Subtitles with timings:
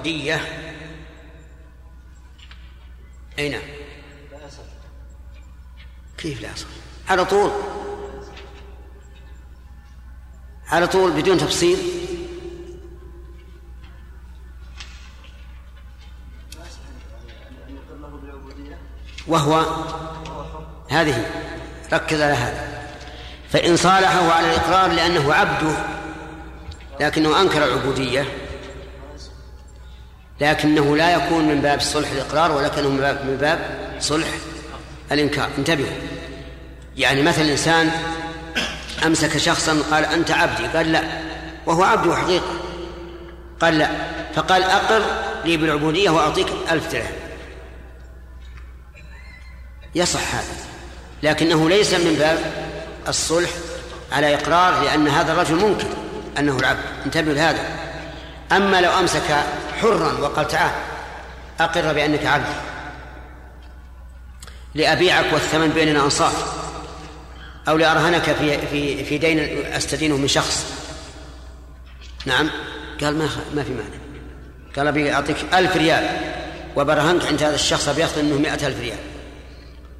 [0.00, 0.40] العبودية
[3.38, 3.62] أي نعم.
[6.18, 6.66] كيف لا أصل؟
[7.08, 7.50] على طول.
[10.68, 11.78] على طول بدون تفصيل.
[19.26, 19.84] وهو
[20.90, 21.30] هذه.
[21.92, 22.80] ركز على هذا.
[23.50, 25.76] فإن صالحه على الإقرار لأنه عبده
[27.00, 28.49] لكنه أنكر العبودية
[30.40, 33.58] لكنه لا يكون من باب صلح الإقرار ولكنه من باب, من باب
[34.00, 34.28] صلح
[35.12, 35.48] الإنكار.
[35.58, 35.96] انتبهوا.
[36.96, 37.90] يعني مثل الإنسان
[39.06, 41.02] أمسك شخصا قال أنت عبدي قال لا
[41.66, 42.54] وهو عبده حقيقة
[43.60, 43.90] قال لا
[44.34, 45.02] فقال أقر
[45.44, 47.12] لي بالعبودية وأعطيك ألف درهم.
[49.94, 50.54] يصح هذا.
[51.22, 52.38] لكنه ليس من باب
[53.08, 53.50] الصلح
[54.12, 55.86] على إقرار لأن هذا الرجل ممكن
[56.38, 56.82] أنه العبد.
[57.06, 57.64] انتبهوا لهذا.
[58.52, 59.44] أما لو أمسك
[59.82, 60.72] حرا وقال تعال
[61.60, 62.46] أقر بأنك عبد.
[64.74, 66.60] لأبيعك والثمن بيننا أنصاف
[67.68, 70.66] أو لأرهنك في في في دين أستدينه من شخص.
[72.26, 72.50] نعم.
[73.00, 73.96] قال ما ما في مانع.
[74.76, 76.08] قال أبي أعطيك ألف ريال.
[76.76, 78.98] وبرهنت عند هذا الشخص بياخذ منه مئة ألف ريال.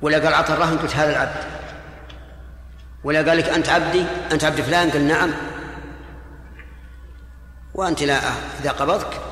[0.03, 1.44] ولا قال أعطى الرهن قلت هذا العبد.
[3.05, 5.31] ولا قال لك أنت عبدي أنت عبد فلان؟ قال نعم.
[7.75, 8.20] وأنت لا
[8.61, 9.30] إذا قبضك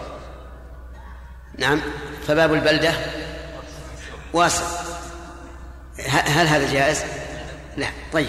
[1.58, 1.80] نعم.
[2.26, 2.92] فباب البلدة
[4.32, 4.64] واسع.
[6.08, 7.04] هل هذا جائز؟
[7.76, 7.88] لا.
[8.12, 8.28] طيب.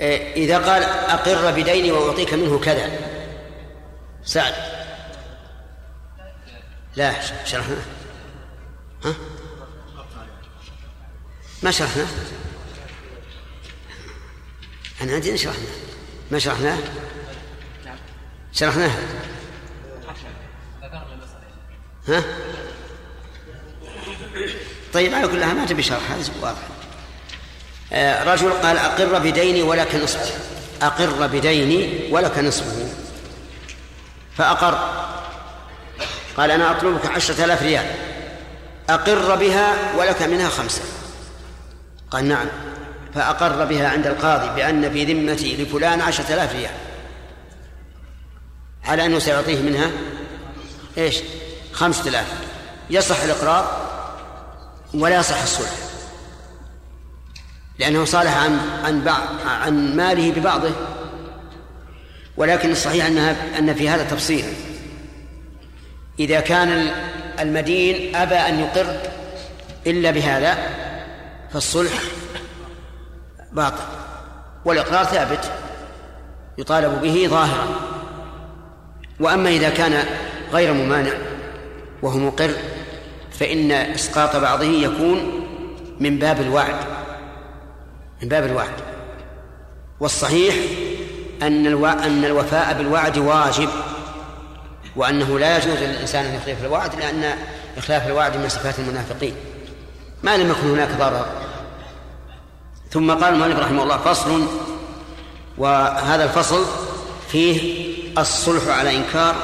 [0.00, 2.90] إيه، إذا قال أقر بديني وأعطيك منه كذا.
[4.24, 4.54] سعد.
[6.96, 7.76] لا شرحنا.
[9.04, 9.14] ها؟
[11.62, 12.06] ما شرحنا.
[15.02, 15.64] أنا عندي شرحنا.
[16.30, 16.78] ما شرحناه
[18.52, 18.90] شرحناه
[22.08, 22.24] ها؟
[24.92, 26.58] طيب على كلها ما تبي شرح هذا واضح.
[27.92, 30.34] آه رجل قال أقر بديني ولك نصفه
[30.82, 32.88] أقر بديني ولك نصفه
[34.36, 35.04] فأقر.
[36.36, 37.86] قال أنا أطلبك عشرة آلاف ريال.
[38.90, 40.82] أقر بها ولك منها خمسة.
[42.10, 42.46] قال نعم.
[43.14, 46.74] فأقر بها عند القاضي بأن في ذمتي لفلان عشرة آلاف ريال.
[48.84, 49.90] على أنه سيعطيه منها؟
[50.98, 51.16] إيش؟
[51.74, 52.26] خمسة آلاف.
[52.90, 53.90] يصح الإقرار
[54.94, 55.70] ولا يصح الصلح.
[57.78, 60.70] لأنه صالح عن عن بعض عن ماله ببعضه.
[62.36, 64.44] ولكن الصحيح أنها أن في هذا تفصيل.
[66.18, 66.90] إذا كان
[67.40, 69.00] المدين أبى أن يقر
[69.86, 70.58] إلا بهذا
[71.52, 71.92] فالصلح
[73.52, 73.84] باطل.
[74.64, 75.50] والإقرار ثابت.
[76.58, 77.66] يطالب به ظاهرا.
[79.20, 80.06] وأما إذا كان
[80.52, 81.12] غير ممانع
[82.04, 82.54] وهو مقر
[83.38, 85.46] فإن إسقاط بعضه يكون
[86.00, 86.76] من باب الوعد
[88.22, 88.74] من باب الوعد
[90.00, 90.54] والصحيح
[91.42, 91.84] أن.
[91.84, 93.68] أن الوفاء بالوعد واجب
[94.96, 97.34] وأنه لا يجوز للإنسان أن يخلف الوعد لأن
[97.76, 99.34] إخلاف الوعد من صفات المنافقين
[100.22, 101.26] ما لم يكن هناك ضرر
[102.90, 104.46] ثم قال المؤلف رحمه الله فصل
[105.58, 106.64] وهذا الفصل
[107.28, 107.84] فيه
[108.18, 109.34] الصلح على إنكار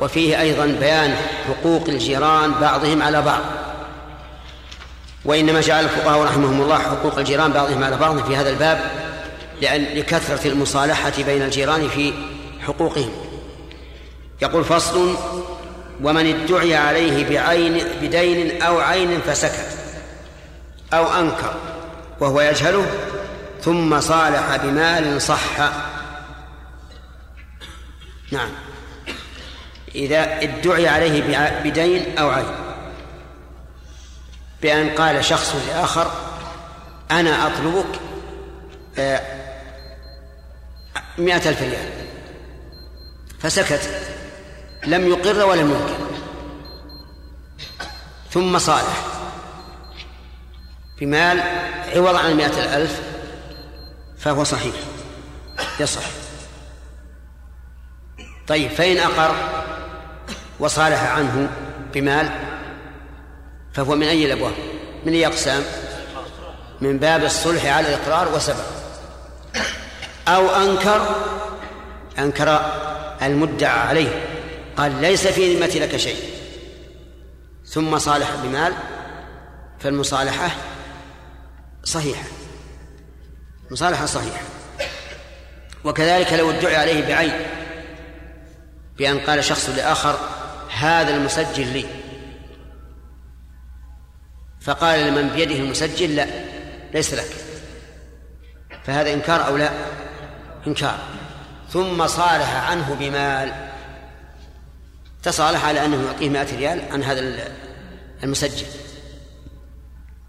[0.00, 1.14] وفيه أيضا بيان
[1.48, 3.42] حقوق الجيران بعضهم على بعض.
[5.24, 8.80] وإنما جعل الفقهاء رحمهم الله حقوق الجيران بعضهم على بعض في هذا الباب
[9.62, 12.12] لأن لكثرة المصالحة بين الجيران في
[12.66, 13.10] حقوقهم.
[14.42, 15.16] يقول فصل
[16.02, 19.68] ومن ادعي عليه بعين بدين أو عين فسكت
[20.92, 21.54] أو أنكر
[22.20, 22.86] وهو يجهله
[23.62, 25.70] ثم صالح بمال صح.
[28.32, 28.50] نعم.
[29.94, 31.22] إذا ادعي عليه
[31.64, 32.54] بدين أو عين
[34.62, 36.10] بأن قال شخص لآخر
[37.10, 38.00] أنا أطلبك
[38.98, 39.22] آه،
[41.18, 41.90] مئة ألف ريال.
[43.38, 43.90] فسكت.
[44.86, 46.10] لم يقر ولم ينكر.
[48.30, 49.04] ثم صالح.
[51.00, 51.40] بمال
[51.96, 53.00] عوض عن مئة الألف
[54.18, 54.74] فهو صحيح.
[55.80, 56.02] يصح.
[58.48, 59.34] طيب فإن أقر
[60.60, 61.50] وصالح عنه
[61.94, 62.30] بمال
[63.72, 64.54] فهو من أي الأبواب؟
[65.04, 65.62] من أي أقسام؟
[66.80, 68.64] من باب الصلح على الإقرار وسبب.
[70.28, 71.16] أو أنكر
[72.18, 72.72] أنكر
[73.22, 74.26] المدعى عليه
[74.76, 76.16] قال ليس في ذمتي لك شيء.
[77.66, 78.72] ثم صالح بمال
[79.80, 80.50] فالمصالحة
[81.84, 82.24] صحيحة.
[83.70, 84.40] مصالحة صحيحة.
[85.84, 87.32] وكذلك لو ادعي عليه بعين
[88.98, 90.18] بأن قال شخص لآخر
[90.78, 91.86] هذا المسجل لي.
[94.60, 96.26] فقال لمن بيده المسجل لا
[96.94, 97.34] ليس لك.
[98.84, 99.70] فهذا إنكار أو لا؟
[100.66, 100.98] إنكار.
[101.70, 103.70] ثم صالح عنه بمال.
[105.22, 107.48] تصالح على أنه يعطيه مائة ريال عن هذا
[108.22, 108.66] المسجل.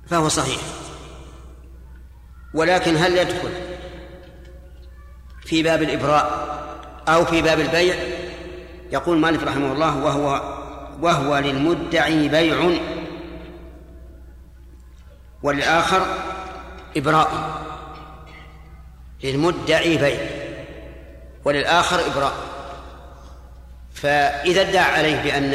[0.08, 0.62] فهو صحيح.
[2.54, 3.52] ولكن هل يدخل
[5.46, 6.52] في باب الإبراء
[7.08, 8.20] أو في باب البيع؟
[8.92, 10.58] يقول مالك رحمه الله وهو
[11.02, 12.80] وهو للمدعي بيع
[15.44, 16.06] وللآخر
[16.98, 17.62] إبراء.
[19.24, 20.20] للمدعي بيع
[21.46, 22.34] وللآخر إبراء.
[23.94, 25.54] فإذا ادعى عليه بأن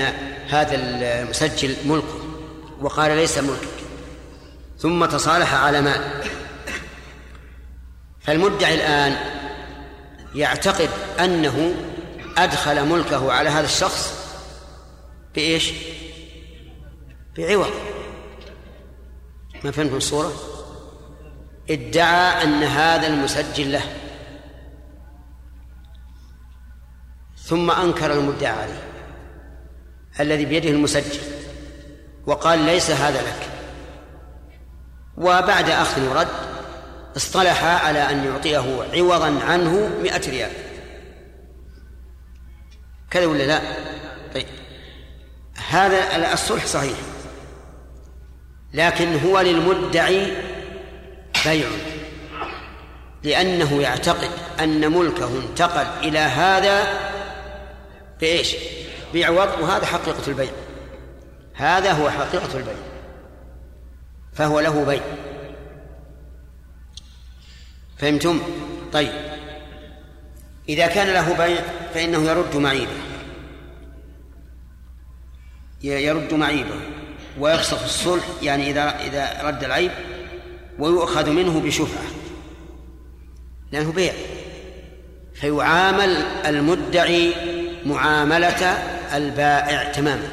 [0.49, 2.19] هذا المسجل ملكه
[2.81, 3.69] وقال ليس ملكك
[4.79, 6.01] ثم تصالح على مال.
[8.21, 9.17] فالمدعي الآن
[10.35, 10.89] يعتقد
[11.21, 11.75] أنه
[12.39, 14.13] أدخل ملكه على هذا الشخص
[15.35, 15.73] بإيش؟
[17.37, 17.71] بعوض
[19.65, 20.33] ما فهمتم الصورة؟
[21.71, 23.83] ادعى أن هذا المسجل له
[27.37, 28.83] ثم أنكر المدعى عليه
[30.21, 31.21] الذي بيده المسجل
[32.27, 33.49] وقال ليس هذا لك
[35.17, 36.29] وبعد أخذ ورد
[37.17, 40.66] اصطلح على أن يعطيه عوضا عنه مئة ريال
[43.11, 43.61] كذا ولا لا؟
[44.35, 44.47] طيب.
[45.69, 46.99] هذا الصلح صحيح.
[48.75, 50.37] لكن هو للمدعي
[51.45, 51.69] بيع.
[53.23, 54.31] لأنه يعتقد
[54.61, 56.87] أن ملكه انتقل إلى هذا
[58.21, 58.57] بإيش؟
[59.15, 60.51] بعوض وهذا حقيقة البيع.
[61.55, 62.75] هذا هو حقيقة البيع.
[64.33, 65.03] فهو له بيع.
[67.99, 68.41] فهمتم؟
[68.93, 69.36] طيب.
[70.69, 71.63] إذا كان له بيع
[71.95, 72.93] فإنه يرد معيبه.
[75.83, 76.81] يرد معيبه.
[77.41, 79.91] ويفسخ الصلح يعني إذا إذا رد العيب
[80.79, 82.07] ويؤخذ منه بشفعة.
[83.73, 84.13] لأنه بيع.
[85.35, 86.11] فيعامل
[86.47, 87.33] المدعي
[87.87, 88.63] معاملة
[89.17, 90.29] البائع تماما.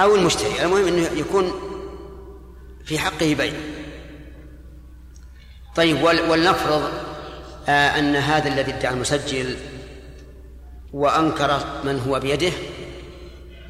[0.00, 0.62] أو المشتري.
[0.62, 1.52] المهم أنه يكون
[2.84, 3.52] في حقه بيع.
[5.76, 7.09] طيب ولنفرض
[7.68, 9.56] أن هذا الذي ادعى المسجل
[10.92, 12.52] وأنكر من هو بيده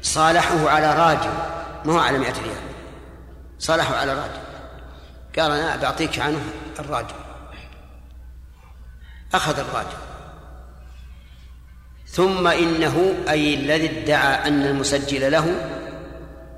[0.01, 1.33] صالحه على راجل
[1.85, 2.61] ما هو على مئة ريال.
[3.59, 4.41] صالحه على راجل.
[5.39, 6.39] قال أنا بعطيك عنه
[6.79, 7.15] الراجل.
[9.33, 9.97] أخذ الراجل.
[12.07, 15.69] ثم إنه أي الذي ادعى أن المسجل له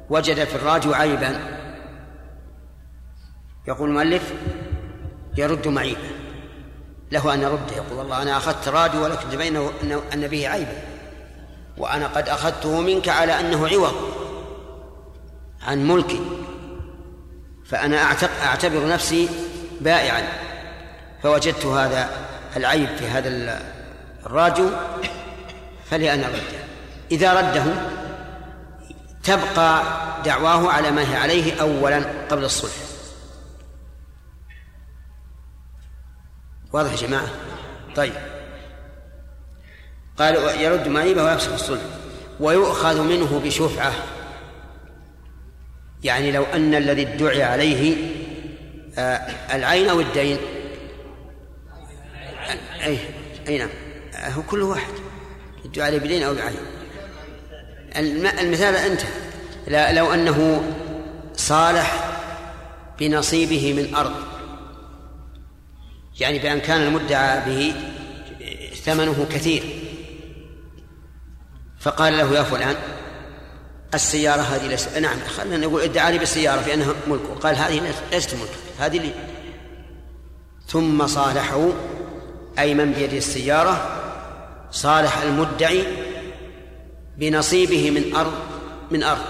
[0.09, 1.39] وجد في الراجل عيبا.
[3.67, 4.33] يقول المؤلف
[5.37, 6.22] يرد معيبا.
[7.13, 9.69] له أن يرد يقول والله أنا أخذت رادي ولكن تبين
[10.13, 10.77] أن به عيبا
[11.77, 13.93] وأنا قد أخذته منك على أنه عوض
[15.67, 16.21] عن ملكي.
[17.65, 17.97] فأنا
[18.45, 19.29] أعتبر نفسي
[19.81, 20.23] بائعا.
[21.23, 22.09] فوجدت هذا
[22.57, 23.59] العيب في هذا
[24.25, 24.69] الراجو
[25.89, 26.63] فلي أنا رده
[27.11, 27.63] إذا رده
[29.23, 29.83] تبقى
[30.25, 32.92] دعواه على ما هي عليه أولا قبل الصلح.
[36.73, 37.27] واضح يا جماعة؟
[37.95, 38.13] طيب.
[40.17, 41.81] قال يرد معيبه ويفسخ الصلح.
[42.39, 43.93] ويؤخذ منه بشفعة.
[46.03, 47.95] يعني لو أن الذي ادعي عليه
[48.97, 49.17] آه،
[49.55, 50.37] العين أو الدين.
[52.83, 52.97] أي
[53.47, 53.69] أي نعم.
[54.15, 54.93] هو كل واحد.
[55.65, 56.57] يدعي عليه بدين أو بعين.
[58.39, 59.01] المثال أنت.
[59.97, 60.63] لو أنه
[61.35, 62.17] صالح
[62.99, 64.32] بنصيبه من أرض.
[66.19, 67.73] يعني بأن كان المدعى به
[68.75, 69.63] ثمنه كثير.
[71.79, 72.75] فقال له يا فلان
[73.93, 77.35] السيارة هذه ليست نعم خلينا نقول ادعى لي بالسيارة بأنها ملكه.
[77.35, 79.13] قال هذه ليست ملك هذه لي.
[80.67, 81.69] ثم صالحه
[82.59, 83.99] أي من بيده السيارة
[84.71, 85.83] صالح المدعي
[87.17, 88.33] بنصيبه من أرض
[88.91, 89.25] من أرض.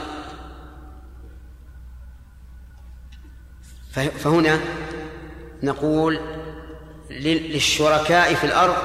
[3.93, 4.59] فهنا
[5.63, 6.19] نقول
[7.21, 8.75] للشركاء في الأرض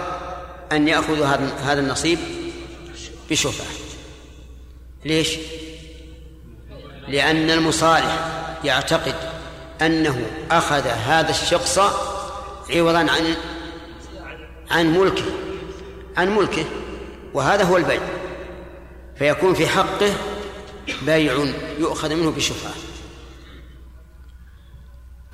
[0.72, 1.26] أن يأخذوا
[1.64, 2.18] هذا النصيب
[3.30, 3.66] بشفعة
[5.04, 5.36] ليش؟
[7.08, 8.18] لأن المصالح
[8.64, 9.14] يعتقد
[9.82, 11.78] أنه أخذ هذا الشخص
[12.70, 13.34] عوضا عن
[14.70, 15.24] عن ملكه
[16.16, 16.64] عن ملكه
[17.34, 18.00] وهذا هو البيع.
[19.18, 20.14] فيكون في حقه
[21.02, 21.46] بيع
[21.78, 22.72] يؤخذ منه بشفعة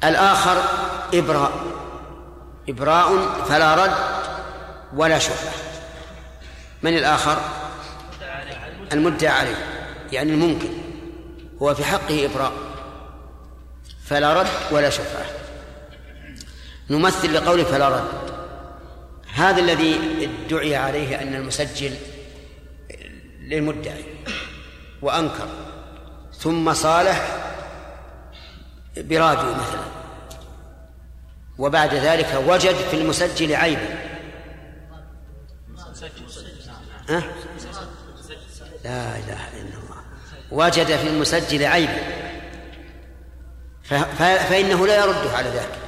[0.05, 0.63] الآخر
[1.15, 1.84] إبراء.
[2.69, 3.09] إبراء
[3.49, 3.95] فلا رد
[4.95, 5.53] ولا شفعة
[6.83, 7.39] من الآخر؟
[8.93, 9.57] المدعى عليه
[10.13, 10.69] يعني الممكن.
[11.63, 12.53] هو في حقه إبراء.
[14.05, 15.25] فلا رد ولا شفعة
[16.91, 18.35] نمثل لقوله فلا رد.
[19.35, 20.01] هذا الذي
[20.47, 21.95] ادعي عليه أن المسجل
[23.41, 24.05] للمدعي
[25.03, 25.49] وأنكر.
[26.39, 27.39] ثم صالح
[28.97, 30.04] براديو مثلا.
[31.59, 34.15] وبعد ذلك وجد في المسجل عيبا
[37.09, 37.23] ها؟
[38.85, 40.01] لا إله إلا الله.
[40.51, 41.99] وجد في المسجل عيبا
[44.19, 45.79] فإنه لا يرده على ذلك.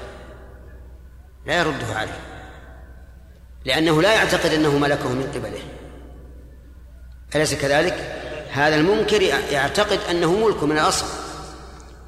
[1.47, 2.21] لا يرده عليه.
[3.65, 5.63] لأنه لا يعتقد أنه ملكه من قبله.
[7.35, 11.07] أليس كذلك؟ هذا المنكر يعتقد أنه ملك من الأصل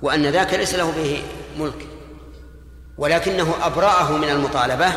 [0.02, 1.22] وأن ذاك ليس له به
[1.58, 1.86] ملك.
[2.98, 4.92] ولكنه أبرأه من المطالبة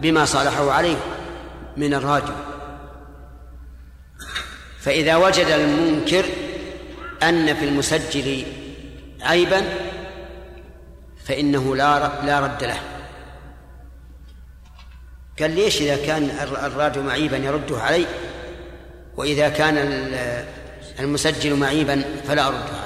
[0.00, 0.96] بما صالحه عليه
[1.76, 2.34] من الراجل
[4.80, 6.24] فإذا وجد المنكر
[7.22, 8.44] أن في المسجل
[9.22, 9.62] عيبا
[11.24, 12.80] فإنه لا لا رد له.
[15.40, 16.30] قال ليش إذا كان
[16.64, 18.06] الراديو معيبا يرده علي؟
[19.16, 19.76] وإذا كان
[21.00, 22.83] المسجل معيبا فلا أرده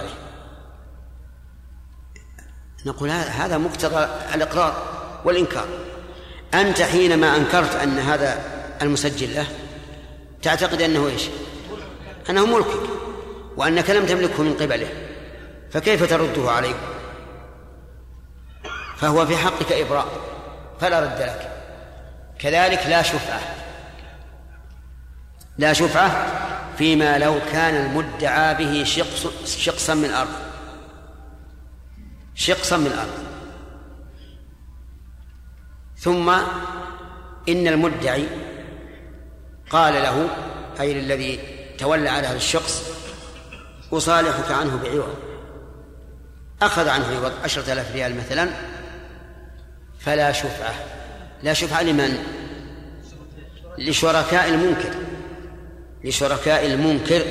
[2.87, 4.83] نقول هذا مقتضى الإقرار
[5.25, 5.69] والإنكار.
[6.55, 8.43] أنت حينما أنكرت أن هذا
[8.83, 9.47] المسجل له
[10.43, 11.23] تعتقد أنه إيش؟
[12.31, 12.91] أنه ملكك
[13.57, 14.89] وأنك لم تملكه من قبله
[15.71, 16.75] فكيف ترده عليه
[18.97, 20.07] فهو في حقك إبراء
[20.81, 21.53] فلا رد لك.
[22.39, 23.41] كذلك لا شفعة.
[25.59, 26.27] لا شفعة
[26.79, 30.48] فيما لو كان المدعى به شقص شقصا من الأرض.
[32.39, 33.19] شقصا من الأرض.
[35.97, 36.29] ثم
[37.49, 38.27] إن المدعي
[39.71, 40.29] قال له
[40.81, 41.41] أي للذي
[41.79, 42.91] تولى على هذا الشخص
[43.93, 45.15] أصالحك عنه بعوض.
[46.63, 48.49] أخذ عنه عوض عشرة آلاف ريال مثلا
[49.99, 50.75] فلا شفعة.
[51.43, 52.19] لا شفعة لمن؟
[53.79, 54.95] لشركاء المنكر.
[56.05, 57.23] لشركاء المنكر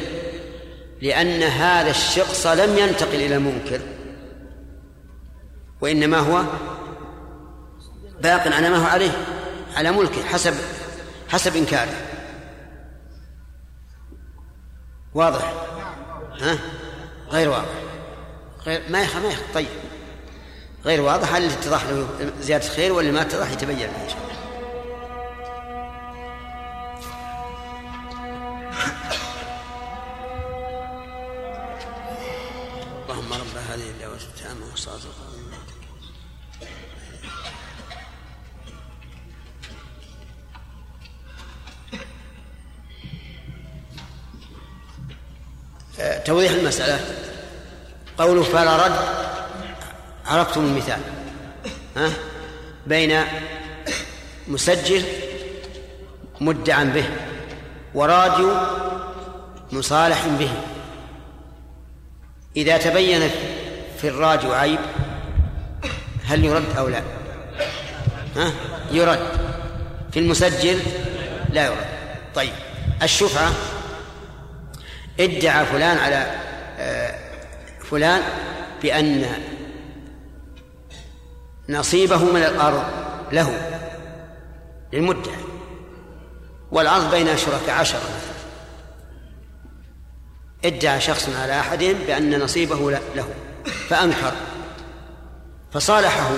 [1.02, 3.80] لأن هذا الشخص لم ينتقل إلى المنكر.
[5.82, 6.44] وإنما هو
[8.22, 9.12] باق على ما هو عليه
[9.76, 10.54] على ملكه حسب
[11.30, 11.94] حسب إنكاره.
[15.14, 15.54] واضح؟
[16.40, 16.60] ها؟
[17.30, 17.74] غير واضح.
[18.66, 19.68] غير ما يخ ما يخ طيب.
[20.86, 22.08] غير واضح هل اتضح له
[22.42, 24.28] زيادة خير ولا ما اتضح؟ يتبين إن شاء الله.
[33.10, 34.96] اللهم رب هذه الدعوة التامة والصلاة
[46.26, 47.00] توضيح المسألة.
[48.18, 49.00] قوله فلا رد
[50.26, 51.00] عرفتم المثال.
[51.98, 52.10] ها؟
[52.88, 53.24] بين
[54.48, 55.04] مسجل
[56.42, 57.06] مدعا به
[57.94, 58.56] وراديو
[59.72, 60.50] مصالح به.
[62.58, 63.30] إذا تبين
[64.02, 64.80] في الراديو عيب
[66.26, 67.02] هل يرد أو لا؟
[68.36, 68.52] ها؟
[68.92, 69.20] يرد.
[70.12, 70.80] في المسجل
[71.50, 71.86] لا يرد.
[72.36, 72.54] طيب
[73.04, 73.52] الشفعة
[75.20, 76.36] ادعى فلان على
[76.80, 77.16] آه،
[77.80, 78.22] فلان
[78.82, 79.26] بأن
[81.70, 82.84] نصيبه من الأرض
[83.32, 83.78] له
[84.94, 85.38] للمدعي
[86.72, 88.38] والأرض بين شركاء عشرة مثلا
[90.66, 93.30] ادعى شخص على أحدهم بأن نصيبه له
[93.90, 94.34] فأنكر.
[95.74, 96.30] فصالحه.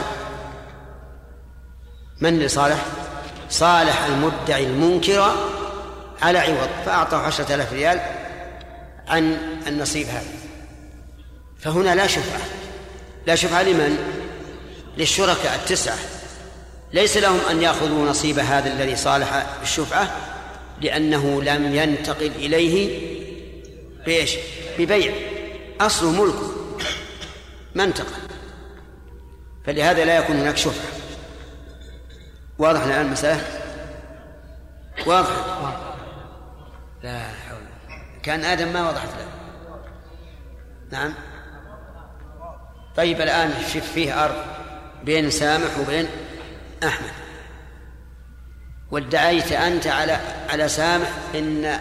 [2.21, 2.85] من اللي صالح؟
[3.49, 5.31] صالح المدعي المنكر
[6.21, 6.69] على عوض.
[6.85, 8.18] فأعطاه عشرة آلاف ريال
[9.09, 9.37] عن
[9.67, 10.33] النصيب هذا.
[11.59, 12.41] فهنا لا شفعة.
[13.27, 13.97] لا شفعة لمن؟
[14.97, 15.97] للشركاء التسعة.
[16.93, 20.15] ليس لهم أن يأخذوا نصيب هذا الذي صالح بالشفعة
[20.81, 22.99] لأنه لم ينتقل إليه
[24.05, 24.35] بإيش؟
[24.79, 25.13] ببيع.
[25.81, 26.51] أصله ملكه.
[27.75, 28.21] ما انتقل.
[29.65, 30.91] فلهذا لا يكون هناك شفعة.
[32.59, 33.43] واضح الآن المسألة؟
[35.05, 35.29] واضح.
[37.03, 37.21] لا
[38.29, 39.27] كان آدم ما وضحت له.
[40.91, 41.13] نعم.
[42.95, 44.35] طيب الآن شوف فيه أرض
[45.03, 46.07] بين سامح وبين
[46.83, 47.11] أحمد.
[48.91, 50.19] وادعيت أنت على
[50.49, 51.79] على سامح إن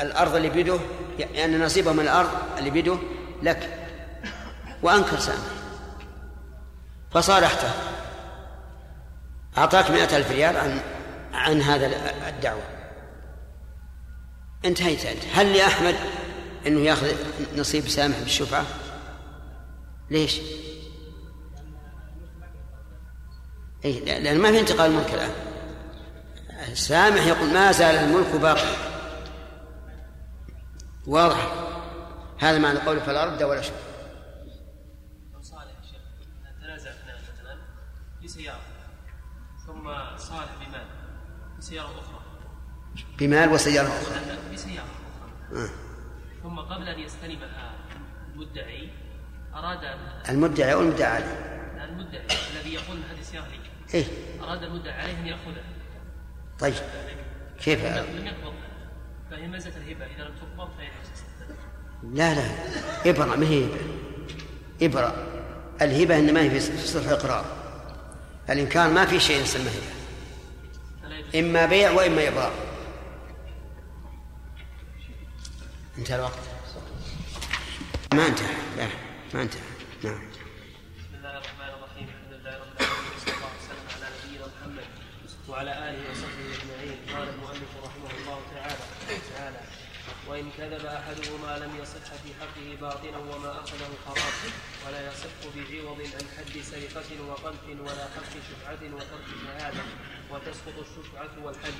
[0.00, 0.78] الأرض اللي بيده
[1.18, 2.98] يعني أن نصيبه من الأرض اللي بيده
[3.42, 3.88] لك.
[4.82, 5.48] وأنكر سامح.
[7.10, 7.70] فصالحته
[9.58, 10.80] أعطاك مئة ألف ريال عن
[11.32, 11.86] عن هذا
[12.28, 12.77] الدعوة.
[14.64, 15.22] انتهيت أنت.
[15.32, 15.94] هل لأحمد
[16.66, 17.14] أنه يأخذ
[17.56, 18.66] نصيب سامح بالشفعة؟
[20.10, 20.40] ليش؟
[23.84, 25.32] أي لأن ما في انتقال الملك الآن.
[26.74, 28.76] سامح يقول ما زال الملك باقي.
[31.06, 31.52] واضح.
[32.38, 33.72] هذا معنى قوله فلا رد ولا شك.
[40.18, 40.86] صالح بمال.
[41.58, 42.17] بسيارة أخرى.
[43.18, 44.16] بمال وسيارة أخرى.
[44.54, 44.86] بسيارة
[45.52, 45.68] أخرى.
[46.42, 47.72] ثم قبل أن يستلمها
[48.34, 48.88] المدعي
[49.54, 49.78] أراد
[50.28, 53.58] المدعي أو المدعى عليه؟ المدعي الذي يقول هذه سيارة لي
[53.94, 54.04] إيه؟
[54.42, 55.64] أراد المدعي عليه أن يأخذها.
[56.58, 56.74] طيب.
[57.64, 58.54] كيف لم يقبض.
[59.30, 60.06] فهي مزة الهبة.
[60.06, 60.88] إذا لم تقبض فهي
[62.12, 62.48] لا لا.
[63.10, 63.76] إبرة ما هي هبة
[64.82, 65.26] إبرة.
[65.82, 67.44] الهبة إنما هي في صرف إقرار
[68.50, 69.98] الإنكار ما في شيء يسمى هبة.
[71.40, 72.52] إما بيع وإما إبرار
[75.98, 76.38] انتهى الوقت.
[78.14, 78.54] ما انتهى.
[78.76, 78.88] لا
[79.34, 79.60] ما انتهى.
[80.04, 80.20] نعم.
[80.98, 84.86] بسم الله الرحمن الرحيم الحمد لله رب العالمين صلى الله وسلم على نبينا محمد
[85.48, 88.84] وعلى آله وصحبه أجمعين قال المؤلف رحمه الله تعالى
[89.36, 89.60] تعالى
[90.28, 94.34] وإن كذب أحدهما لم يصح في حقه باطلا وما أخذه خراب
[94.86, 99.82] ولا يصح بعوض عن حد سرقة وقذف ولا حق شفعة وترك شهادة
[100.30, 101.78] وتسقط الشفعة والحد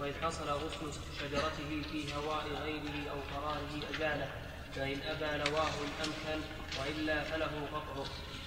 [0.00, 4.30] وإن حصل غصن شجرته في هواء غيره أو قراره أزاله
[4.74, 6.40] فإن أبى نواه أمكن
[6.80, 8.06] وإلا فله قطعه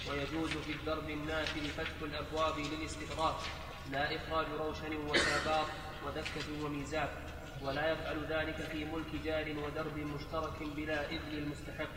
[0.09, 3.43] ويجوز في الدرب النافل فتح الأبواب للاستغراق.
[3.91, 5.65] لا إخراج روشن وساباط
[6.05, 7.09] ودكة وميزاب.
[7.61, 11.89] ولا يفعل ذلك في ملك جار ودرب مشترك بلا إذن المستحق.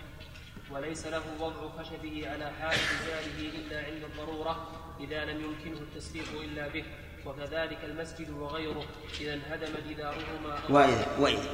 [0.71, 4.83] وليس له وضع خشبه على حال جاره إلا عند الضرورة.
[5.01, 6.85] إذا لم يمكنه التسليق إلا به
[7.27, 8.85] وكذلك المسجد وغيره.
[9.21, 11.51] إذا انهدم جدارهما أو وإذا وإذا.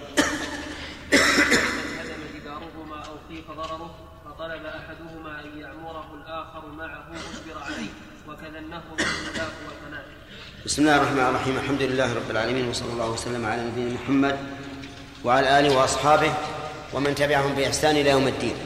[1.12, 7.90] انهدم جدارهما أو خيف ضرره فطلب أحدهما أن يعمره الآخر معه أجبر عليه
[8.28, 10.04] وكذا النهر والملاك والفناء.
[10.66, 11.56] بسم الله الرحمن الرحيم.
[11.56, 14.38] الحمد لله رب العالمين وصلى الله وسلم على نبينا محمد
[15.24, 16.34] وعلى آله وأصحابه
[16.92, 18.56] ومن تبعهم بإحسان إلى يوم الدين.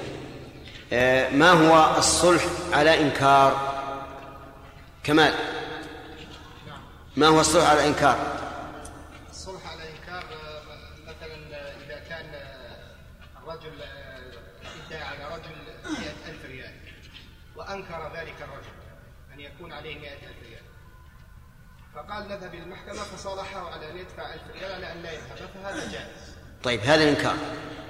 [0.93, 3.76] آه، ما هو الصلح على إنكار
[5.07, 5.35] كمال.
[7.17, 8.19] ما هو الصلح على الإنكار
[9.31, 10.25] الصلح على الإنكار
[11.07, 11.37] مثلا
[11.87, 12.35] إذا كان
[13.43, 13.83] الرجل
[14.87, 16.75] ادعى على رجل مئة ألف ريال
[17.57, 18.77] وأنكر ذلك الرجل
[19.35, 20.63] أن يكون عليه مئة ألف ريال.
[21.95, 25.93] فقال نذهب إلى المحكمة فصالحه على أن يدفع ألف ريال على أن لا يذهب فهذا
[25.93, 26.37] جائز.
[26.63, 27.37] طيب هذا الإنكار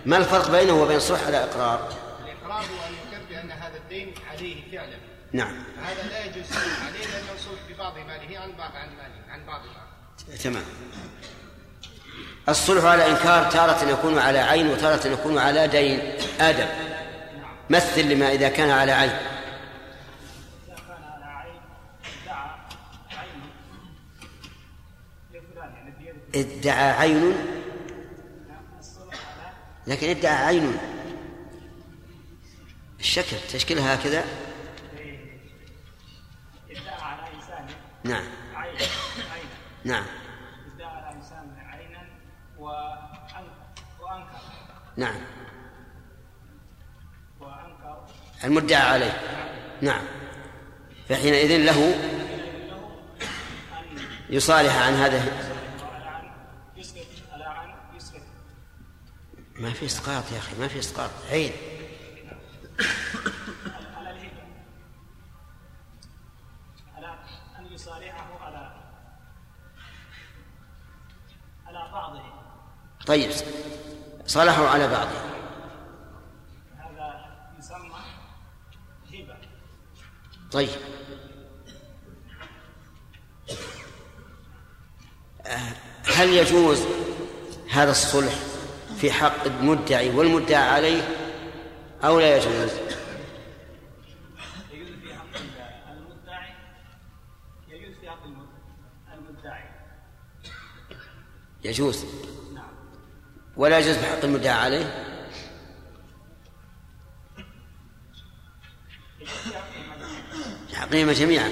[0.06, 1.92] ما الفرق بينه وبين الصلح على إقرار؟
[2.24, 4.96] الإقرار هو أن يقر بأن هذا الدين عليه فعلا.
[5.32, 5.64] نعم.
[5.82, 9.60] هذا لا يجوز الصلح عليه لأنه صلح ببعض ماله عن بعض عن ماله عن بعض
[9.60, 9.86] ماله
[10.42, 10.64] تمام.
[12.48, 16.00] الصلح على إنكار تارة يكون على عين وتارة يكون على دين.
[16.40, 16.68] آدم
[17.70, 19.16] مثل لما إذا كان على عين.
[26.34, 27.36] ادعى عين.
[29.86, 30.78] لكن ادعى عين.
[33.00, 34.24] الشكل تشكيلها هكذا.
[38.04, 38.24] نعم.
[39.84, 40.06] نعم.
[44.96, 45.20] نعم.
[48.44, 49.20] المدعى عليه.
[49.82, 50.04] نعم.
[51.08, 51.94] فحينئذ له
[54.30, 55.46] يصالح عن هذا.
[59.56, 61.10] ما في إسقاط يا أخي ما في إسقاط.
[61.30, 61.52] عين.
[73.06, 73.30] طيب.
[74.26, 75.18] صالحوا على بعضه
[76.76, 77.24] هذا
[77.58, 78.00] يسمى
[79.12, 79.36] هبه
[80.52, 80.68] طيب.
[86.16, 86.82] هل يجوز
[87.70, 88.34] هذا الصلح
[88.96, 91.02] في حق المدعي والمدعى عليه
[92.04, 92.70] أو لا يجوز؟
[94.72, 95.40] يجوز في حق
[95.90, 96.54] المدعي.
[97.68, 98.24] يجوز في حق
[99.14, 99.64] المدعي.
[101.64, 102.04] يجوز.
[103.56, 105.06] ولا يجوز في حق المدعى عليه؟
[110.74, 111.50] حقهما جميعا.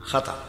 [0.00, 0.46] خطأ.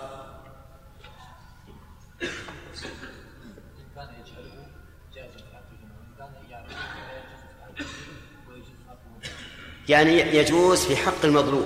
[9.90, 11.66] يعني يجوز في حق المظلوم.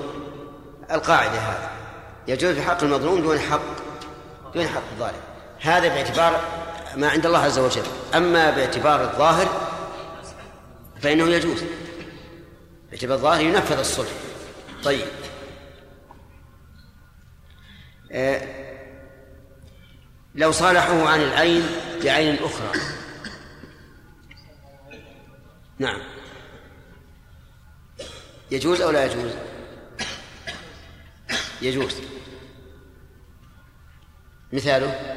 [0.91, 1.71] القاعدة هذا
[2.27, 3.61] يجوز في حق المظلوم دون حق
[4.53, 5.21] دون حق الظالم.
[5.59, 6.64] هذا باعتبار
[6.97, 7.83] ما عند الله عز وجل.
[8.15, 9.71] أما باعتبار الظاهر
[11.01, 11.63] فإنه يجوز.
[12.91, 14.11] باعتبار الظاهر ينفذ الصلح.
[14.83, 15.07] طيب.
[18.11, 18.65] آه
[20.35, 21.63] لو صالحه عن العين
[22.03, 22.71] بعين أخرى.
[25.79, 26.01] نعم.
[28.51, 29.31] يجوز أو لا يجوز؟
[31.61, 31.95] يجوز.
[34.53, 35.15] مثاله؟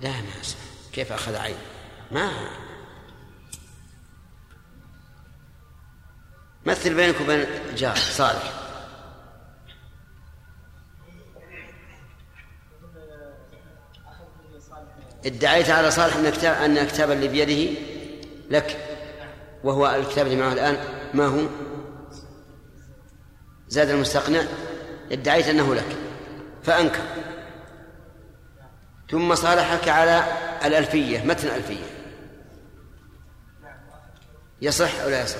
[0.00, 0.32] لا ما
[0.92, 1.56] كيف أخذ عين؟
[2.10, 2.30] ما
[6.66, 8.52] مثل بينك وبين جار صالح.
[15.26, 17.80] ادعيت على صالح أن كتاب أن الكتاب اللي بيده
[18.50, 18.76] لك
[19.64, 20.78] وهو الكتاب اللي معه الآن
[21.14, 21.46] ما هو؟
[23.68, 24.42] زاد المستقنع
[25.12, 25.96] ادعيت أنه لك
[26.62, 27.02] فأنكر.
[29.10, 30.24] ثم صالحك على
[30.64, 31.84] الألفية متن ألفية.
[34.62, 35.38] يصح أو لا يصح؟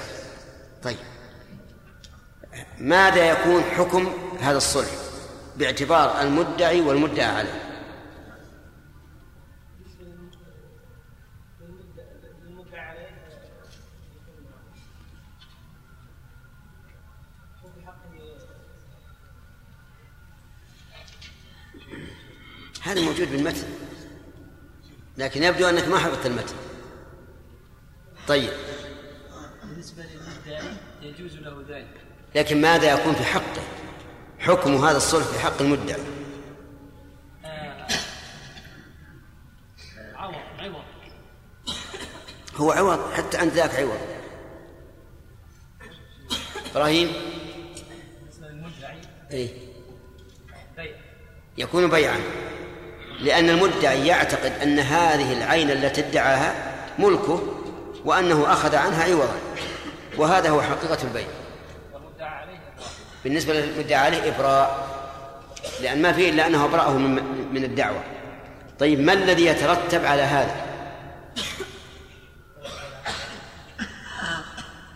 [0.83, 0.97] طيب.
[2.79, 4.91] ماذا يكون حكم هذا الصلح؟
[5.57, 7.68] باعتبار المدعي والمدعى عليه.
[22.89, 23.69] هذا موجود بالمتن.
[25.19, 26.55] لكن يبدو أنك ما حفظت المتن.
[28.29, 28.53] طيب.
[29.63, 32.01] بالنسبة للمدعي يجوز له ذلك.
[32.35, 33.63] لكن ماذا يكون في حقه؟
[34.39, 36.01] حكم هذا الصلح في حق المدعي
[37.45, 37.87] آه،
[40.15, 40.85] عوض عوض.
[42.57, 44.01] هو عوض حتى عند ذاك عوض.
[46.71, 47.13] إبراهيم؟
[48.21, 49.51] بالنسبة للمدعي إيه.
[50.77, 50.97] بيع.
[51.59, 52.21] يكون بيعا.
[53.21, 56.55] لأن المدعي يعتقد أن هذه العين التي ادعاها
[56.99, 57.43] ملكه
[58.05, 59.35] وأنه أخذ عنها عوضا.
[60.17, 61.27] وهذا هو حقيقة البيع
[63.25, 64.89] بالنسبة للمدعى عليه إبراء
[65.83, 68.05] لأن ما فيه إلا أنه أبرأه من, من الدعوة.
[68.79, 70.57] طيب ما الذي يترتب على هذا؟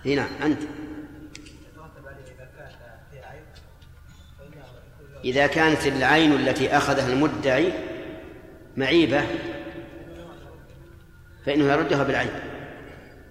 [0.07, 0.63] هنا نعم أنت.
[5.25, 7.73] إذا كانت العين التي أخذها المدعي
[8.77, 9.23] معيبة
[11.47, 12.31] فإنه يردها بالعين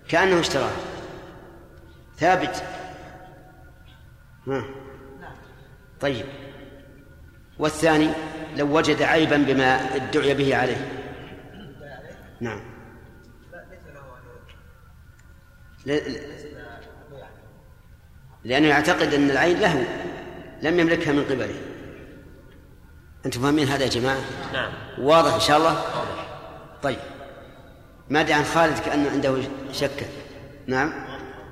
[0.10, 0.76] كأنه اشتراها
[2.18, 2.64] ثابت.
[4.48, 4.66] ها.
[6.02, 6.26] طيب.
[7.60, 8.10] والثاني
[8.58, 10.88] لو وجد عيبا بما ادعي به عليه.
[12.42, 12.62] نعم.
[18.44, 19.86] لأنه يعتقد أن العين له
[20.62, 21.71] لم يملكها من قبله.
[23.26, 24.22] أنتم فاهمين هذا يا جماعة؟
[24.54, 24.72] نعم.
[25.00, 26.26] واضح إن شاء الله؟ واضح.
[26.84, 27.00] طيب.
[28.10, 29.38] ما أدري عن خالد كأنه عنده
[29.74, 30.06] شكة
[30.68, 30.94] نعم؟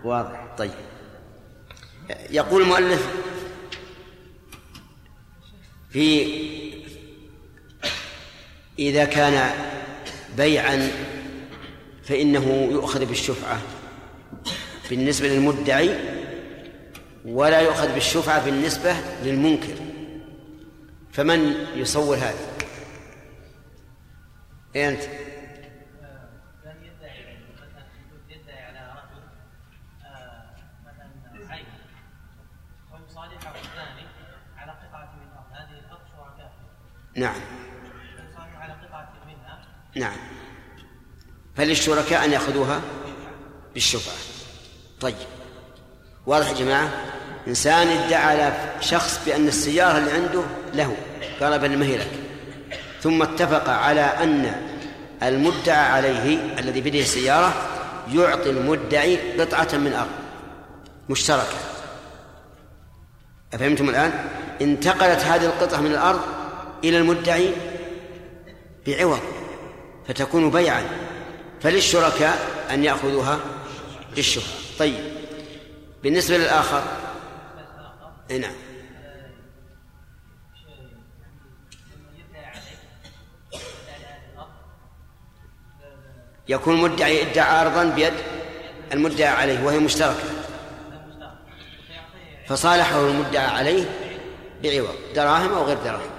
[0.03, 0.47] واضح.
[0.57, 0.71] طيب.
[2.29, 3.07] يقول المؤلف
[5.89, 6.27] في
[8.79, 9.51] إذا كان
[10.37, 10.91] بيعا
[12.03, 13.61] فإنه يؤخذ بالشفعة
[14.89, 15.99] بالنسبة للمدعي
[17.25, 19.88] ولا يؤخذ بالشفعة بالنسبة للمنكر.
[21.19, 22.33] فمن يصور هذا؟
[24.75, 25.01] إيه أنت؟
[37.15, 37.35] نعم.
[39.95, 40.17] نعم.
[41.55, 42.81] فللشركاء أن يأخذوها
[43.73, 44.15] بالشفعة
[45.01, 45.15] طيب.
[46.25, 46.89] واضح يا جماعة؟
[47.47, 51.08] إنسان ادعى على شخص بأن السيارة اللي عنده له.
[51.41, 52.11] قال بل ما هي لك.
[53.01, 54.55] ثم اتفق على أن
[55.23, 57.53] المدعى عليه الذي بيده السيارة
[58.13, 60.09] يعطي المدعي قطعة من أرض
[61.09, 61.57] مشتركة.
[63.53, 64.11] أفهمتم الآن؟
[64.61, 66.21] انتقلت هذه القطعة من الأرض
[66.83, 67.51] إلى المدعي
[68.87, 69.19] بعوض
[70.07, 70.83] فتكون بيعا
[71.61, 73.39] فللشركاء أن يأخذوها
[74.15, 74.99] بالشفعة طيب
[76.03, 76.83] بالنسبة للآخر
[78.31, 78.53] نعم.
[86.49, 88.13] يكون المدعي ادعى عرضا بيد
[88.93, 90.23] المدعى عليه وهي مشتركة.
[92.47, 93.85] فصالحه المدعى عليه
[94.63, 96.09] بعوض دراهم أو غير دراهم.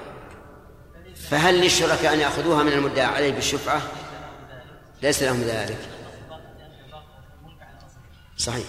[1.30, 3.82] فهل للشركاء أن يأخذوها من المدعى عليه بالشفعة؟
[5.02, 5.78] ليس لهم ذلك.
[8.36, 8.66] صحيح.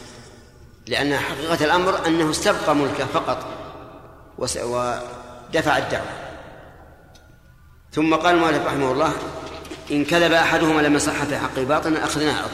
[0.87, 3.45] لأن حقيقة الأمر أنه استبقى ملكه فقط
[4.37, 6.11] ودفع الدعوة.
[7.91, 9.13] ثم قال المؤلف رحمه الله
[9.91, 12.45] إن كذب أحدهما لما صح في حق باطنا أخذناه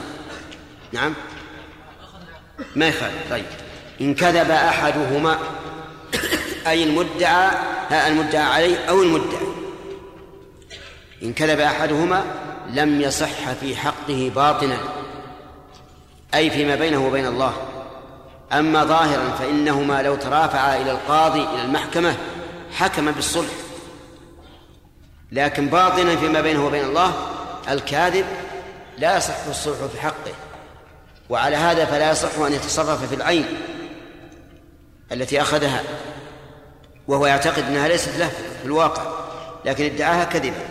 [0.91, 1.13] نعم؟
[2.75, 3.13] ما يخالف.
[3.29, 3.45] طيب.
[4.01, 5.39] إن كذب أحدهما
[6.67, 7.51] أي المدعى
[7.91, 9.47] المدعى عليه أو المدعي
[11.23, 12.25] إن كذب أحدهما
[12.69, 14.77] لم يصح في حقه باطنا
[16.33, 17.53] أي فيما بينه وبين الله.
[18.53, 22.15] أما ظاهرا فإنهما لو ترافعا إلى القاضي إلى المحكمة
[22.73, 23.66] حكم بالصلح.
[25.31, 27.13] لكن باطنا فيما بينه وبين الله
[27.69, 28.25] الكاذب
[28.97, 30.33] لا يصح الصلح في حقه
[31.29, 33.45] وعلى هذا فلا يصح أن يتصرف في العين
[35.11, 35.83] التي أخذها
[37.07, 38.27] وهو يعتقد أنها ليست له
[38.61, 39.03] في الواقع
[39.65, 40.65] لكن ادعاها كذبا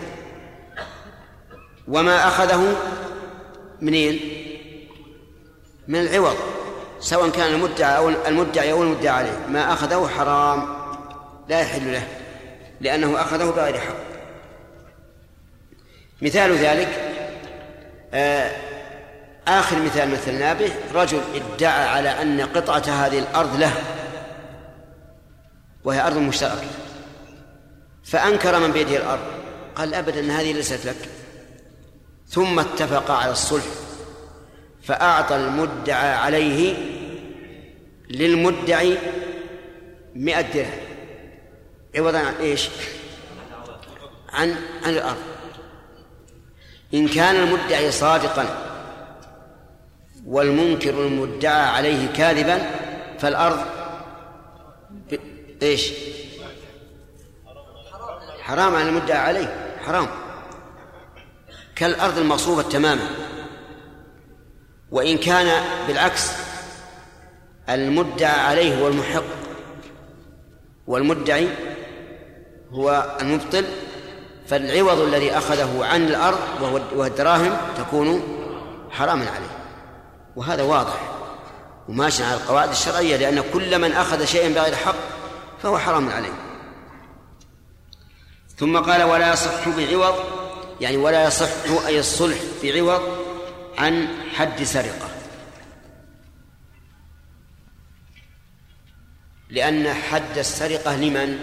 [1.87, 2.75] وما أخذه
[3.81, 4.19] منين؟
[5.87, 6.35] من العوض
[6.99, 10.77] سواء كان المدعى أو المدعي أو المدعى عليه ما أخذه حرام
[11.49, 12.07] لا يحل له
[12.81, 14.06] لأنه أخذه بغير حق
[16.21, 16.87] مثال ذلك
[18.13, 18.51] آه
[19.47, 23.73] آخر مثال مثلنا به رجل ادعى على أن قطعة هذه الأرض له
[25.83, 26.67] وهي أرض مشتركة
[28.03, 29.21] فأنكر من بيده الأرض
[29.75, 31.09] قال أبدا هذه ليست لك
[32.27, 33.65] ثم اتفق على الصلح
[34.83, 36.75] فأعطى المدعى عليه
[38.09, 38.97] للمدعي
[40.15, 40.79] مئة درهم
[41.95, 42.69] عوضا عن إيش؟
[44.33, 45.36] عن عن الأرض
[46.93, 48.45] إن كان المدعي صادقا
[50.25, 52.69] والمنكر المدعى عليه كاذبا
[53.19, 53.59] فالأرض
[55.61, 55.93] إيش؟
[58.41, 60.07] حرام على المدعى عليه حرام.
[61.75, 63.09] كالأرض المغصوبة تماما.
[64.91, 66.31] وإن كان بالعكس
[67.69, 69.23] المدعى عليه هو المحق.
[70.87, 71.47] والمدعي
[72.71, 73.65] هو المبطل.
[74.49, 78.23] فالعوض الذي أخذه عن الأرض وهو الدراهم تكون
[78.91, 79.57] حراما عليه.
[80.35, 80.99] وهذا واضح
[81.87, 84.95] وماشي على القواعد الشرعية لأن كل من أخذ شيئا بغير حق
[85.63, 86.33] فهو حرام عليه.
[88.57, 90.15] ثم قال ولا يصح بعوض
[90.81, 93.01] يعني ولا يصح أي الصلح بعوض
[93.77, 95.09] عن حد سرقة.
[99.49, 101.39] لأن حد السرقة لمن؟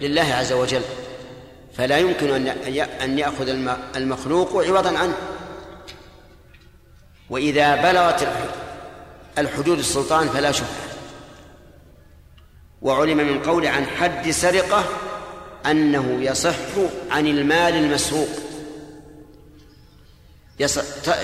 [0.00, 0.82] لله عز وجل.
[1.76, 2.48] فلا يمكن
[3.02, 3.48] أن يأخذ
[3.96, 5.16] المخلوق عوضا عنه.
[7.30, 8.28] وإذا بلغت
[9.38, 10.68] الحدود السلطان فلا شبهة
[12.82, 14.84] وعلم من قول عن حد سرقة
[15.66, 16.56] أنه يصح
[17.10, 18.28] عن المال المسروق.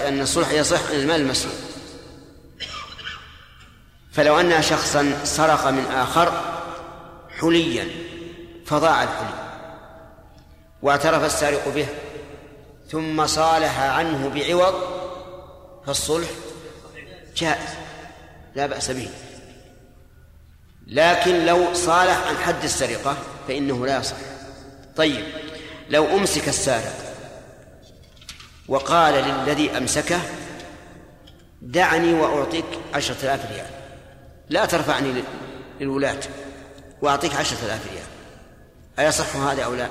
[0.08, 1.54] أن الصلح يصح عن المال المسروق.
[4.12, 6.32] فلو أن شخصا سرق من آخر
[7.40, 7.88] حليا
[8.66, 9.41] فضاع الحلي
[10.82, 11.86] واعترف السارق به
[12.90, 14.74] ثم صالح عنه بعوض
[15.86, 16.28] فالصلح
[17.36, 17.68] جائز
[18.54, 19.08] لا بأس به.
[20.86, 23.16] لكن لو صالح عن حد السرقة
[23.48, 24.16] فإنه لا يصح.
[24.96, 25.24] طيب
[25.88, 27.14] لو أمسك السارق
[28.68, 30.20] وقال للذي أمسكه
[31.62, 32.64] دعني وأعطيك
[32.94, 33.66] عشرة آلاف ريال.
[34.48, 35.22] لا ترفعني
[35.80, 36.20] للولاة
[37.02, 38.06] وأعطيك عشرة آلاف ريال.
[38.98, 39.88] أيصح هذا أو لا؟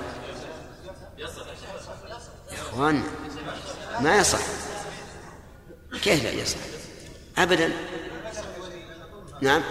[2.72, 3.04] إخوان
[4.00, 4.40] ما يصح.
[6.04, 6.58] كيف لا يصح؟
[7.38, 7.72] أبدا.
[9.42, 9.62] نعم.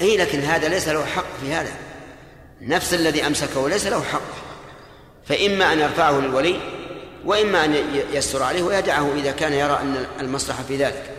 [0.00, 1.72] أي لكن هذا ليس له حق في هذا.
[2.60, 4.46] نفس الذي أمسكه ليس له حق.
[5.24, 6.60] فإما أن يرفعه للولي
[7.24, 7.74] وإما أن
[8.12, 11.10] يستر عليه ويدعه إذا كان يرى أن المصلحة في ذلك.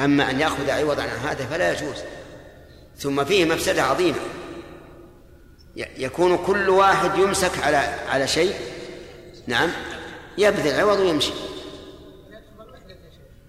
[0.00, 1.96] أما أن يأخذ عوضا عن هذا فلا يجوز.
[2.98, 4.18] ثم فيه مفسدة عظيمة.
[5.76, 7.76] يكون كل واحد يمسك على
[8.08, 8.54] على شيء.
[9.46, 9.70] نعم.
[10.38, 11.32] يبذل العوض ويمشي.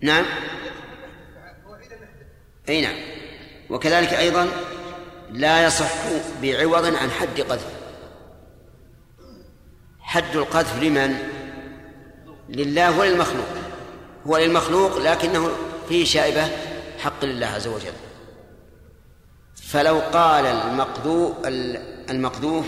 [0.02, 0.26] نعم.
[2.70, 2.96] أي نعم.
[3.70, 4.50] وكذلك أيضا
[5.32, 5.92] لا يصح
[6.42, 7.68] بعوض عن حد قذف.
[10.00, 11.16] حد القذف لمن؟
[12.50, 13.48] لله وللمخلوق.
[14.28, 15.50] هو للمخلوق لكنه
[15.90, 16.50] فيه شائبة
[17.00, 17.94] حق لله عز وجل.
[19.56, 21.48] فلو قال المقذوف
[22.10, 22.66] المقذوف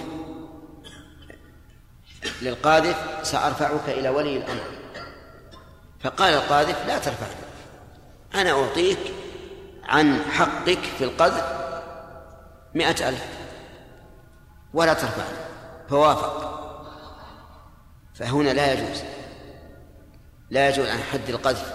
[2.42, 4.62] للقاذف سأرفعك إلى ولي الأمر.
[6.00, 7.36] فقال القاذف لا ترفعني.
[8.36, 9.14] أنا أعطيك
[9.84, 11.44] عن حقك في القذف
[12.76, 13.26] مئة ألف.
[14.74, 15.38] ولا ترفعني.
[15.90, 16.52] فوافق.
[18.14, 19.04] فهنا لا يجوز.
[20.50, 21.74] لا يجوز عن حد القذف.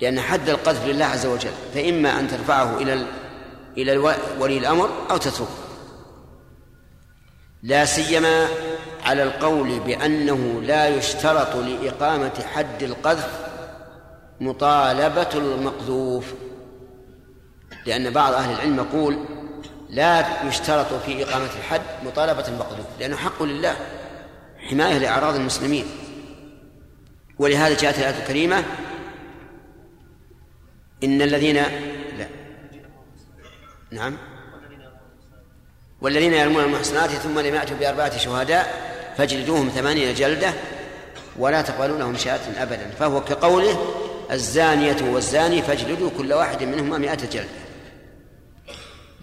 [0.00, 1.52] لأن حد القذف لله عز وجل.
[1.74, 3.06] فإما أن ترفعه إلى
[3.76, 3.96] إلى
[4.38, 5.61] ولي الأمر أو تتركه.
[7.62, 8.48] لا سيما
[9.04, 13.48] على القول بأنه لا يشترط لإقامة حد القذف
[14.40, 16.34] مطالبة المقذوف.
[17.86, 19.18] لأن بعض أهل العلم يقول
[19.90, 23.76] لا يشترط في إقامة الحد مطالبة المقذوف لأنه حق لله
[24.58, 25.84] حماية لأعراض المسلمين.
[27.38, 28.64] ولهذا جاءت الآية الكريمة
[31.04, 31.56] إن الذين
[32.18, 32.28] لا.
[33.90, 34.31] نعم.
[36.02, 40.52] والذين يرمون المحصنات ثم لم يأتوا بأربعة شهداء فاجلدوهم ثمانين جلدة
[41.38, 42.90] ولا تقبلوا لهم شهادة أبدا.
[42.98, 43.78] فهو كقوله
[44.30, 47.62] الزانية والزاني فاجلدوا كل واحد منهما مئة جلدة.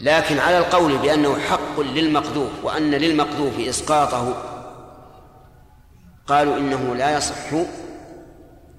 [0.01, 4.43] لكن على القول بأنه حق للمقذوف وأن للمقذوف إسقاطه
[6.27, 7.53] قالوا إنه لا يصح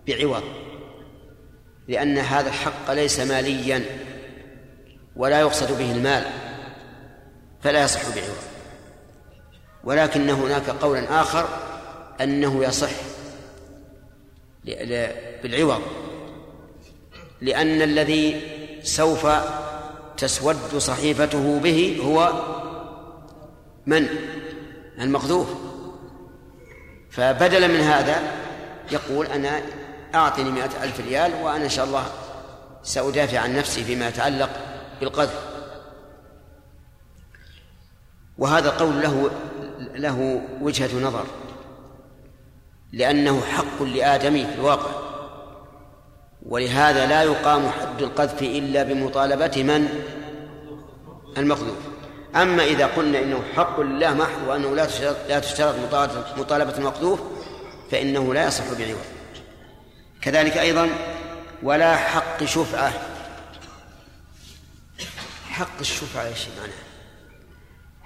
[0.07, 0.43] بعوض
[1.89, 3.85] لأن هذا الحق ليس ماليا
[5.17, 6.25] ولا يقصد به المال.
[7.63, 8.37] فلا يصح بعوض.
[9.85, 11.49] ولكن هناك قولا آخر
[12.21, 12.91] أنه يصح
[15.43, 15.83] بالعوض.
[17.41, 18.43] لأن الذي
[18.83, 19.27] سوف
[20.17, 22.33] تسود صحيفته به هو
[23.87, 24.09] من؟
[25.01, 25.49] المقذوف.
[27.11, 28.23] فبدلا من هذا
[28.93, 29.63] يقول أنا
[30.15, 32.07] أعطني مئة ألف ريال وأنا إن شاء الله
[32.83, 34.51] سأدافع عن نفسي فيما يتعلق
[35.01, 35.50] بالقذف.
[38.41, 39.31] وهذا القول له
[39.95, 41.25] له وجهة نظر
[42.93, 44.91] لأنه حق لآدمي في الواقع.
[46.47, 49.89] ولهذا لا يقام حد القذف إلا بمطالبة من؟
[51.39, 51.79] المقذوف
[52.37, 54.89] أما إذا قلنا إنه حق لله محض وأنه لا
[55.29, 55.75] لا تشترط
[56.39, 57.21] مطالبة المقذوف
[57.91, 59.05] فإنه لا يصح بعوض.
[60.23, 60.89] كذلك أيضا
[61.63, 62.93] ولا حق شفعة.
[65.51, 66.90] حق الشفعة إيش معناه؟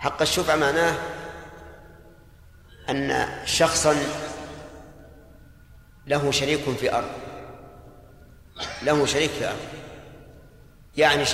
[0.04, 0.96] حق الشفعة معناه
[2.90, 3.96] أن شخصا
[6.06, 7.10] له شريك في أرض.
[8.82, 9.58] له شريك في أرض.
[10.96, 11.24] يعني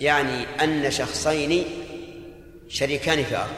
[0.00, 1.64] يعني أن شخصين
[2.68, 3.54] شريكان في أرض.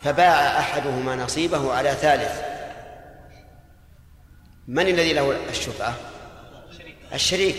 [0.00, 2.40] فباع أحدهما نصيبه على ثالث.
[4.68, 5.94] من الذي له الشفعة؟
[7.14, 7.56] الشريك.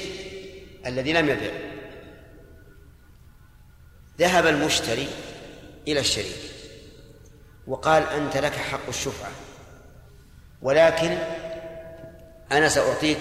[0.85, 1.70] الذي لم يبع
[4.21, 5.10] ذهب المشتري
[5.88, 6.51] إلى الشريك
[7.67, 9.31] وقال أنت لك حق الشفعة
[10.62, 11.17] ولكن
[12.51, 13.19] أنا سأعطيك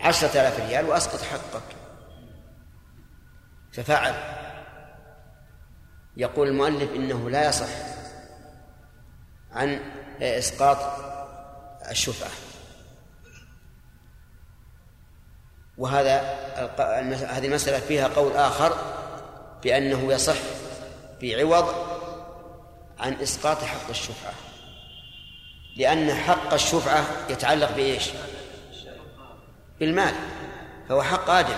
[0.00, 1.76] عشرة آلاف ريال وأسقط حقك.
[3.72, 4.14] ففعل.
[6.16, 7.68] يقول المؤلف إنه لا يصح
[9.52, 9.80] عن
[10.22, 10.78] إسقاط
[11.90, 12.30] الشفعة.
[15.78, 16.20] وهذا
[17.30, 18.93] هذه المسألة فيها قول آخر
[19.64, 20.36] بأنه يصح
[21.22, 21.74] بعوض
[22.98, 24.32] عن إسقاط حق الشفعة
[25.76, 28.10] لأن حق الشفعة يتعلق بإيش؟
[29.80, 30.14] بالمال
[30.88, 31.56] فهو حق آدم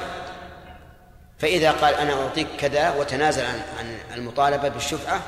[1.39, 5.23] فإذا قال أنا أعطيك كذا وتنازل عن عن المطالبة بالشفعة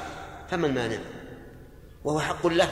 [0.50, 0.98] فما المانع؟
[2.04, 2.68] وهو حق له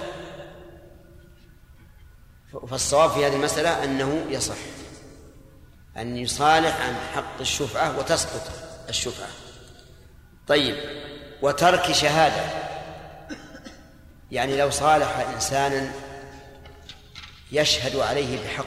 [2.69, 4.57] فالصواب في هذه المسألة أنه يصح
[5.97, 8.51] أن يصالح عن حق الشفعة وتسقط
[8.89, 9.29] الشفعة
[10.47, 10.77] طيب
[11.43, 12.67] وترك شهادة.
[14.31, 15.93] يعني لو صالح إنسانا
[17.53, 18.67] يشهد عليه بحق.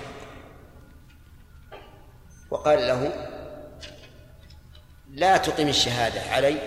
[2.51, 3.27] وقال له
[5.09, 6.57] لا تقم الشهادة علي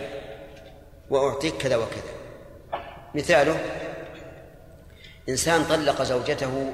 [1.11, 2.13] وأعطيك كذا وكذا.
[3.15, 3.61] مثاله
[5.29, 6.73] إنسان طلق زوجته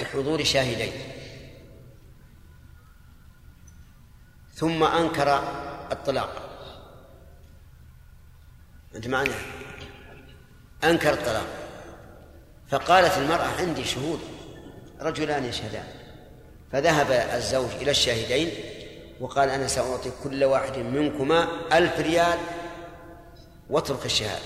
[0.00, 0.92] بحضور شاهدين.
[4.54, 5.38] ثم أنكر
[5.92, 6.49] الطلاق.
[8.96, 9.34] أنت معنا؟
[10.84, 11.46] أنكر الطلاق
[12.68, 14.20] فقالت المرأة عندي شهود
[15.00, 15.84] رجلان يشهدان
[16.72, 18.50] فذهب الزوج إلى الشاهدين
[19.20, 22.38] وقال أنا سأعطي كل واحد منكما ألف ريال
[23.70, 24.42] واترك الشهادة.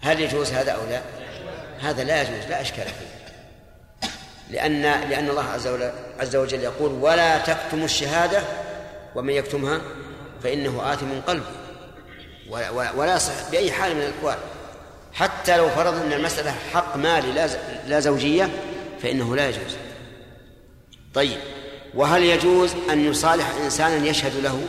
[0.00, 1.02] هل يجوز هذا أو لا؟
[1.80, 3.14] هذا لا يجوز لا إشكال فيه.
[4.50, 5.44] لأن لأن الله
[6.18, 8.42] عز وجل يقول ولا تكتموا الشهادة
[9.14, 9.80] ومن يكتمها
[10.42, 11.63] فإنه آثم قلبه.
[12.48, 14.38] ولا يصح بأي حال من الأحوال.
[15.12, 17.48] حتى لو فرض أن المسألة حق مالي لا
[17.86, 18.50] لا زوجية
[19.02, 19.76] فإنه لا يجوز.
[21.14, 21.38] طيب
[21.94, 24.66] وهل يجوز أن يصالح إنسانا يشهد له؟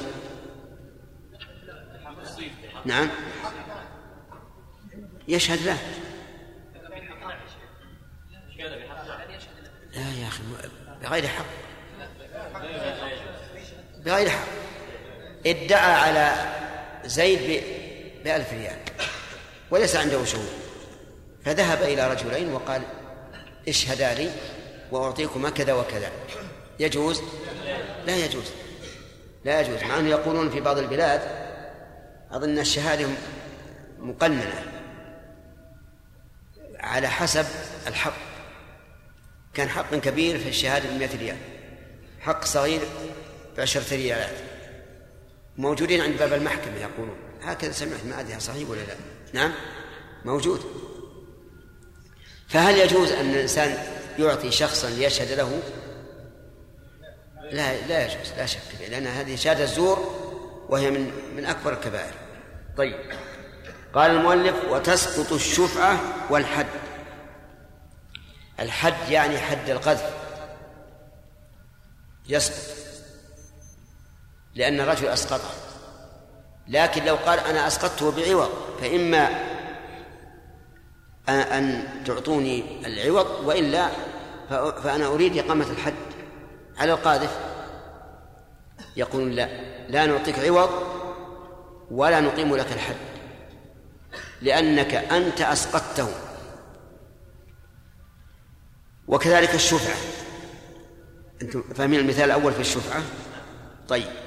[2.85, 3.09] نعم.
[5.27, 5.77] يشهد له.
[9.93, 10.43] لا يا أخي
[11.01, 11.45] بغير حق.
[14.05, 14.47] بغير حق.
[15.45, 16.55] ادعى على
[17.05, 17.63] زيد
[18.23, 18.77] بألف ريال
[19.71, 20.49] وليس عنده شهود.
[21.45, 22.81] فذهب إلى رجلين وقال
[23.67, 24.31] اشهدا لي
[24.91, 26.11] وأعطيكما كذا وكذا.
[26.79, 27.21] يجوز؟
[28.05, 28.51] لا يجوز.
[29.45, 31.21] لا يجوز مع أنه يقولون في بعض البلاد
[32.31, 33.07] أظن الشهادة
[33.99, 34.63] مقننة
[36.79, 37.45] على حسب
[37.87, 38.13] الحق.
[39.53, 41.37] كان حق كبير في الشهادة بمئة ريال
[42.21, 42.81] حق صغير
[43.57, 44.44] بعشرة ريالات.
[45.57, 47.17] موجودين عند باب المحكمة يقولون.
[47.41, 48.95] هكذا سمعت ما أدري صحيح ولا لا.
[49.33, 49.51] نعم؟
[50.25, 50.61] موجود.
[52.47, 53.77] فهل يجوز أن الإنسان
[54.19, 55.61] يعطي شخصا ليشهد له؟
[57.51, 59.97] لا لا يجوز لا شك لأن هذه شهادة الزور
[60.69, 62.13] وهي من من أكبر الكبائر.
[62.77, 62.95] طيب.
[63.93, 65.99] قال المؤلف وتسقط الشفعة
[66.29, 66.67] والحد.
[68.59, 70.13] الحد يعني حد القذف.
[72.27, 72.84] يسقط.
[74.55, 75.49] لأن الرجل أسقطه.
[76.67, 78.49] لكن لو قال أنا أسقطته بعوض
[78.81, 79.29] فإما
[81.29, 83.89] أن تعطوني العوض وإلا
[84.83, 85.93] فأنا أريد إقامة الحد.
[86.77, 87.39] على القاذف.
[88.97, 89.49] يقول لا
[89.89, 90.69] لا نعطيك عوض
[91.91, 92.95] ولا نقيم لك الحد.
[94.41, 96.09] لأنك أنت أسقطته.
[99.07, 99.95] وكذلك الشفعة.
[101.41, 103.03] أنتم فاهمين المثال الأول في الشفعة؟
[103.87, 104.24] طيب.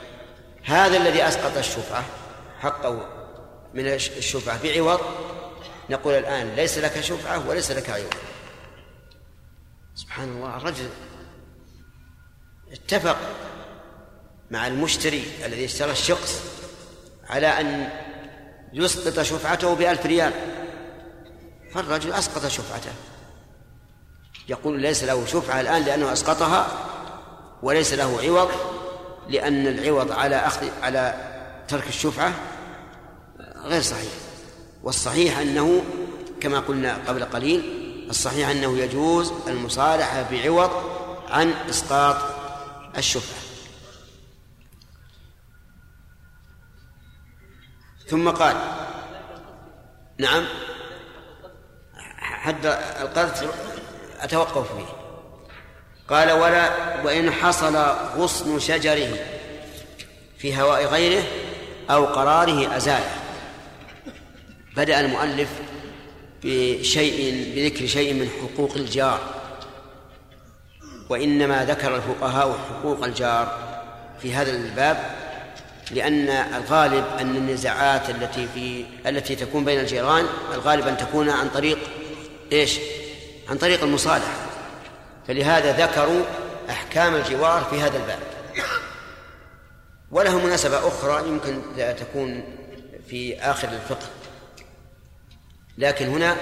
[0.69, 2.05] هذا الذي أسقط الشفعة
[2.61, 3.09] حقه
[3.75, 5.01] من الشفعة بعوض
[5.91, 8.15] نقول الآن ليس لك شفعة وليس لك عوض
[9.95, 10.89] سبحان الله الرجل
[12.73, 13.17] اتفق
[14.51, 16.43] مع المشتري الذي اشترى الشخص
[17.29, 17.91] على أن
[18.73, 20.33] يسقط شفعته بألف ريال.
[21.75, 22.93] فالرجل أسقط شفعته.
[24.49, 26.69] يقول ليس له شفعة الآن لأنه أسقطها
[27.63, 28.51] وليس له عوض.
[29.29, 31.15] لأن العوض على أخذ على
[31.69, 32.35] ترك الشفعة
[33.65, 34.13] غير صحيح.
[34.83, 35.85] والصحيح أنه
[36.41, 37.63] كما قلنا قبل قليل
[38.11, 40.71] الصحيح أنه يجوز المصالحة بعوض
[41.29, 42.17] عن إسقاط
[42.97, 43.39] الشفعة.
[48.09, 48.57] ثم قال
[50.19, 50.47] نعم
[52.19, 52.67] حد
[53.01, 53.55] القذف
[54.21, 54.98] أتوقف فيه.
[56.09, 56.71] قال ولا
[57.05, 57.77] وإن حصل
[58.17, 59.19] غصن شجره
[60.39, 61.23] في هواء غيره
[61.91, 63.11] أو قراره أزاله
[64.77, 65.49] بدأ المؤلف
[66.45, 69.21] بشيء بذكر شيء من حقوق الجار
[71.09, 73.59] وإنما ذكر الفقهاء حقوق الجار
[74.23, 74.97] في هذا الباب
[75.91, 81.79] لأن الغالب أن النزاعات التي في التي تكون بين الجيران الغالب أن تكون عن طريق
[82.53, 82.79] إيش؟
[83.49, 84.48] عن طريق المصالحة
[85.29, 86.23] فلهذا ذكروا
[86.71, 88.19] أحكام الجوار في هذا الباب.
[90.11, 92.45] وله مناسبة أخرى يمكن تكون
[93.09, 94.07] في آخر الفقه.
[95.79, 96.37] لكن هنا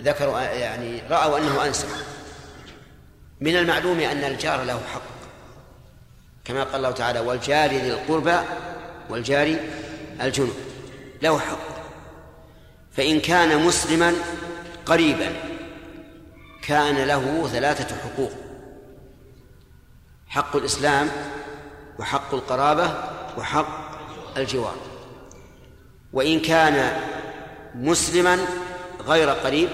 [0.00, 1.88] ذكروا يعني رأوا أنه أنسب.
[3.40, 5.02] من المعلوم أن الجار له حق.
[6.44, 8.38] كما قال الله تعالى والجار ذي القربى
[9.10, 9.56] والجار
[10.20, 10.54] الجنب
[11.22, 11.76] له حق.
[12.92, 14.14] فإن كان مسلما
[14.86, 15.55] قريبا.
[16.66, 18.32] كان له ثلاثة حقوق.
[20.28, 21.08] حق الإسلام
[21.98, 22.94] وحق القرابة
[23.38, 23.98] وحق
[24.36, 24.76] الجوار.
[26.12, 27.00] وإن كان
[27.74, 28.38] مسلما
[29.06, 29.68] غير قريب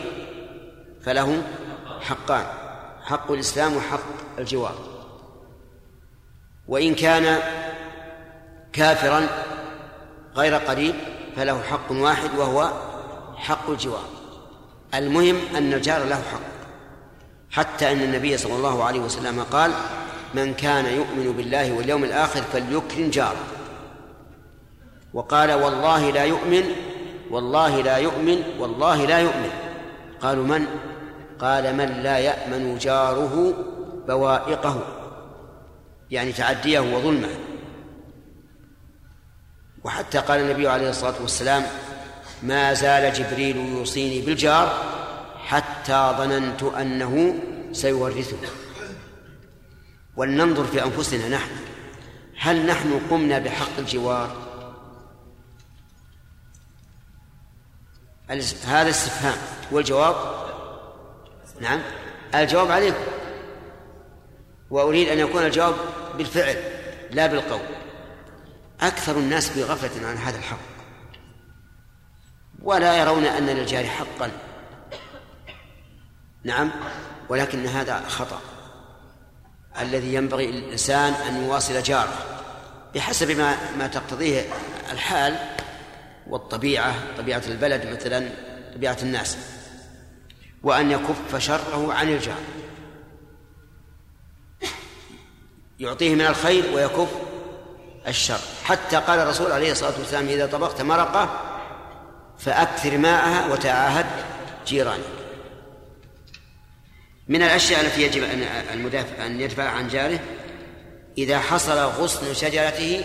[1.05, 1.43] فله
[2.01, 2.47] حقان.
[3.03, 4.74] حق الإسلام وحق الجوار.
[6.68, 7.38] وإن كان
[8.72, 9.28] كافرا
[10.36, 10.95] غير قريب
[11.36, 12.72] فله حق واحد وهو
[13.36, 14.09] حق الجوار.
[14.95, 16.51] المهم أن الجار له حق.
[17.53, 19.72] حتى أن النبي صلى الله عليه وسلم قال
[20.34, 23.44] من كان يؤمن بالله واليوم الآخر فليكرم جاره.
[25.14, 26.64] وقال والله لا يؤمن
[27.30, 29.50] والله لا يؤمن والله لا يؤمن.
[30.20, 30.66] قالوا من؟
[31.38, 33.55] قال من لا يأمن جاره
[34.09, 34.80] بوائقه.
[36.11, 37.28] يعني تعديه وظلمه.
[39.84, 41.62] وحتى قال النبي عليه الصلاة والسلام
[42.42, 45.01] ما زال جبريل يوصيني بالجار
[45.43, 47.34] حتى ظننت أنه
[47.72, 48.49] سيورثه.
[50.16, 51.51] ولننظر في أنفسنا نحن
[52.38, 54.36] هل نحن قمنا بحق الجوار؟
[58.66, 59.38] هذا استفهام.
[59.70, 60.16] والجواب؟
[61.61, 61.80] نعم.
[62.34, 63.05] الجواب عليكم.
[64.70, 65.74] وأريد أن يكون الجواب
[66.18, 66.57] بالفعل
[67.11, 67.61] لا بالقول.
[68.80, 70.59] أكثر الناس بغفلة عن هذا الحق
[72.62, 74.30] ولا يرون أن للجار حقا.
[76.45, 76.70] نعم
[77.28, 78.40] ولكن هذا خطأ.
[79.80, 82.43] الذي ينبغي للإنسان أن يواصل جاره
[82.95, 84.47] بحسب ما ما تقتضيه
[84.93, 85.36] الحال
[86.26, 88.28] والطبيعة طبيعة البلد مثلا
[88.74, 89.36] طبيعة الناس
[90.62, 92.38] وأن يكف شره عن الجار.
[95.78, 97.09] يعطيه من الخير ويكف
[98.07, 98.40] الشر.
[98.64, 101.40] حتى قال الرسول عليه الصلاة والسلام إذا طبخت مرقة
[102.38, 104.07] فأكثر ماءها وتعاهد
[104.66, 105.22] جيرانك.
[107.29, 108.43] من الأشياء التي يجب أن
[108.73, 110.18] المدافع أن يدفع عن جاره
[111.18, 113.05] إذا حصل غصن شجرته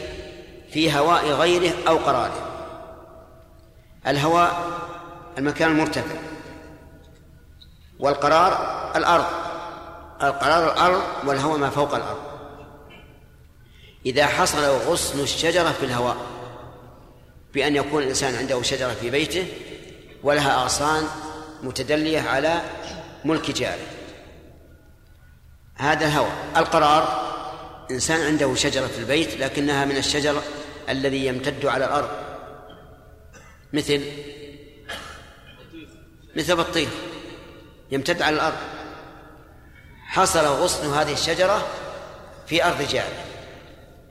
[0.71, 2.47] في هواء غيره أو قراره.
[4.07, 4.79] الهواء
[5.37, 6.15] المكان المرتفع.
[7.99, 8.51] والقرار
[8.95, 9.25] الأرض.
[10.23, 12.19] القرار الأرض والهواء ما فوق الأرض.
[14.05, 16.17] إذا حصل غصن الشجرة في الهواء
[17.53, 19.47] بأن يكون الإنسان عنده شجرة في بيته
[20.23, 21.03] ولها أغصان
[21.63, 22.61] متدلية على
[23.25, 23.96] ملك جاره.
[25.77, 27.27] هذا الهوى القرار
[27.91, 30.41] إنسان عنده شجرة في البيت لكنها من الشجر
[30.89, 32.09] الذي يمتد على الأرض.
[33.73, 34.01] مثل
[36.35, 36.89] مثل بطيخ
[37.91, 38.57] يمتد على الأرض.
[40.07, 41.67] حصل غصن هذه الشجرة
[42.47, 43.23] في أرض جاره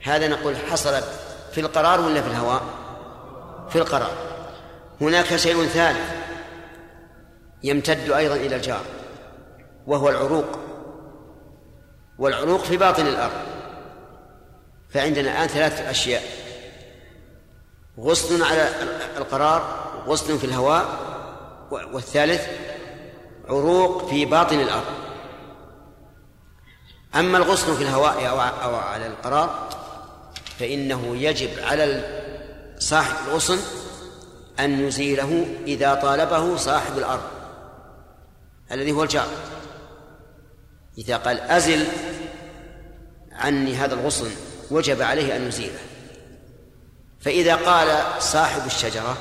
[0.03, 1.01] هذا نقول حصل
[1.51, 2.63] في القرار ولا في الهواء
[3.69, 4.13] في القرار.
[5.01, 6.11] هناك شيء ثالث
[7.63, 8.81] يمتد أيضا إلى الجار
[9.87, 10.66] وهو العروق.
[12.19, 13.41] والعروق في باطن الأرض.
[14.89, 16.23] فعندنا الآن ثلاثة أشياء.
[17.99, 18.69] غصن على
[19.17, 20.85] القرار غصن في الهواء
[21.71, 22.47] والثالث
[23.49, 24.85] عروق في باطن الأرض.
[27.15, 28.27] أما الغصن في الهواء
[28.63, 29.69] أو على القرار
[30.59, 32.03] فإنه يجب على
[32.79, 33.59] صاحب الغصن
[34.59, 37.23] أن يزيله إذا طالبه صاحب الأرض
[38.71, 39.27] الذي هو الجار.
[40.97, 41.85] إذا قال أزل
[43.31, 44.31] عني هذا الغصن
[44.71, 45.79] وجب عليه أن يزيله
[47.19, 49.17] فإذا قال صاحب الشجرة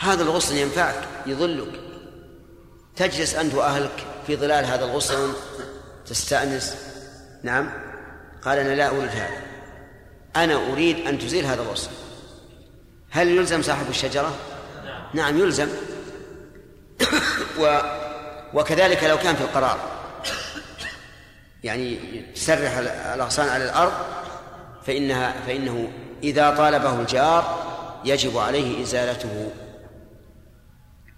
[0.00, 1.80] هذا الغصن ينفعك يظلك
[2.96, 5.32] تجلس أنت وأهلك في ظلال هذا الغصن
[6.06, 6.76] تستأنس.
[7.42, 7.70] نعم.
[8.42, 9.40] قال أنا لا أريد هذا.
[10.36, 11.90] أنا أريد أن تزيل هذا الغصن.
[13.10, 14.36] هل يلزم صاحب الشجرة؟
[15.14, 15.68] نعم يلزم.
[17.60, 17.80] و
[18.54, 19.95] وكذلك لو كان في القرار.
[21.66, 21.98] يعني
[22.34, 22.76] تسرح
[23.14, 23.92] الأغصان على الأرض
[24.86, 25.92] فإنها فإنه
[26.22, 27.66] إذا طالبه الجار
[28.04, 29.50] يجب عليه إزالته.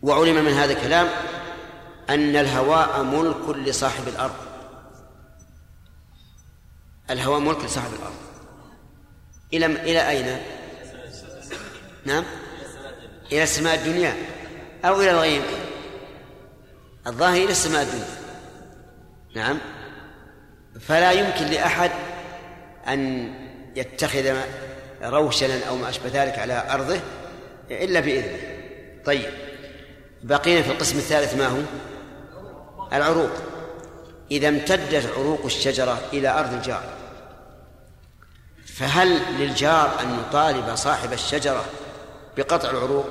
[0.02, 1.08] وعلم من هذا الكلام
[2.10, 4.34] أن الهواء ملك لصاحب الأرض.
[7.10, 8.16] الهواء ملك لصاحب الأرض.
[9.52, 10.40] إلى إلى أين؟
[12.04, 12.24] نعم.
[13.32, 14.16] إلى السماء الدنيا.
[14.84, 15.42] أو إلى الغيب.
[17.06, 18.18] الظاهر إلى السماء الدنيا.
[19.36, 19.58] نعم.
[20.80, 21.90] فلا يمكن لأحد
[22.88, 23.32] أن
[23.76, 24.36] يتخذ
[25.02, 27.00] روشنا أو ما أشبه ذلك على أرضه
[27.70, 28.38] إلا بإذنه.
[29.04, 29.30] طيب
[30.22, 31.60] بقينا في القسم الثالث ما هو؟
[32.92, 33.30] العروق.
[34.30, 36.82] إذا امتدت عروق الشجرة إلى أرض الجار
[38.66, 41.64] فهل للجار أن يطالب صاحب الشجرة
[42.36, 43.06] بقطع العروق؟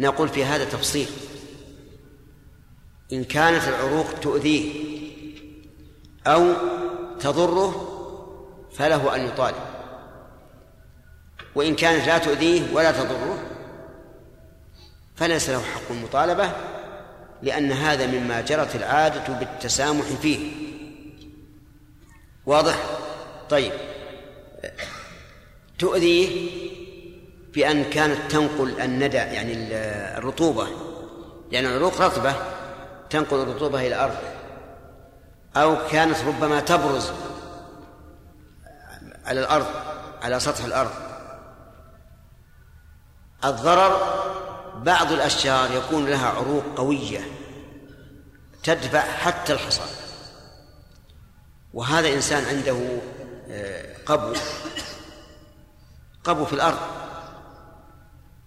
[0.00, 1.08] نقول في هذا تفصيل.
[3.12, 4.93] إن كانت العروق تؤذيه
[6.26, 6.52] أو
[7.20, 7.90] تضره
[8.74, 9.56] فله أن يطالب.
[11.54, 13.38] وإن كانت لا تؤذيه ولا تضره
[15.16, 16.50] فليس له حق المطالبة
[17.42, 20.52] لأن هذا مما جرت العادة بالتسامح فيه.
[22.46, 22.78] واضح؟
[23.50, 23.72] طيب.
[25.78, 26.50] تؤذيه
[27.54, 29.52] بأن كانت تنقل الندى يعني
[30.18, 30.68] الرطوبة
[31.52, 32.34] لأن العروق رطبة
[33.10, 34.16] تنقل الرطوبة إلى الأرض
[35.56, 37.12] أو كانت ربما تبرز
[39.24, 39.66] على الأرض
[40.22, 40.90] على سطح الأرض.
[43.44, 44.24] الضرر
[44.76, 47.20] بعض الأشجار يكون لها عروق قوية
[48.62, 49.82] تدفع حتى الحصى.
[51.74, 52.98] وهذا إنسان عنده
[53.50, 54.34] آه، قبو
[56.24, 56.78] قبو في الأرض.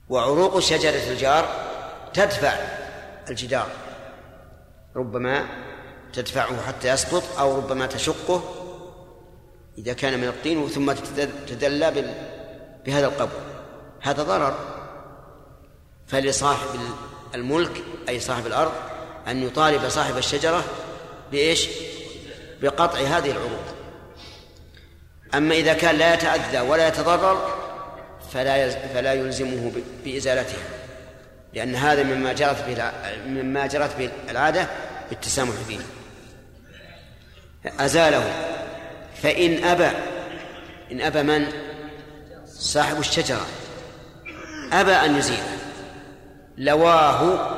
[0.10, 1.50] وعروق شجرة الجار
[2.14, 2.54] تدفع
[3.30, 3.68] الجدار.
[4.96, 5.46] ربما
[6.14, 8.44] تدفعه حتى يسقط أو ربما تشقه
[9.78, 10.92] إذا كان من الطين ثم
[11.48, 12.14] تدلى
[12.86, 13.38] بهذا القبو
[14.02, 14.56] هذا ضرر.
[16.08, 16.80] فلصاحب
[17.36, 18.72] الملك أي صاحب الأرض
[19.28, 20.64] أن يطالب صاحب الشجرة
[21.32, 21.68] بإيش؟
[22.62, 23.64] بقطع هذه العروق
[25.36, 27.58] أما إذا كان لا يتأذى ولا يتضرر
[28.34, 29.72] فلا فلا يلزمه
[30.06, 30.64] بإزالتها.
[31.54, 32.92] لأن هذا مما جرت به
[33.28, 34.68] مما جرت به العادة
[35.10, 35.80] بالتسامح فيه.
[37.80, 38.34] أزاله.
[39.22, 39.90] فإن أبى
[40.92, 41.48] إن أبى من؟
[42.46, 43.46] صاحب الشجرة.
[44.74, 45.58] أبى أن يزيله
[46.58, 47.50] لواه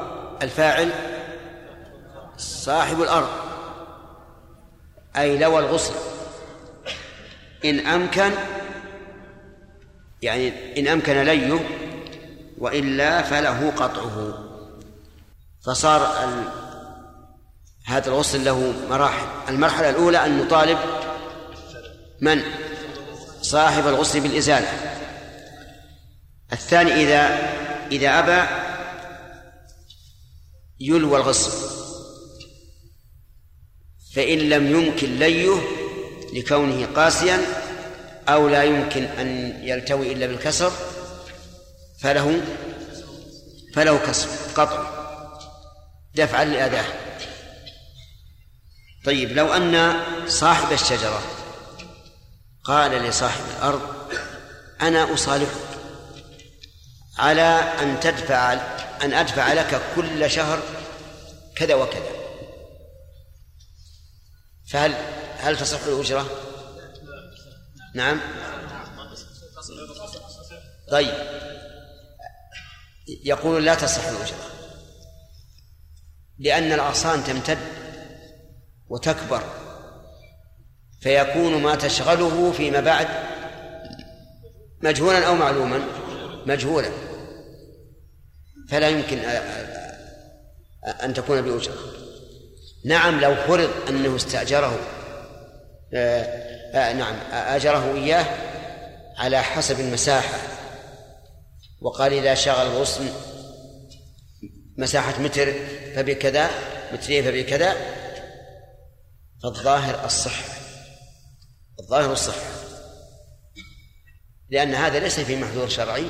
[0.42, 0.90] الفاعل
[2.38, 3.30] صاحب الأرض.
[5.18, 5.94] أي لوى الغصن.
[7.66, 8.32] إن أمكن
[10.22, 11.60] يعني إن أمكن ليه
[12.58, 14.34] وإلا فله قطعه.
[15.66, 16.30] فصار.
[17.90, 19.28] هذا الغسل له مراحل.
[19.50, 20.78] المرحلة الأولى أن نطالب
[22.22, 22.42] من؟
[23.42, 24.68] صاحب الغسل بالإزالة.
[26.54, 27.52] الثاني إذا
[27.92, 28.50] إذا أبى
[30.80, 31.52] يلوى الغسل.
[34.16, 35.62] فإن لم يمكن ليه
[36.34, 37.42] لكونه قاسيا
[38.28, 40.72] أو لا يمكن أن يلتوي إلا بالكسر
[42.02, 42.42] فله
[43.76, 44.84] فله كسر قطع.
[46.16, 47.09] دفعا للأذى
[49.06, 51.22] طيب لو أن صاحب الشجرة
[52.64, 53.82] قال لصاحب الأرض
[54.82, 55.70] أنا أصالحك
[57.18, 57.42] على
[57.82, 58.54] أن تدفع
[59.04, 60.60] أن أدفع لك كل شهر
[61.56, 62.20] كذا وكذا.
[64.72, 64.96] فهل
[65.38, 66.30] هل تصح الأجرة؟
[67.96, 68.20] نعم.
[70.92, 71.14] طيب.
[73.24, 74.50] يقول لا تصح الأجرة
[76.40, 77.79] لأن الأغصان تمتد
[78.90, 79.44] وتكبر.
[81.02, 83.08] فيكون ما تشغله فيما بعد
[84.82, 85.82] مجهولا أو معلوما
[86.46, 86.90] مجهولا.
[88.70, 89.20] فلا يمكن
[91.04, 91.76] أن تكون بأجرة.
[92.86, 94.80] نعم لو فرض أنه استأجره
[95.94, 96.24] آه
[96.74, 98.26] آه نعم أجره إياه
[99.18, 100.38] على حسب المساحة.
[101.82, 103.10] وقال إذا شغل الغصن
[104.78, 105.54] مساحة متر
[105.96, 106.50] فبكذا
[106.94, 107.76] مترين فبكذا
[109.44, 110.54] فالظاهر الصحة
[111.80, 112.50] الظاهر الصحة
[114.50, 116.08] لأن هذا ليس في محذور شرعي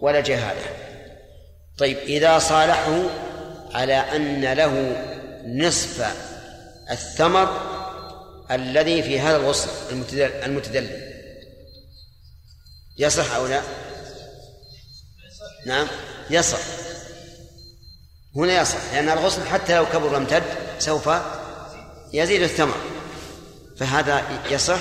[0.00, 0.76] ولا جهالة.
[1.78, 3.02] طيب إذا صالحه
[3.72, 4.96] على أن له
[5.46, 6.16] نصف
[6.90, 7.70] الثمر
[8.50, 9.68] الذي في هذا الغصن
[10.44, 11.10] المتدلل.
[12.98, 13.62] يصح أو لا؟
[15.66, 15.86] نعم
[16.30, 16.60] يصح.
[18.36, 20.42] هنا يصح لأن الغصن حتى لو كبر وامتد
[20.78, 21.08] سوف
[22.12, 22.80] يزيد الثمر.
[23.78, 24.80] فهذا يصح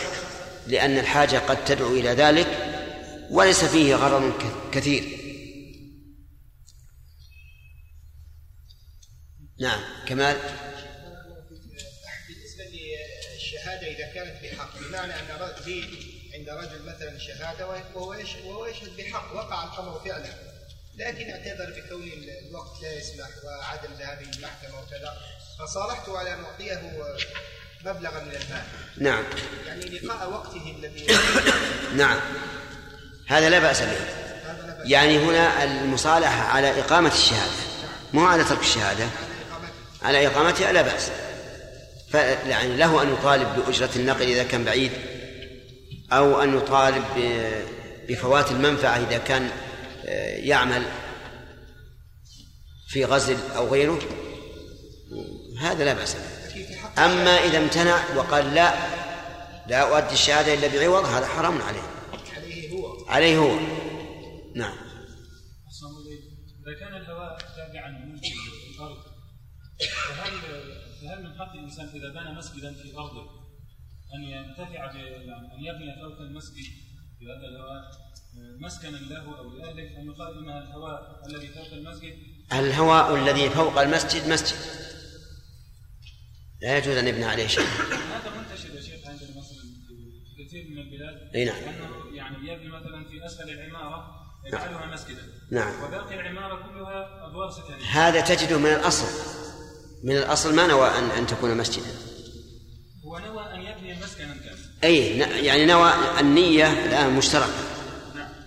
[0.68, 2.48] لأن الحاجة قد تدعو إلى ذلك
[3.30, 4.34] وليس فيه غرض
[4.72, 5.20] كثير.
[9.60, 10.38] نعم كمال.
[12.28, 15.26] بالنسبة للشهادة إذا كانت بحق بمعنى أن
[15.66, 15.84] لي
[16.34, 18.14] عند رجل مثلا شهادة وهو
[18.66, 20.34] يشهد بحق وقع الأمر فعلا.
[20.96, 22.12] لكن اعتذر بكون
[22.50, 25.18] الوقت لا يسمح وعدم ذهابه المحكمة وكذا.
[25.60, 26.82] فصالحته على أن أعطيه
[27.86, 28.64] مبلغا من المال.
[28.97, 29.24] نعم.
[29.68, 31.07] يعني لقاء وقته الذي
[31.95, 32.20] نعم.
[33.28, 33.97] هذا لا بأس به.
[34.84, 37.51] يعني هنا المصالحة على إقامة الشهادة
[38.14, 39.07] مو على ترك الشهادة.
[40.01, 41.12] على إقامتها لا بأس.
[42.47, 44.91] يعني له أن يطالب بأجرة النقل إذا كان بعيد
[46.12, 47.05] أو أن يطالب
[48.10, 49.49] بفوات المنفعة إذا كان
[50.43, 50.84] يعمل
[52.88, 53.99] في غزل أو غيره.
[55.60, 57.05] هذا لا بأس به.
[57.05, 58.74] أما إذا امتنع وقال لا
[59.68, 61.82] لا أؤدي الشهادة إلا بعوض هذا حرام عليه.
[62.38, 63.05] عليه هو.
[63.07, 63.60] عليه هو
[64.55, 64.78] نعم.
[66.68, 67.89] إذا كان الهواء تابعا
[68.76, 68.97] الأرض
[69.80, 70.32] فهل
[71.01, 73.30] فهل من حق الإنسان إذا بنى مسجدا في أرضه
[74.16, 76.66] أن ينتفع أن يبني فوق المسجد
[77.22, 77.91] بهذا الهواء
[78.60, 82.14] مسكنا له أو لأهله؟ ان يقال ان الهواء الذي فوق المسجد؟
[82.53, 84.57] الهواء الذي فوق المسجد مسجد.
[86.62, 87.64] لا يجوز أن يبنى عليه شيء.
[87.64, 89.62] هذا منتشر يا شيخ عندنا مثلا
[90.38, 91.36] في كثير من البلاد.
[91.36, 91.55] أي نعم.
[91.55, 94.07] أنه يعني يبني مثلا في أسفل العمارة
[94.45, 94.93] يجعلها نعم.
[94.93, 95.22] مسجدا.
[95.51, 95.84] نعم.
[95.84, 99.05] وباقي العمارة كلها أدوار سكنيه هذا تجده من الأصل.
[100.03, 101.91] من الأصل ما نوى ان أن تكون مسجدا.
[103.05, 104.70] هو نوى أن يبني مسكنا كاملا.
[104.84, 107.64] أي يعني نوى النية الآن مشتركة.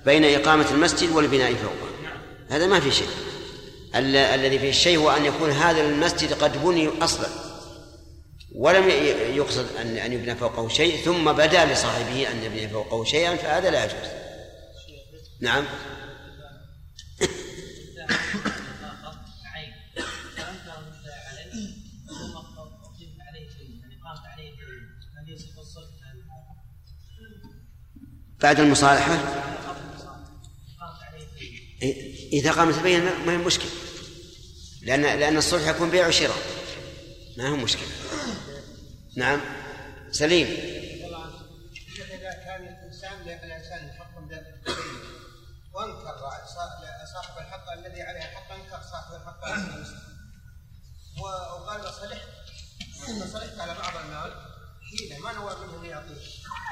[0.04, 1.88] بين إقامة المسجد والبناء فوقه
[2.50, 3.08] هذا ما في شيء.
[3.94, 7.41] الذي فيه الشيء هو أن يكون هذا المسجد قد بني أصلا.
[8.54, 8.88] ولم
[9.36, 13.84] يقصد أن أن يبنى فوقه شيء ثم بدا لصاحبه أن يبني فوقه شيئا فهذا لا
[13.84, 14.08] يجوز.
[15.40, 15.64] نعم.
[28.40, 29.18] بعد المصالحة؟
[32.32, 33.70] إذا قامت البينة ما هي مشكلة
[34.82, 36.61] لأن لأن الصلح يكون بيع وشراء.
[37.36, 37.88] ما هو مشكلة.
[39.16, 39.40] نعم.
[40.10, 40.46] سليم.
[41.96, 44.18] إذا كان الإنسان الإنسان حق
[45.74, 46.14] وأنكر
[47.14, 49.42] صاحب الحق الذي عليه الحق أنكر صاحب الحق.
[51.20, 52.28] وقال صلحت.
[53.32, 54.32] صلحت على بعض المال
[54.90, 56.20] حين ما نوى منه ان يعطيه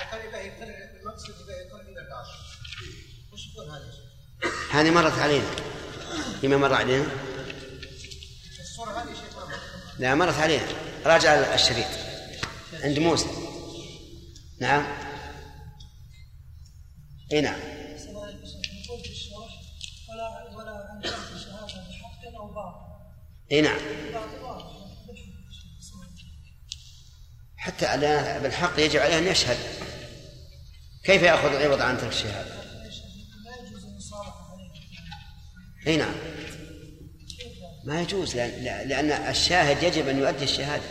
[0.00, 2.30] فكان يبقى يطلع المقصد يبقى يطلع إلى القاضي
[3.32, 3.92] وش يكون هذا؟
[4.70, 5.50] هذه مرت علينا.
[6.40, 7.06] فيما مر علينا؟
[8.60, 9.12] الصورة هذه
[10.00, 10.66] لا مرت علينا
[11.04, 11.86] راجع الشريط.
[12.72, 13.26] عند موسى.
[14.60, 14.86] نعم.
[17.32, 17.60] إي نعم.
[23.52, 23.78] إي نعم.
[27.56, 29.58] حتى الآن بالحق يجب عليه أن يشهد.
[31.04, 32.54] كيف يأخذ العوض عن ترك الشهادة؟
[35.86, 36.14] إي نعم.
[37.90, 40.82] ما يجوز لأن, الشاهد يجب أن يؤدي الشهادة.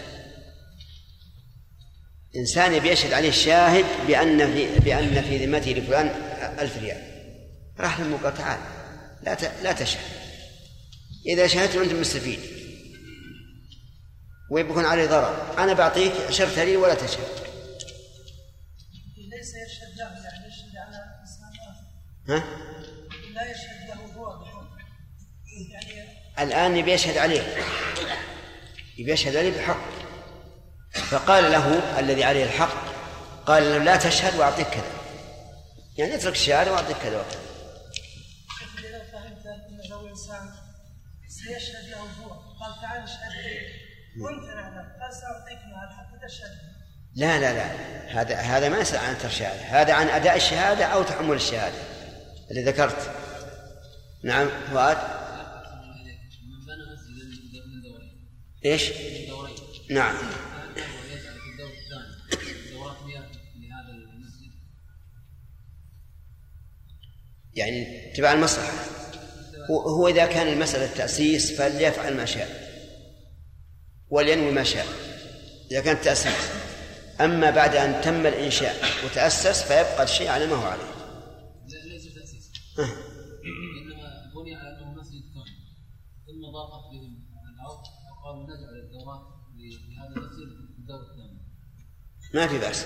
[2.36, 6.08] إنسان يبي يشهد عليه الشاهد بأن في بأن في ذمته لفلان
[6.60, 7.02] ألف ريال.
[7.80, 8.60] راح له قال تعال
[9.24, 10.02] لا لا تشهد.
[11.26, 12.40] إذا شهدت أنت مستفيد.
[14.52, 15.64] ويكون عليه ضرر.
[15.64, 17.28] أنا بعطيك شرط لي ولا تشهد.
[19.18, 21.06] ليس يشهد له يعني يشهد على
[22.30, 22.44] ها؟
[23.34, 24.46] لا يشهد له هو
[25.72, 27.56] يعني الآن يبي يشهد عليه.
[28.98, 29.82] يبي يشهد عليه بحق.
[30.94, 32.90] فقال له الذي عليه الحق
[33.46, 34.92] قال له لا تشهد وأعطيك كذا.
[35.98, 37.40] يعني اترك الشهادة وأعطيك كذا وكذا
[38.90, 40.50] إذا فهمت أنه إنسان
[41.28, 42.00] سيشهد له
[42.60, 43.90] قال تعال اشهد لي
[47.16, 47.66] لا لا لا.
[48.22, 49.62] هذا هذا ما يسأل عن الشهادة.
[49.62, 51.78] هذا عن أداء الشهادة أو تحمل الشهادة.
[52.52, 53.12] اللي ذكرت.
[54.24, 54.98] نعم فؤاد.
[58.66, 58.92] إيش؟
[59.90, 60.16] نعم.
[67.54, 68.74] يعني تبع المصلحة.
[69.70, 72.70] هو إذا كان المسألة تأسيس فليفعل ما شاء.
[74.10, 74.86] ولينوي ما شاء.
[75.72, 76.50] إذا كان تأسيس
[77.22, 80.84] أما بعد أن تم الإنشاء وتأسس فيبقى الشيء على ما هو عليه.
[81.86, 85.46] ليس تأسيس إنما بني على أنه مسجد كون
[86.28, 87.84] ثم ضاقت بهم الأرض
[88.40, 89.22] فقالوا نجعل الدورات
[89.56, 91.40] لهذا المسجد في الدور الثاني.
[92.34, 92.86] ما في بأس.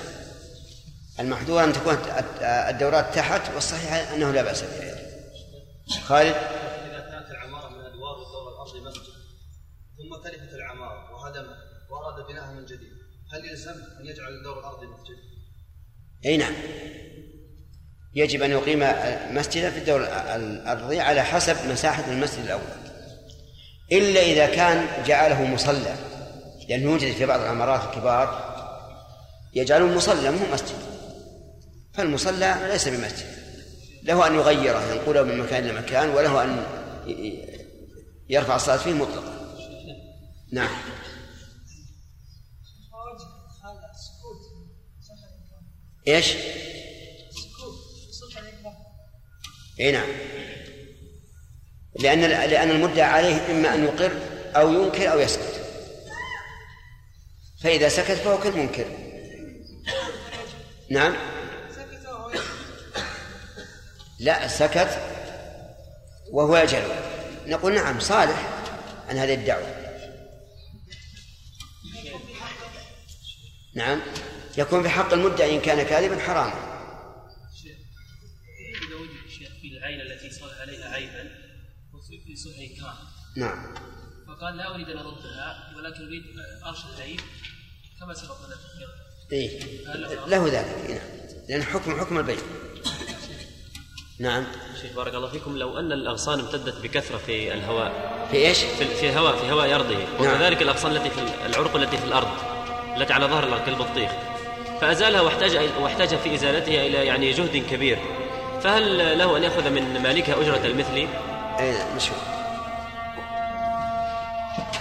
[1.19, 1.97] المحظور أن تكون
[2.41, 4.95] الدورات تحت والصحيح أنه لا بأس بها
[6.01, 9.13] خالد؟ إذا كانت العمارة من أدوار الدور الأرضي مسجد
[9.97, 11.45] ثم تلفت العمارة وهدم
[11.89, 12.93] وأراد بناءها من جديد
[13.33, 15.17] هل يلزم أن يجعل الدور الأرضي مسجد؟
[16.25, 16.53] أي نعم.
[18.15, 18.79] يجب أن يقيم
[19.35, 20.03] مسجدا في الدور
[20.35, 22.82] الأرضي على حسب مساحة المسجد الأول.
[23.97, 25.95] إلا إذا كان جعله مصلى.
[26.69, 28.53] لأنه يوجد في بعض العمارات الكبار
[29.53, 30.77] يجعله مصلى مو مسجد.
[31.93, 33.33] فالمصلى ليس بمسجد.
[34.03, 36.65] له أن يغيره ينقله من مكان إلى مكان وله أن
[38.29, 39.33] يرفع الصلاة فيه مطلقا.
[40.51, 40.69] نعم.
[46.07, 46.35] إيش؟
[49.79, 50.09] إي نعم.
[51.99, 54.11] لأن لأن المدعى عليه إما أن يقر
[54.55, 55.61] أو ينكر أو يسكت.
[57.63, 58.85] فإذا سكت فهو كالمنكر.
[60.89, 61.15] نعم؟
[64.19, 64.99] لا سكت
[66.31, 66.89] وهو يجهل.
[67.47, 68.49] نقول نعم صالح
[69.09, 69.83] عن هذه الدعوة.
[73.75, 74.01] نعم؟
[74.57, 76.73] يكون في حق المدعي إن كان كاذبا حراما
[78.87, 81.42] إذا وجد الشيخ في العين التي صار عليها عيبا
[82.25, 82.35] في
[83.37, 83.73] نعم.
[84.27, 86.23] فقال لا أريد أن أردها ولكن أريد
[86.65, 87.19] أرش العيب
[87.99, 88.55] كما سبق لنا.
[89.31, 89.59] إيه.
[90.27, 90.99] له ذلك نعم.
[91.49, 92.37] لأن حكم حكم البيع.
[94.19, 94.45] نعم.
[94.81, 98.27] شيخ بارك الله فيكم لو أن الأغصان امتدت بكثرة في الهواء.
[98.31, 99.97] في إيش؟ في, في الهواء في هواء أرضه.
[99.97, 100.19] نعم.
[100.19, 102.27] وكذلك الأغصان التي في العروق التي في الأرض
[102.97, 104.11] التي على ظهر الأرض كالبطيخ.
[104.81, 107.99] فأزالها واحتاج واحتاج في إزالتها إلى يعني جهد كبير.
[108.63, 111.07] فهل له أن يأخذ من مالكها أجرة المثل؟
[111.59, 112.23] اي نشوف.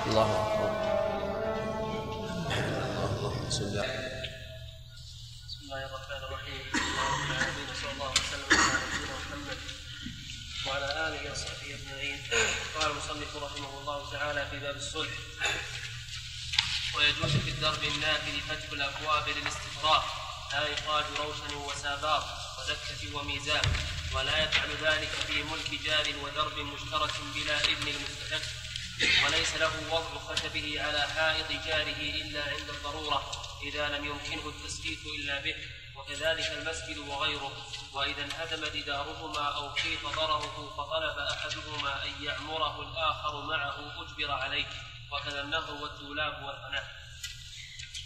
[0.07, 0.71] الله أكبر.
[3.05, 3.77] اللهم صل
[5.47, 6.65] بسم الله الرحمن الرحيم.
[6.75, 9.59] اللهم العالمين وصلى الله وسلم على نبينا محمد
[10.67, 12.19] وعلى آله وصحبه أجمعين.
[12.81, 15.15] قال المصنف رحمه الله تعالى في باب الصلح
[16.97, 20.03] ويجوز في الدرب النافذ فتح الأبواب للاستفراغ
[20.53, 22.23] لا يقال روشن وسابار
[22.63, 23.63] ودكة وميزان
[24.15, 28.47] ولا يفعل ذلك في ملك جار ودرب مشترك بلا إذن المستحق.
[29.25, 33.33] وليس له وضع خشبه على حائط جاره إلا عند الضرورة
[33.63, 35.55] إذا لم يمكنه التسبيت إلا به
[35.97, 37.67] وكذلك المسجد وغيره.
[37.93, 44.67] وإذا انهدم جدارهما أو خيف ضرره فطلب أحدهما أن يعمره الآخر معه أجبر عليه.
[45.13, 47.02] وكذا النهر والدولاب والفناء.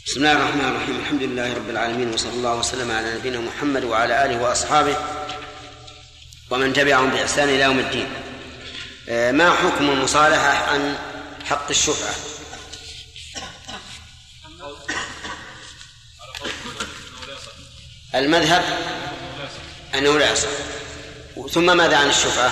[0.07, 1.01] بسم الله الرحمن الرحيم.
[1.01, 4.97] الحمد لله رب العالمين وصلى الله وسلم على نبينا محمد وعلى آله وأصحابه
[6.51, 8.15] ومن تبعهم بإحسان إلى يوم الدين.
[9.09, 10.99] آه، ما حكم المصالحة عن
[11.45, 12.15] حق الشفعة؟
[18.15, 18.65] المذهب
[19.95, 20.49] أنه لا يصح.
[21.53, 22.51] ثم ماذا عن الشفعة؟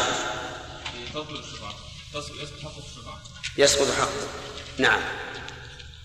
[3.59, 4.29] يسقط حقه.
[4.79, 5.24] نعم.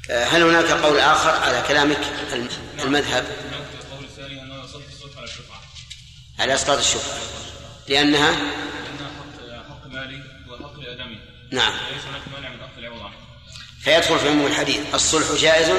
[0.10, 1.99] هل هناك قول آخر على كلامك؟
[2.34, 2.49] الم-
[2.80, 3.26] المذهب.
[6.39, 7.18] على إسقاط الشفعة.
[7.88, 8.32] لأنها؟
[9.70, 10.80] حق مالي وحق
[11.51, 11.74] نعم.
[11.74, 13.12] ليس هناك مانع من العوض
[13.84, 14.80] فيدخل في عموم الحديث.
[14.93, 15.70] الصلح جائز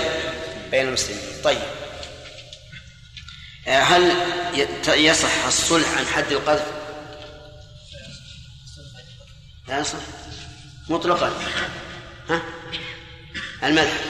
[0.70, 1.43] بين المسلمين.
[1.45, 1.62] طيب.
[3.68, 4.12] آه، هل
[4.89, 6.66] يصح الصلح عن حد القذف؟
[9.68, 9.99] لا يصح.
[10.89, 11.33] مطلقا.
[12.31, 12.43] ها؟
[13.63, 14.01] المذهب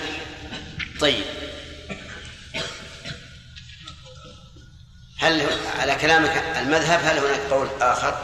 [1.01, 1.25] طيب.
[5.19, 5.47] هل
[5.81, 8.19] على كلامك المذهب هل هناك قول آخر؟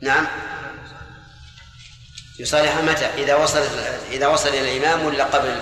[0.00, 0.26] نعم.
[2.38, 3.62] يصالح متى؟ إذا وصل
[4.10, 5.60] إذا وصل إلى الإمام ولا قبل؟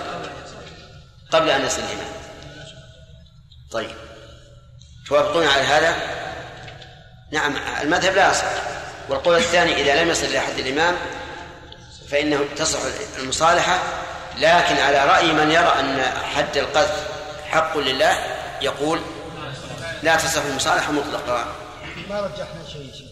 [1.30, 2.12] قبل أن يصل الإمام.
[3.70, 3.90] طيب.
[5.06, 5.96] توافقون على هذا؟
[7.32, 8.44] نعم المذهب لا يصح.
[9.08, 10.96] والقول الثاني إذا لم يصل إلى حد الإمام
[12.10, 12.78] فإنه تصح
[13.18, 13.82] المصالحة
[14.36, 16.02] لكن على رأي من يرى أن
[16.34, 17.06] حد القذف
[17.50, 18.18] حق لله
[18.62, 19.00] يقول
[20.02, 21.54] لا تصح المصالحة مطلقا
[22.08, 23.06] ما رجحنا شيء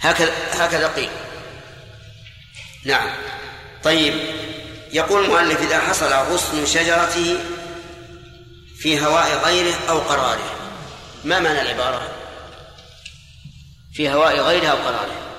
[0.00, 1.08] هكذا هكذا قيل.
[2.84, 3.10] نعم.
[3.82, 4.14] طيب.
[4.92, 7.38] يقول المؤلف إذا حصل غصن شجرته
[8.78, 10.56] في هواء غيره أو قراره.
[11.24, 12.08] ما معنى العبارة؟
[13.92, 15.29] في هواء غيره أو قراره.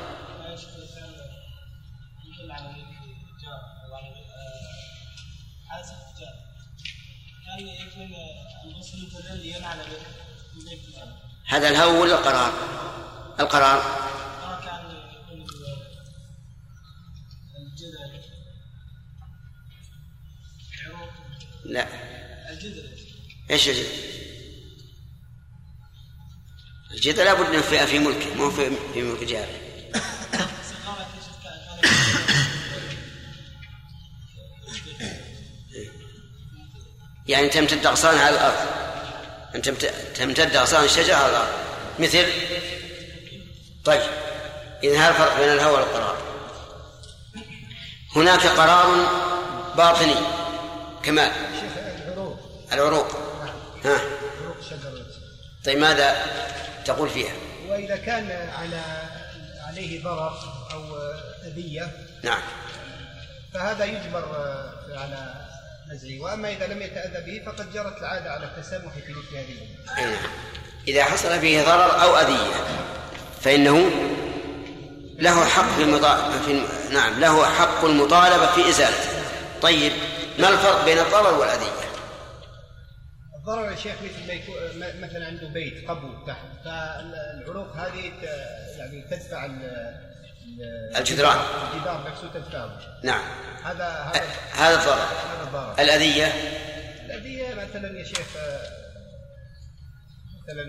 [11.51, 12.53] هذا الهو ولا القرار؟
[13.39, 14.01] القرار.
[21.65, 21.87] لا.
[23.49, 23.87] إيش الجدل؟
[26.91, 29.47] الجدل لابد إنه في في مو في في ملك كان
[37.27, 38.80] يعني تمتد أغصانها على الأرض.
[39.55, 41.47] أن تمت- تمتد أغصان الشجرة على الأرض
[41.99, 42.25] مثل؟
[43.85, 44.01] طيب
[44.83, 46.17] إذا هذا الفرق بين الهوى والقرار.
[48.15, 49.07] هناك قرار
[49.77, 50.15] باطني
[51.03, 51.31] كمال.
[52.07, 52.39] العروق.
[52.73, 53.07] العروق
[53.85, 53.99] ها.
[54.41, 55.05] عروق شجرة
[55.65, 56.25] طيب ماذا
[56.85, 57.33] تقول فيها؟
[57.69, 58.81] وإذا كان على
[59.67, 60.39] عليه ضرر
[60.73, 60.97] أو
[61.47, 61.91] أذية
[62.23, 62.41] نعم.
[63.53, 64.25] فهذا يجبر
[64.89, 65.33] على
[65.93, 69.57] نزعه وأما إذا لم يتأذى به فقد جرت العادة على التسامح في مثل هذه
[69.97, 70.17] نعم.
[70.87, 72.53] إذا حصل فيه ضرر أو أذية
[73.41, 73.89] فإنه
[75.19, 76.31] له حق في, المطا...
[76.45, 76.61] في
[76.93, 79.09] نعم له حق المطالبة في إزالته.
[79.61, 79.91] طيب
[80.39, 81.81] ما الفرق بين الضرر والأذية؟
[83.39, 84.55] الضرر يا شيخ مثل ما يكون
[85.01, 88.11] مثلا عنده بيت قبو تحت فالعروق هذه
[88.77, 89.45] يعني تدفع
[90.97, 91.37] الجدران.
[91.73, 93.21] الجدار نفسه تدفعه نعم.
[93.63, 94.95] هذا هذا هذا الضرر.
[94.95, 95.73] هذا الضرر.
[95.79, 96.25] الأذية.
[97.05, 98.91] الأذية مثلا يا شيخ آه،
[100.43, 100.63] مثلا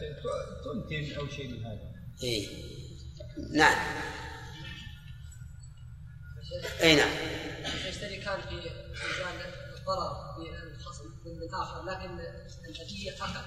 [0.00, 0.16] ت-
[0.64, 1.78] تنتن أو شيء من هذا.
[2.22, 2.48] إيه.
[3.52, 3.78] نعم.
[6.82, 7.10] أي نعم.
[7.88, 8.54] يشتري كان في
[8.94, 9.44] إزالة
[9.78, 12.18] الضرر بالخصم من آخر لكن
[12.68, 13.40] الأذية أقل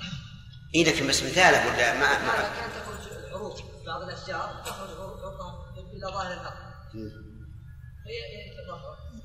[0.76, 2.34] إيه لكن بس مثاله ولا ما, ما.
[2.34, 6.68] كانت تخرج العروق بعض الأشجار تخرج عروقها إلى ظاهر الأرض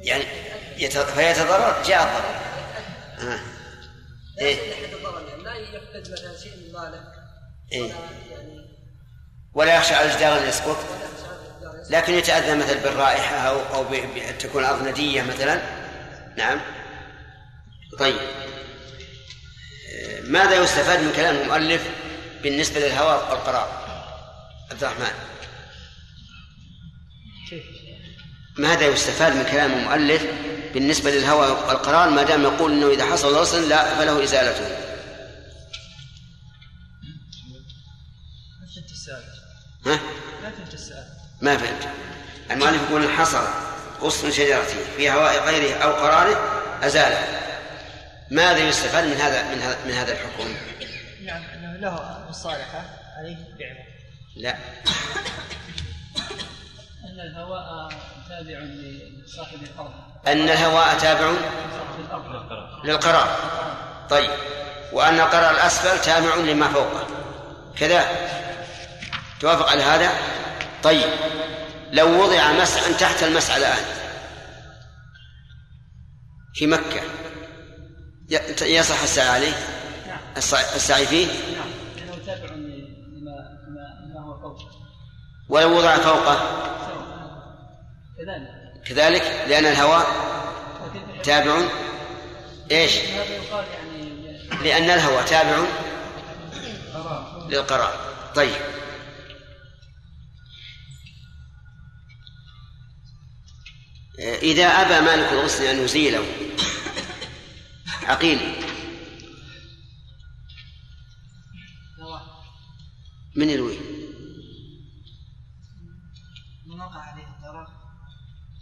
[0.00, 0.24] يعني
[0.78, 0.98] يت...
[0.98, 2.52] فيتضرر جاء الضرر
[3.32, 3.40] آه.
[4.36, 4.56] لا إيه.
[5.44, 7.04] لا يفقد مثلا شيء من ماله
[7.72, 7.82] إيه.
[7.82, 7.92] ولا
[8.30, 8.66] يعني
[9.54, 10.76] ولا يخشى على الجدار أن يسقط.
[11.90, 13.94] لكن يتأذى مثلا بالرائحة أو أو ب...
[13.94, 14.38] ب...
[14.38, 15.62] تكون الأرض ندية مثلا
[16.36, 16.60] نعم
[17.98, 18.16] طيب
[20.24, 21.82] ماذا يستفاد من كلام المؤلف
[22.42, 23.82] بالنسبة للهواء والقرار؟
[24.70, 25.12] عبد الرحمن.
[28.58, 30.26] ماذا يستفاد من كلام المؤلف
[30.74, 34.66] بالنسبة للهوى والقرار ما دام يقول أنه إذا حصل غصن لا فله إزالته؟
[39.86, 40.00] ها؟
[40.42, 41.04] ما فهمت السؤال.
[41.40, 41.88] ما فهمت.
[42.50, 43.44] المؤلف يقول إن حصل
[44.00, 46.36] غصن شجرته في هواء غيره أو قراره
[46.82, 47.41] أزاله.
[48.32, 50.54] ماذا يستفاد من هذا من هذا من هذا الحكم؟
[51.20, 52.84] يعني أنه له مصالحة
[53.18, 53.86] عليه بعوض
[54.36, 54.56] لا.
[57.04, 57.88] أن الهواء
[58.28, 59.92] تابع لصاحب الأرض.
[60.26, 61.32] أن الهواء تابع
[62.84, 63.36] للقرار.
[64.10, 64.30] طيب.
[64.92, 67.06] وأن القرار الأسفل تابع لما فوقه.
[67.78, 68.06] كذا.
[69.40, 70.10] توافق على هذا؟
[70.82, 71.10] طيب.
[71.92, 73.84] لو وضع مسعى تحت المسعى الآن.
[76.54, 77.00] في مكة.
[77.00, 77.21] ي-
[78.62, 79.52] يصح السعي عليه
[80.36, 83.58] السعي السعي فيه؟ نعم لأنه تابع لما
[84.06, 84.58] لما هو فوق
[85.48, 86.58] ولو وضع فوقه.
[88.18, 88.82] كذلك.
[88.86, 90.06] كذلك؟ لأن الهواء
[91.22, 91.60] تابع.
[92.70, 95.64] إيش؟ يعني لأن الهواء تابع
[97.48, 98.12] للقرار.
[98.34, 98.54] طيب.
[104.18, 106.24] إذا أبى مالك الغسل أن يزيله
[108.04, 108.64] عقيل.
[113.36, 113.78] من يروي؟
[116.66, 117.66] من وقع عليه الضرر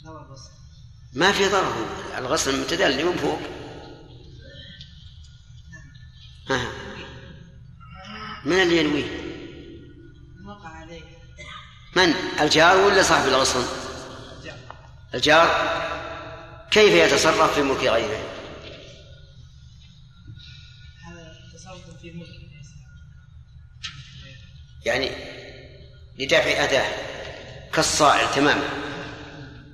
[0.04, 0.50] لو الغسل
[1.12, 1.86] ما في ضرر.
[2.18, 3.40] الغسل متدلي من فوق
[6.50, 6.72] ها.
[8.44, 9.04] من اللي ينويه
[10.38, 11.02] من؟ وقع عليه
[11.96, 13.64] من الجار ولا صاحب الغصن
[15.14, 15.48] الجار.
[16.70, 18.39] كيف يتصرف في ملك غيره؟
[24.84, 25.10] يعني
[26.18, 26.86] لدفع أداة
[27.72, 28.68] كالصائل تماما.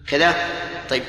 [0.08, 0.48] كذا؟
[0.90, 1.02] طيب.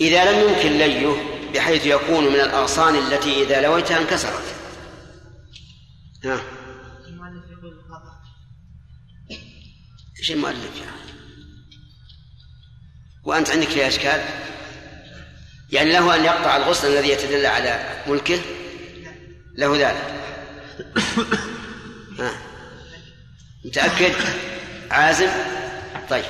[0.00, 1.16] إذا لم يمكن ليه
[1.54, 4.44] بحيث يكون من الأغصان التي إذا لويتها انكسرت.
[6.24, 6.40] ها؟
[10.18, 10.96] إيش المؤلف يعني
[13.24, 14.24] وأنت عندك فيها إشكال؟
[15.72, 18.40] يعني له أن يقطع الغصن الذي يتدلى على ملكه؟
[19.54, 20.16] له ذلك.
[22.18, 22.38] ها.
[23.64, 24.14] متأكد؟
[24.90, 25.30] عازم؟
[26.10, 26.24] طيب.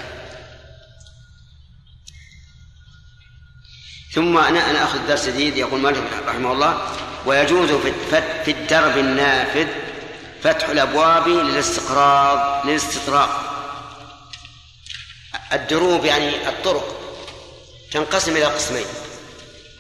[4.13, 7.73] ثم أنا أنا أخذ درس جديد يقول مالك رحمه الله ويجوز
[8.45, 9.67] في الدرب النافذ
[10.43, 13.53] فتح الأبواب للاستقراض للاستطراق.
[15.53, 17.01] الدروب يعني الطرق
[17.93, 18.87] تنقسم إلى قسمين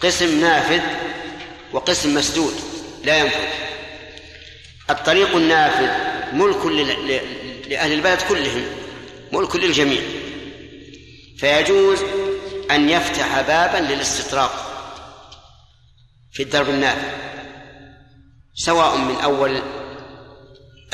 [0.02, 0.82] قسم نافذ
[1.72, 2.54] وقسم مسدود
[3.04, 3.65] لا ينفذ.
[4.90, 5.90] الطريق النافذ
[6.32, 6.66] ملك
[7.68, 8.64] لأهل البلد كلهم
[9.32, 10.02] ملك للجميع.
[11.38, 11.98] فيجوز
[12.70, 14.50] أن يفتح بابا للاستطراق
[16.32, 17.08] في الدرب النافذ
[18.54, 19.62] سواء من أول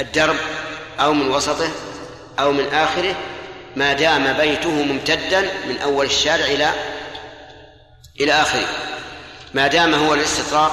[0.01, 0.37] الدرب
[1.01, 1.69] أو من وسطه
[2.39, 3.17] أو من آخره.
[3.77, 6.73] ما دام بيته ممتدا من أول الشارع إلى
[8.21, 8.69] إلى آخره.
[9.55, 10.73] ما دام هو الاستطراق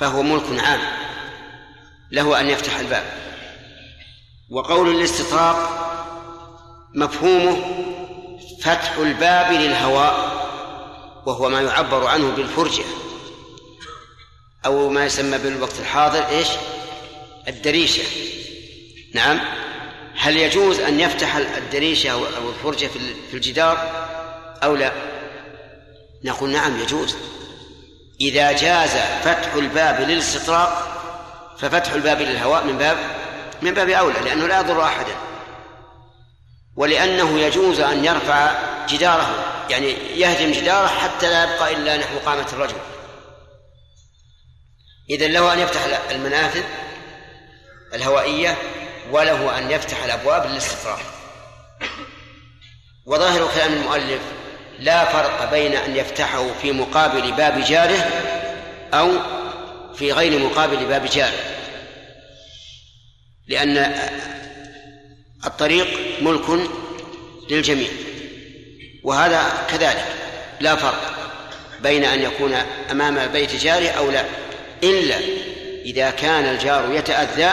[0.00, 1.03] فهو ملك عام.
[2.14, 3.04] له أن يفتح الباب.
[4.50, 5.84] وقول الاستطراق
[6.94, 7.64] مفهومه
[8.62, 10.34] فتح الباب للهواء
[11.26, 12.84] وهو ما يعبر عنه بالفرجة.
[14.66, 16.48] أو ما يسمى بالوقت الحاضر إيش؟
[17.48, 18.02] الدريشة.
[19.14, 19.40] نعم.
[20.16, 24.06] هل يجوز أن يفتح الدريشة أو الفرجة في ال- في الجدار؟
[24.62, 24.92] أو لا؟
[26.24, 27.16] نقول نعم يجوز.
[28.20, 28.90] إذا جاز
[29.24, 30.93] فتح الباب للاستطراق
[31.58, 32.96] ففتح الباب للهواء من باب
[33.62, 35.14] من باب أولى لأنه لا يضر أحدا.
[36.76, 38.52] ولأنه يجوز أن يرفع
[38.88, 42.76] جداره يعني يهدم جداره حتى لا يبقى إلا نحو قامة الرجل.
[45.10, 45.80] إذا له أن يفتح
[46.10, 46.62] المنافذ
[47.94, 48.56] الهوائية
[49.10, 50.98] وله أن يفتح الأبواب للاستفراغ
[53.06, 54.20] وظاهر كلام المؤلف
[54.78, 58.10] لا فرق بين أن يفتحه في مقابل باب جاره
[58.94, 59.10] أو
[59.98, 61.54] في غير مقابل باب جاره
[63.48, 63.94] لأن
[65.46, 65.86] الطريق
[66.20, 66.70] ملك
[67.50, 67.88] للجميع.
[69.02, 70.04] وهذا كذلك.
[70.60, 71.14] لا فرق
[71.82, 72.54] بين أن يكون
[72.90, 74.24] أمام بيت جاره أو لا.
[74.82, 75.16] إلا
[75.84, 77.52] إذا كان الجار يتأذى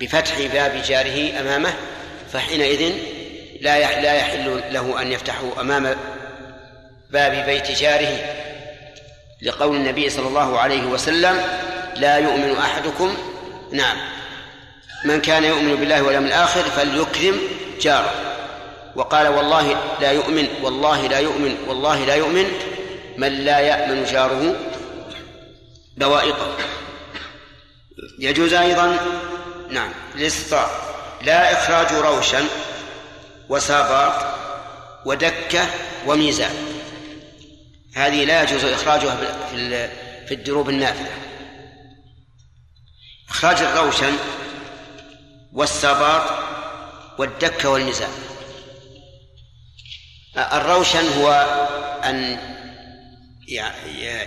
[0.00, 1.74] بفتح باب جاره أمامه
[2.32, 2.92] فحينئذ
[3.60, 5.96] لا لا يحل له أن يفتحه أمام
[7.10, 8.18] باب بيت جاره.
[9.42, 11.42] لقول النبي صلى الله عليه وسلم
[11.96, 13.16] لا يؤمن أحدكم
[13.72, 13.96] نعم.
[15.04, 17.40] من كان يؤمن بالله واليوم الآخر فليكرم
[17.80, 18.14] جاره.
[18.96, 22.46] وقال والله لا يؤمن والله لا يؤمن والله لا يؤمن
[23.16, 24.56] من لا يأمن جاره.
[25.96, 26.56] بوائقه.
[28.18, 28.96] يجوز أيضا
[29.70, 29.92] نعم.
[30.14, 30.70] الاستطاع.
[31.22, 32.44] لا إخراج روشن
[33.48, 34.12] وساباط
[35.04, 35.66] ودكة
[36.06, 36.75] وميزاب.
[37.96, 39.16] هذه لا يجوز إخراجها
[39.50, 39.90] في ال-
[40.26, 41.10] في الدروب النافذة.
[43.28, 44.12] إخراج الروشن
[45.52, 46.22] والسباط
[47.18, 48.08] والدكة والميزاب
[50.36, 51.30] الروشن هو
[52.04, 52.38] أن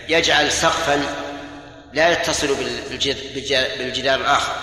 [0.10, 1.16] يجعل سقفا
[1.94, 2.56] لا يتصل
[3.78, 4.56] بالجدار الآخر.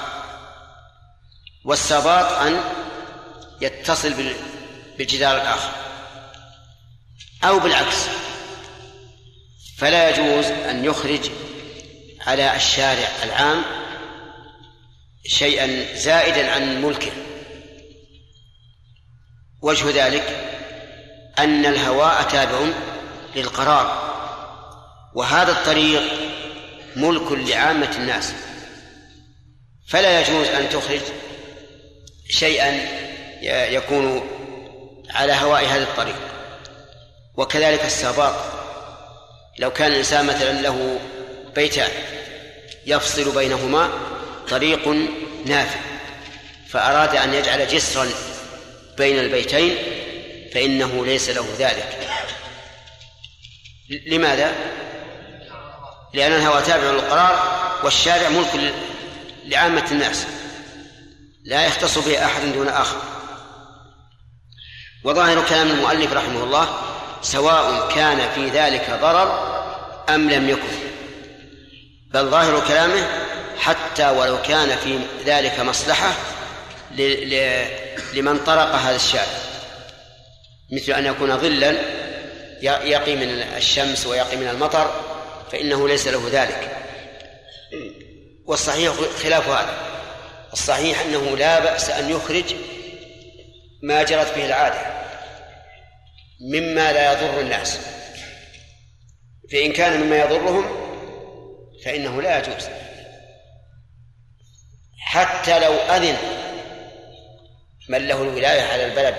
[1.64, 2.60] والسباط أن
[3.60, 4.14] يتصل
[4.98, 5.70] بالجدار الآخر.
[7.44, 7.96] أو بالعكس.
[9.78, 11.30] فلا يجوز أن يخرج
[12.26, 13.62] على الشارع العام
[15.26, 17.12] شيئا زائدا عن ملكه.
[19.62, 20.52] وجه ذلك
[21.38, 22.58] أن الهواء تابع
[23.36, 24.16] للقرار
[25.14, 26.02] وهذا الطريق
[26.96, 28.32] ملك لعامة الناس.
[29.88, 31.00] فلا يجوز أن تخرج
[32.28, 32.88] شيئا
[33.70, 34.28] يكون
[35.10, 36.16] على هواء هذا الطريق.
[37.36, 38.55] وكذلك الساباط
[39.58, 40.98] لو كان الإنسان مثلا له
[41.54, 41.90] بيتان
[42.86, 43.90] يفصل بينهما
[44.48, 44.88] طريق
[45.46, 45.80] نافذ
[46.68, 48.06] فأراد أن يجعل جسرا
[48.98, 49.76] بين البيتين
[50.54, 52.08] فإنه ليس له ذلك
[54.06, 54.54] لماذا؟
[56.14, 58.74] لأن الهوى تابع للقرار والشارع ملك
[59.44, 60.26] لعامة الناس
[61.44, 62.96] لا يختص به أحد دون آخر
[65.04, 69.56] وظاهر كلام المؤلف رحمه الله سواء كان في ذلك ضرر
[70.08, 70.76] أم لم يكن.
[72.14, 73.08] بل ظاهر كلامه
[73.58, 76.12] حتى ولو كان في ذلك مصلحة
[78.14, 79.26] لمن طرق هذا الشارع
[80.72, 81.76] مثل أن يكون ظلا
[82.62, 84.90] يقي من الشمس ويقي من المطر
[85.52, 86.76] فإنه ليس له ذلك.
[88.46, 88.92] والصحيح
[89.22, 89.74] خلاف هذا.
[90.52, 92.54] الصحيح أنه لا بأس أن يخرج
[93.82, 94.95] ما جرت به العادة.
[96.40, 97.78] مما لا يضر الناس.
[99.52, 100.64] فإن كان مما يضرهم
[101.84, 102.68] فإنه لا يجوز.
[104.98, 106.16] حتى لو أذن
[107.88, 109.16] من له الولاية على البلد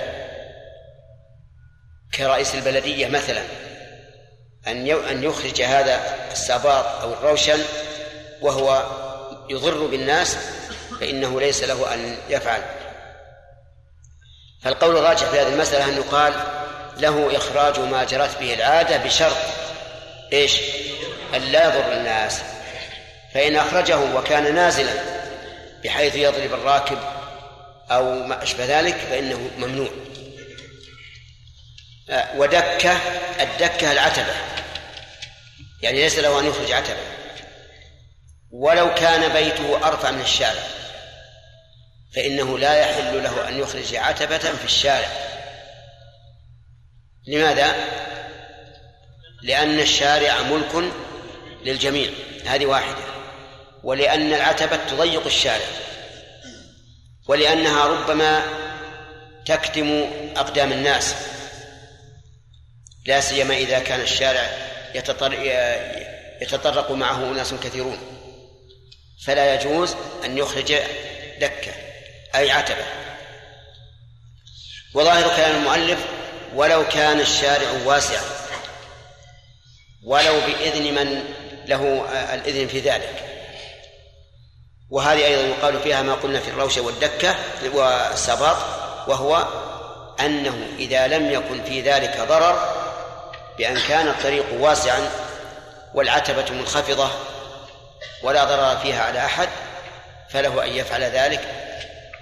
[2.14, 3.42] كرئيس البلدية مثلا
[4.68, 7.60] أن أن يخرج هذا الساباط أو الروشن
[8.42, 8.84] وهو
[9.50, 10.38] يضر بالناس
[11.00, 12.62] فإنه ليس له أن يفعل.
[14.62, 16.34] فالقول الراجح في هذه المسألة أن يقال
[17.00, 19.38] له إخراج ما جرت به العادة بشرط
[20.34, 20.60] إيش؟
[21.36, 22.42] أن لا يضر الناس.
[23.34, 24.94] فإن أخرجه وكان نازلا
[25.84, 27.00] بحيث يضرب الراكب
[27.92, 29.90] أو ما أشبه ذلك فإنه ممنوع.
[32.36, 33.00] ودكة
[33.42, 34.34] الدكة العتبة.
[35.82, 37.02] يعني ليس له أن يخرج عتبة.
[38.52, 40.64] ولو كان بيته أرفع من الشارع
[42.16, 45.27] فإنه لا يحل له أن يخرج عتبة في الشارع.
[47.28, 47.76] لماذا؟
[49.42, 50.92] لأن الشارع ملك
[51.66, 52.10] للجميع
[52.46, 53.04] هذه واحدة.
[53.84, 55.66] ولأن العتبة تضيق الشارع.
[57.28, 58.44] ولأنها ربما
[59.46, 61.16] تكتم أقدام الناس.
[63.06, 64.50] لا سيما إذا كان الشارع
[66.42, 67.98] يتطرق معه أناس كثيرون.
[69.26, 70.74] فلا يجوز أن يخرج
[71.40, 71.72] دكة
[72.36, 72.86] أي عتبة.
[74.94, 76.00] وظاهر كلام المؤلف
[76.56, 78.24] ولو كان الشارع واسعا
[80.06, 81.24] ولو بإذن من
[81.66, 83.24] له الإذن في ذلك.
[84.90, 87.36] وهذه أيضا يقال فيها ما قلنا في الروشة والدكة
[87.74, 88.58] والسباط
[89.08, 89.48] وهو
[90.20, 92.76] أنه إذا لم يكن في ذلك ضرر
[93.58, 95.10] بأن كان الطريق واسعا
[95.94, 97.10] والعتبة منخفضة
[98.24, 99.50] ولا ضرر فيها على أحد
[100.30, 101.42] فله أن يفعل ذلك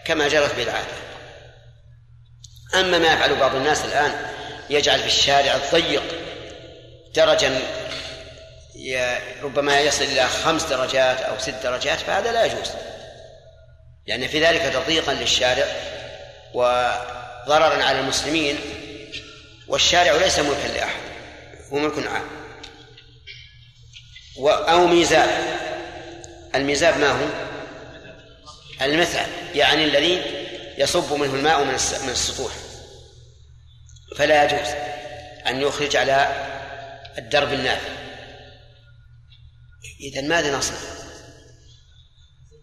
[0.06, 1.06] كما جرت بالعادة.
[2.80, 4.12] أما ما يفعل بعض الناس الآن
[4.70, 6.04] يجعل في الشارع الضيق
[7.16, 7.62] درجا
[9.44, 12.72] ربما يصل إلى خمس درجات أو ست درجات فهذا لا يجوز.
[14.08, 15.66] لأن في ذلك تضييقا للشارع
[16.54, 18.60] وضررا على المسلمين
[19.68, 21.00] والشارع ليس ملكا لأحد
[21.74, 22.28] هو ملك عام.
[24.48, 25.30] أو ميزاب
[26.56, 27.26] الميزاب ما هو؟
[28.82, 29.20] المثل
[29.56, 30.22] يعني الذي
[30.78, 32.52] يصب منه الماء من السطوح.
[34.18, 34.74] فلا يجوز
[35.48, 36.46] أن يخرج على
[37.18, 37.90] الدرب النافذ
[40.00, 40.78] إذا ماذا نصنع؟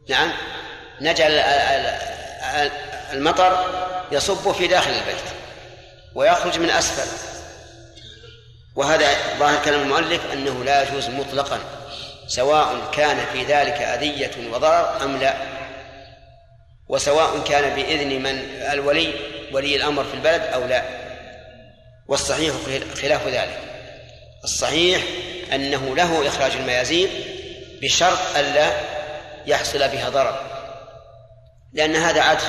[0.08, 0.32] نعم
[1.00, 1.32] نجعل
[3.12, 3.66] المطر
[4.12, 5.24] يصب في داخل البيت
[6.14, 7.32] ويخرج من أسفل.
[8.74, 11.60] وهذا ظاهر كلام المؤلف أنه لا يجوز مطلقا
[12.26, 15.34] سواء كان في ذلك أذية وضرر أم لا.
[16.88, 18.38] وسواء كان بإذن من
[18.72, 19.14] الولي
[19.52, 21.01] ولي الأمر في البلد أو لا.
[22.08, 22.54] والصحيح
[23.02, 23.60] خلاف ذلك.
[24.44, 25.02] الصحيح
[25.52, 27.08] أنه له إخراج الميازين
[27.82, 28.72] بشرط ألا
[29.46, 30.52] يحصل بها ضرر
[31.72, 32.42] لأن هذا عادة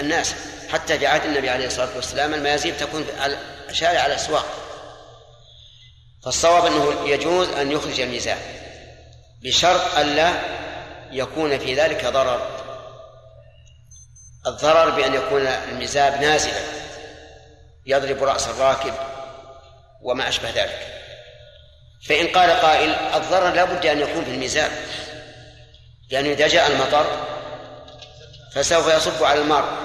[0.00, 0.34] الناس.
[0.72, 3.38] حتى في عهد النبي عليه الصلاة والسلام الميازيب تكون على
[3.72, 4.46] شارع الأسواق.
[6.24, 8.38] فالصواب أنه يجوز أن يخرج الميزان
[9.42, 10.32] بشرط ألا
[11.10, 12.62] يكون في ذلك ضرر.
[14.46, 16.81] الضرر بأن يكون المزاب نازلا
[17.86, 18.94] يضرب رأس الراكب
[20.02, 21.02] وما أشبه ذلك.
[22.08, 24.70] فإن قال قائل الضرر لا بد أن يكون في الميزاب
[26.10, 27.06] لأنه إذا جاء المطر
[28.54, 29.78] فسوف يصب على المار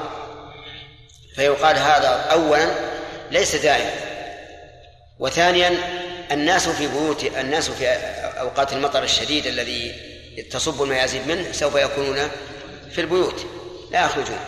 [1.36, 2.72] فيقال هذا أولا
[3.32, 3.91] ليس دائما
[5.19, 5.78] وثانيا
[6.32, 7.88] الناس في بيوت الناس في
[8.40, 9.95] أوقات المطر الشديد الذي
[10.52, 12.30] تصب الميازيب منه سوف يكونون
[12.91, 13.45] في البيوت
[13.91, 14.40] لا يخرجون.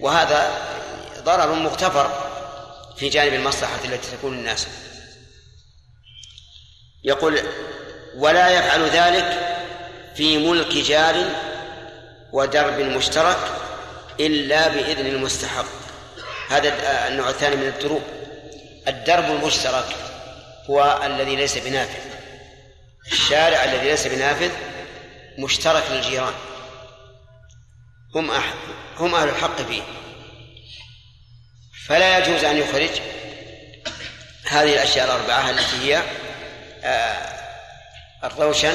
[0.00, 0.50] وهذا
[1.18, 2.27] ضرر مغتفر.
[2.98, 4.66] في جانب المصلحة التي تكون للناس.
[7.04, 7.40] يقول
[8.16, 9.56] ولا يفعل ذلك
[10.16, 11.30] في ملك جار
[12.32, 13.38] ودرب مشترك
[14.20, 15.64] إلا بإذن المستحق.
[16.48, 18.02] هذا النوع الثاني من الدروب.
[18.88, 19.96] الدرب المشترك
[20.70, 22.00] هو الذي ليس بنافذ.
[23.12, 24.50] الشارع الذي ليس بنافذ
[25.38, 26.34] مشترك للجيران.
[28.14, 28.54] هم أحد
[28.96, 29.82] هم أهل الحق فيه.
[31.88, 32.90] فلا يجوز أن يخرج
[34.48, 36.02] هذه الأشياء الأربعة التي هي
[36.84, 37.16] آه،
[38.24, 38.74] الروشن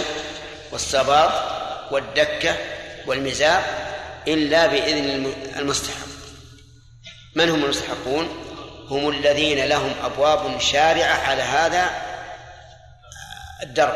[0.71, 1.31] والصباط
[1.91, 2.55] والدكة
[3.07, 3.63] والمزاء
[4.27, 6.07] إلا بإذن المستحق.
[7.35, 8.39] من هم المستحقون؟
[8.89, 11.89] هم الذين لهم أبواب شارعة على هذا
[13.63, 13.95] الدرب.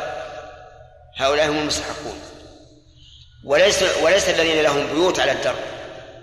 [1.18, 2.22] هؤلاء هم المستحقون.
[3.44, 5.60] وليس وليس الذين لهم بيوت على الدرب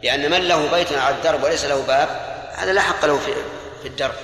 [0.02, 3.20] لأن من له بيت على الدرب وليس له باب هذا لا حق له
[3.82, 4.14] في الدرب.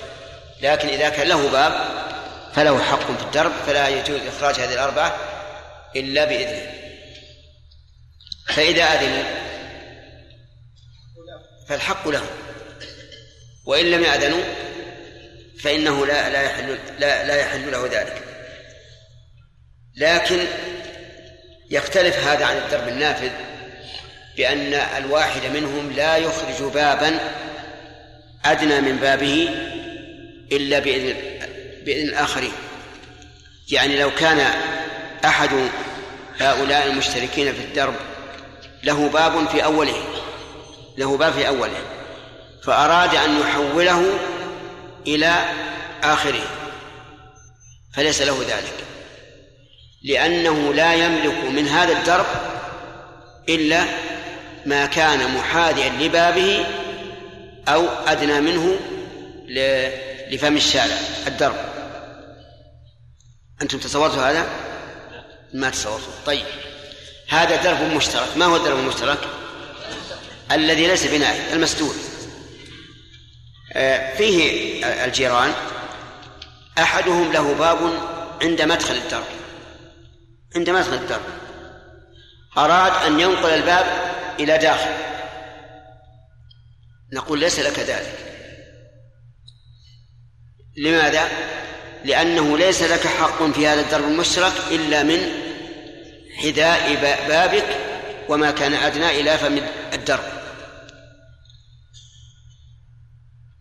[0.61, 1.73] لكن إذا كان له باب
[2.53, 5.17] فله حق في الدرب فلا يجوز إخراج هذه الأربعة
[5.95, 6.71] إلا بإذنه.
[8.47, 9.23] فإذا أذنوا
[11.67, 12.23] فالحق له.
[13.65, 14.43] وإن لم يأذنوا
[15.59, 18.23] فإنه لا لا يحل لا لا يحل له ذلك.
[19.95, 20.45] لكن
[21.71, 23.31] يختلف هذا عن الدرب النافذ
[24.37, 27.19] بأن الواحد منهم لا يخرج بابا
[28.45, 29.49] أدنى من بابه
[30.51, 31.13] إلا بإذن
[31.85, 32.51] بإذن الآخرين.
[33.71, 34.51] يعني لو كان
[35.25, 35.49] أحد
[36.39, 37.95] هؤلاء المشتركين في الدرب
[38.83, 40.03] له باب في أوله
[40.97, 41.81] له باب في أوله
[42.63, 44.19] فأراد أن يحوله
[45.07, 45.45] إلى
[46.03, 46.43] آخره
[47.93, 48.73] فليس له ذلك
[50.03, 52.25] لأنه لا يملك من هذا الدرب
[53.49, 53.83] إلا
[54.65, 56.65] ما كان محاذيا لبابه
[57.67, 58.79] أو أدنى منه
[60.31, 60.97] لفم الشارع
[61.27, 61.55] الدرب.
[63.61, 64.49] أنتم تصورتوا هذا؟
[65.53, 66.13] ما تصورتوا.
[66.25, 66.45] طيب.
[67.29, 68.37] هذا درب مشترك.
[68.37, 69.19] ما هو الدرب المشترك؟
[70.51, 71.95] الذي ليس بناء المسدود
[73.73, 75.53] آه، فيه الجيران
[76.77, 77.93] أحدهم له باب
[78.41, 79.25] عند مدخل الدرب.
[80.55, 81.21] عند مدخل الدرب.
[82.57, 83.85] أراد أن ينقل الباب
[84.39, 85.10] إلى داخل.
[87.13, 88.17] نقول ليس لك ذلك
[90.77, 91.29] لماذا؟
[92.05, 95.19] لأنه ليس لك حق في هذا الدرب المشترك إلا من
[96.35, 96.95] حذاء
[97.27, 97.77] بابك
[98.29, 99.57] وما كان أدنى إلى فم
[99.93, 100.23] الدرب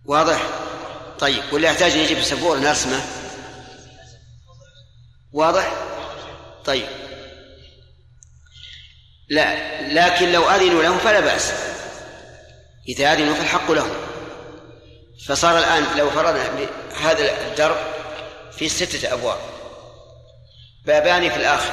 [0.05, 0.43] واضح؟
[1.19, 3.01] طيب ولا يحتاج يجيب سبورة نرسمه
[5.33, 5.73] واضح؟
[6.65, 6.87] طيب
[9.29, 11.70] لا لكن لو أذنوا له فلا بأس
[12.89, 13.97] إذا أذنوا فالحق لهم.
[15.27, 16.69] فصار الآن لو فرضنا
[17.03, 17.77] هذا الدرب
[18.53, 19.39] في ستة أبواب.
[20.85, 21.73] بابان في الآخر.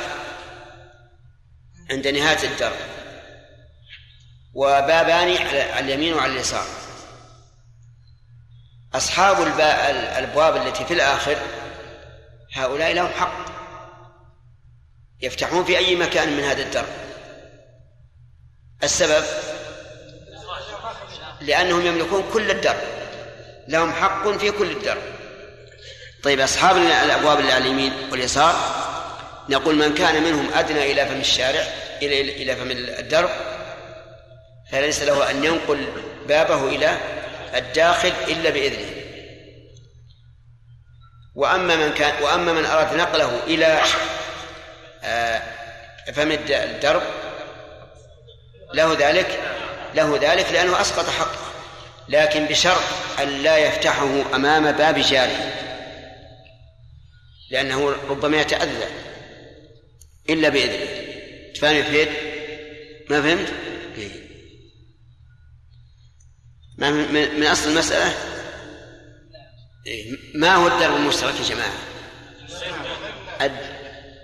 [1.91, 2.75] عند نهاية الدرب
[4.53, 6.65] وبابان على اليمين وعلى اليسار.
[8.93, 11.37] أصحاب الأبواب التي في الآخر
[12.53, 13.57] هؤلاء لهم حق.
[15.21, 16.87] يفتحون في أي مكان من هذا الدرب
[18.83, 19.23] السبب
[21.47, 22.77] لأنهم يملكون كل الدرب
[23.67, 25.01] لهم حق في كل الدرب
[26.23, 28.55] طيب أصحاب الأبواب اللي على اليمين واليسار
[29.49, 31.63] نقول من كان منهم أدنى إلى فم الشارع
[32.01, 33.29] إلى إلى فم الدرب
[34.71, 35.87] فليس له أن ينقل
[36.27, 36.97] بابه إلى
[37.55, 38.97] الداخل إلا بإذنه.
[41.35, 43.81] وأما من كان وأما من أراد نقله إلى
[45.03, 45.41] آه،
[46.13, 47.01] فم الدرب
[48.73, 49.39] له ذلك
[49.97, 51.51] له ذلك لأنه أسقط حقه
[52.09, 52.83] لكن بشرط
[53.21, 55.53] أن لا يفتحه أمام باب جاره
[57.51, 58.87] لأنه ربما يتأذى
[60.29, 61.07] إلا بإذنه
[61.55, 62.09] تفهم فهد
[63.09, 63.53] ما فهمت؟
[63.97, 64.11] إيه.
[66.77, 68.13] ما من, من أصل المسألة
[69.87, 70.17] إيه.
[70.35, 71.73] ما هو الدرب المشترك يا جماعة؟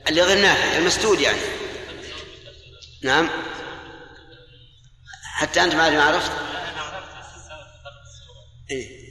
[0.09, 1.39] اللي غير نافع المسدود يعني
[3.03, 3.29] نعم
[5.33, 6.31] حتى أنت ما عرفت؟
[8.71, 9.03] إيه؟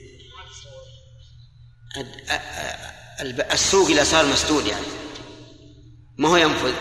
[3.51, 4.85] السوق إذا صار مسدود يعني.
[6.17, 6.73] ما هو ينفذ.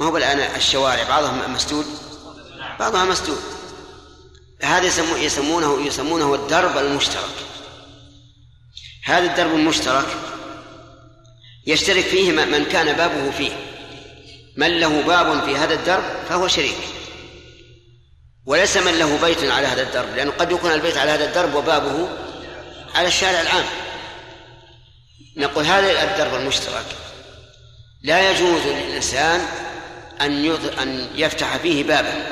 [0.00, 1.86] ما هو الآن الشوارع بعضها مسدود
[2.78, 3.42] بعضها مسدود.
[4.62, 4.86] هذا
[5.18, 7.34] يسمونه يسمونه الدرب المشترك.
[9.04, 10.06] هذا الدرب المشترك
[11.66, 13.52] يشترك فيه من كان بابه فيه.
[14.56, 16.78] من له باب في هذا الدرب فهو شريك.
[18.48, 22.08] وليس من له بيت على هذا الدرب لأنه قد يكون البيت على هذا الدرب وبابه
[22.94, 23.64] على الشارع العام.
[25.36, 26.84] نقول هذا الدرب المشترك.
[28.02, 29.46] لا يجوز للإنسان
[30.20, 32.26] أن أن يفتح فيه بابا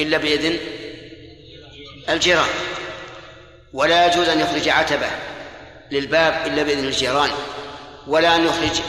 [0.00, 0.58] إلا بإذن
[2.08, 2.48] الجيران.
[3.72, 5.10] ولا يجوز أن يخرج عتبة
[5.90, 7.30] للباب إلا بإذن الجيران.
[8.06, 8.80] ولا أن يخرج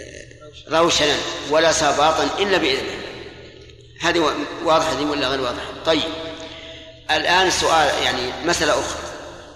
[0.00, 1.16] آه، روشنا
[1.50, 3.07] ولا ساباطا إلا بإذنه.
[4.00, 4.34] هذه
[4.64, 6.10] واضحة ولا غير واضحة؟ طيب.
[7.10, 9.00] الآن سؤال يعني مسألة أخرى.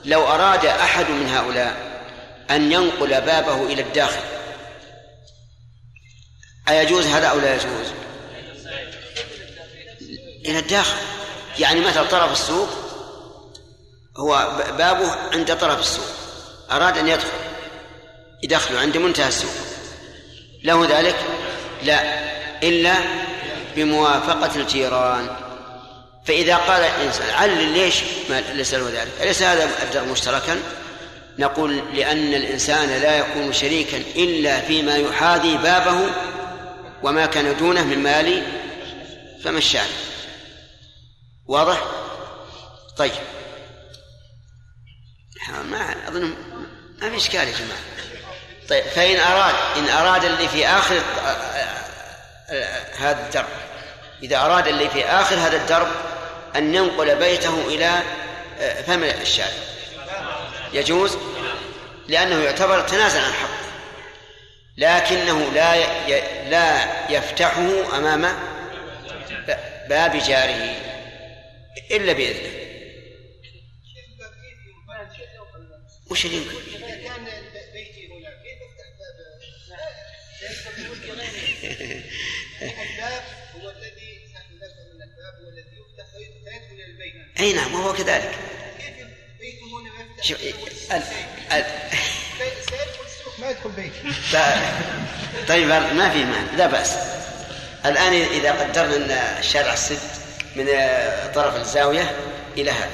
[0.04, 2.02] لو أراد أحد من هؤلاء
[2.50, 4.20] أن ينقل بابه إلى الداخل
[6.68, 7.86] أيجوز هذا أو لا يجوز؟
[10.46, 10.96] إلى الداخل.
[11.58, 12.68] يعني مثلا طرف السوق
[14.16, 16.06] هو بابه عند طرف السوق
[16.70, 17.28] أراد أن يدخل
[18.42, 19.54] يدخله عند منتهى السوق.
[20.64, 21.16] له ذلك؟
[21.82, 22.22] لا.
[22.62, 22.94] إلا
[23.76, 25.28] بموافقة الجيران.
[26.24, 30.58] فإذا قال الإنسان علل ليش ما ليس له ذلك؟ أليس هذا الدر مشتركا؟
[31.38, 36.10] نقول لأن الإنسان لا يكون شريكا إلا فيما يحاذي بابه
[37.02, 38.42] وما كان دونه من مال
[39.44, 39.90] فما الشأن
[41.46, 41.82] واضح؟
[42.96, 43.12] طيب.
[45.70, 46.34] ما أظن
[47.02, 47.82] ما في إشكال يا جماعة.
[48.68, 51.00] طيب فإن أراد إن أراد اللي في آخر
[52.98, 53.48] هذا الدرب.
[54.22, 55.88] إذا أراد اللي في آخر هذا الدرب
[56.56, 58.02] أن ينقل بيته إلى
[58.86, 59.62] فم الشارع.
[60.72, 61.18] يجوز؟
[62.08, 63.62] لأنه يعتبر تنازل عن حقه.
[64.76, 65.76] لكنه لا
[66.48, 68.22] لا يفتحه أمام
[69.88, 70.76] باب جاره
[71.90, 72.62] إلا بإذنه.
[76.10, 77.24] وش اللي يمكن؟ إذا كان
[77.72, 79.16] بيتي هنا كيف أفتح باب
[82.62, 83.22] الباب
[83.54, 86.78] هو الذي نحن نفهم من الباب هو الذي يفتح فيدخل
[87.42, 88.30] أي نعم وهو كذلك.
[90.24, 91.12] هنا يفتح؟
[93.38, 93.92] ما يدخل بيت
[95.48, 96.96] طيب ما في مانع لا بأس.
[97.86, 99.98] الآن إذا قدرنا أن الشارع السد
[100.56, 100.66] من
[101.34, 102.16] طرف الزاوية
[102.56, 102.90] إلى هذا.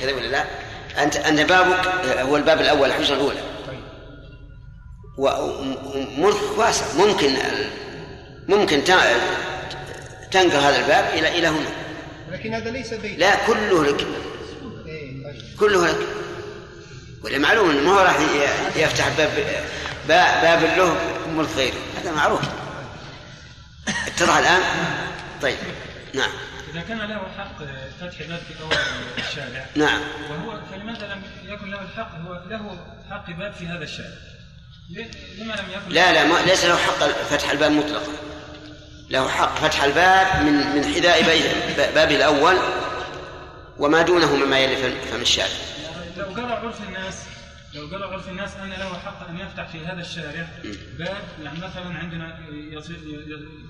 [0.00, 0.44] كذا ولا لا؟
[1.02, 1.86] أنت أنت بابك
[2.18, 3.40] هو الباب الأول الحجرة الأولى.
[5.18, 6.84] وملك واسع.
[6.94, 7.36] ممكن
[8.48, 8.84] ممكن
[10.30, 11.83] تنقل هذا الباب إلى إلى هنا.
[12.44, 13.18] لكن هذا ليس بيت.
[13.18, 14.06] لا كله لك.
[14.86, 15.42] إيه، طيب.
[15.58, 16.06] كله لك.
[17.22, 18.16] ولا معلوم انه ما هو راح
[18.76, 19.30] يفتح باب
[20.08, 20.96] باب له
[21.28, 22.40] ملك غيره هذا معروف.
[24.06, 24.62] اتضح الآن؟
[25.42, 25.56] طيب.
[26.14, 26.30] نعم.
[26.72, 27.58] إذا كان له حق
[28.00, 28.76] فتح باب في أول
[29.18, 30.00] الشارع نعم.
[30.30, 31.22] وهو فلماذا لم
[31.52, 32.78] يكن له الحق؟ هو له
[33.10, 34.16] حق باب في هذا الشارع.
[35.38, 38.12] لما لم يكن لا لا ما ليس له حق فتح الباب مطلقا.
[39.14, 41.22] له حق فتح الباب من من حذاء
[41.94, 42.56] بابه الأول
[43.78, 45.48] وما دونه مما يلي فم الشارع.
[46.16, 47.22] لو قال عرف الناس
[47.74, 50.46] لو قال عرف الناس أن له حق أن يفتح في هذا الشارع
[50.98, 52.38] باب يعني مثلا عندنا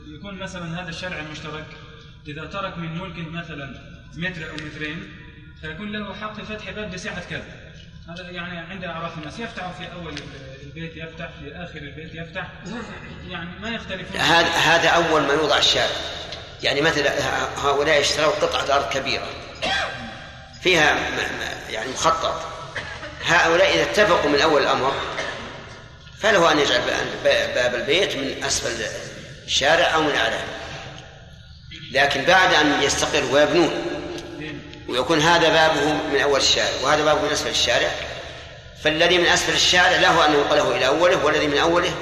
[0.06, 1.66] يكون مثلا هذا الشارع المشترك
[2.28, 3.74] إذا ترك من ملك مثلا
[4.16, 5.12] متر أو مترين
[5.60, 7.63] فيكون له حق فتح باب بسعة كذا.
[8.08, 10.14] هذا يعني عند أعراف الناس يفتح في أول
[10.62, 12.46] البيت يفتح في آخر البيت يفتح.
[13.28, 14.16] يعني ما يختلف.
[14.16, 15.96] هذا هذا أول ما يوضع الشارع.
[16.62, 17.12] يعني مثلا
[17.56, 19.26] هؤلاء اشتروا قطعة أرض كبيرة.
[20.62, 20.96] فيها
[21.70, 22.40] يعني مخطط.
[23.24, 24.92] هؤلاء إذا اتفقوا من أول الأمر
[26.18, 26.80] فله أن يجعل
[27.54, 28.86] باب البيت من أسفل
[29.44, 30.44] الشارع أو من أعلاه
[31.92, 33.93] لكن بعد أن يستقر ويبنون.
[34.88, 37.90] ويكون هذا بابه من أول الشارع وهذا بابه من أسفل الشارع.
[38.84, 41.94] فالذي من أسفل الشارع له أن ينقله إلى أوله والذي من أوله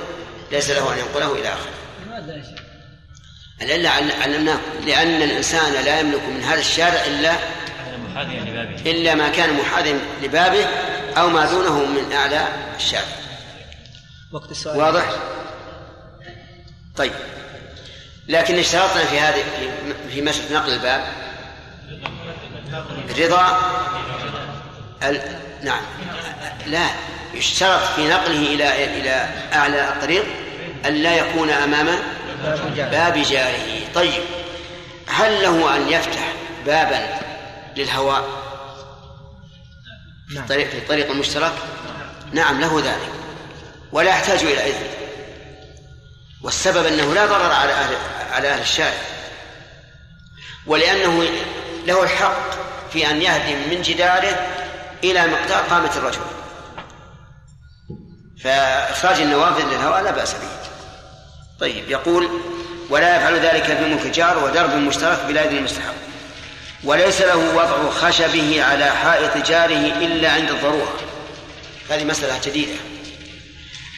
[0.53, 1.71] ليس له أن ينقله إلى آخره.
[2.07, 2.63] لماذا يا شيخ؟
[3.61, 3.87] لأن
[4.23, 4.59] علمناه.
[4.87, 7.33] لأن الإنسان لا يملك من هذا الشارع إلا
[8.87, 10.67] إلا ما كان محاذيا لبابه
[11.17, 13.05] أو ما دونه من أعلى الشارع.
[14.33, 14.77] وقت السؤال.
[14.79, 15.05] واضح؟
[16.97, 17.13] طيب.
[18.29, 21.05] لكن اشترطنا في هذه في- في مسألة نقل الباب
[23.19, 23.59] رضا
[25.03, 25.21] ال...
[25.63, 25.83] نعم.
[26.67, 26.87] لا
[27.35, 30.25] يشترط في نقله إلى إلى أعلى الطريق
[30.87, 31.99] أن لا يكون أمام
[32.77, 33.93] باب جاره.
[33.95, 34.23] طيب
[35.07, 36.33] هل له أن يفتح
[36.67, 37.21] بابا
[37.77, 38.25] للهواء
[40.29, 41.53] في الطريق في الطريق المشترك
[42.33, 43.13] نعم له ذلك.
[43.93, 44.87] ولا يحتاج إلى إذن.
[46.43, 47.95] والسبب أنه لا ضرر على أهل
[48.33, 48.99] على أهل الشارع.
[50.67, 51.29] ولأنه
[51.87, 52.62] له الحق
[52.93, 54.47] في أن يهدم من جداره
[55.05, 56.21] إلى مقدار قامة الرجل.
[58.45, 60.49] فإخراج النوافذ للهواء لا بأس به.
[61.61, 62.41] طيب يقول
[62.91, 65.95] ولا يفعل ذلك في ملك الجار ودرب مشترك بلا إذن المستحق
[66.85, 70.97] وليس له وضع خشبه على حائط جاره إلا عند الضرورة.
[71.91, 72.75] هذه مسألة جديدة.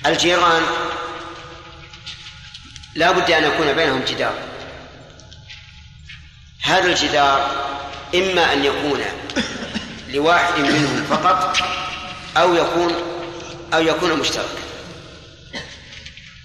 [0.07, 0.63] الجيران
[2.95, 4.35] لا بد أن يكون بينهم جدار.
[6.63, 7.51] هذا الجدار
[8.15, 9.01] إما أن يكون
[10.09, 11.57] لواحد منهم فقط
[12.37, 12.95] أو يكون
[13.75, 14.59] أو يكون مشترك.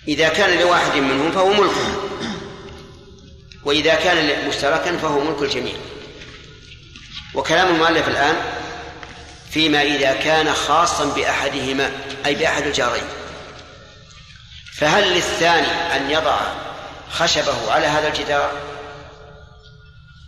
[0.08, 2.10] إذا كان لواحد منهم فهو ملكه
[3.64, 5.76] وإذا كان مشتركا فهو ملك الجميع.
[7.34, 8.36] وكلام المؤلف الآن
[9.52, 11.92] فيما إذا كان خاصا بأحدهما
[12.26, 13.04] أي بأحد الجارين.
[14.78, 16.40] فهل للثاني أن يضع
[17.12, 18.52] خشبه على هذا الجدار؟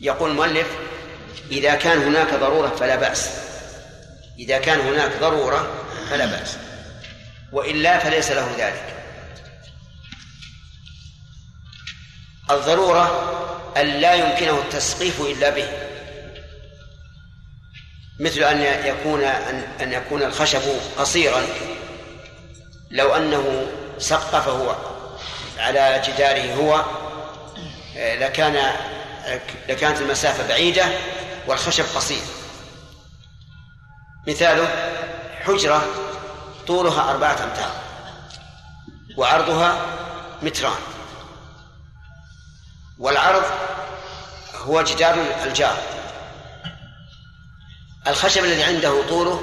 [0.01, 0.67] يقول المؤلف
[1.51, 3.29] إذا كان هناك ضرورة فلا بأس.
[4.39, 6.57] إذا كان هناك ضرورة فلا بأس.
[7.51, 8.95] وإلا فليس له ذلك.
[12.51, 13.37] الضرورة
[13.77, 15.67] أن لا يمكنه التسقيف إلا به.
[18.19, 20.61] مثل أن يكون أن أن يكون الخشب
[20.97, 21.43] قصيرا.
[22.91, 23.67] لو أنه
[23.97, 24.75] سقفه
[25.57, 26.85] على جداره هو
[27.95, 28.73] لكان
[29.69, 30.85] لكانت المسافة بعيدة
[31.47, 32.21] والخشب قصير.
[34.27, 34.67] مثاله
[35.45, 35.85] حجرة
[36.67, 37.71] طولها أربعة أمتار
[39.17, 39.85] وعرضها
[40.41, 40.81] متران.
[42.99, 43.43] والعرض
[44.55, 45.77] هو جدار الجار
[48.07, 49.41] الخشب الذي عنده طوله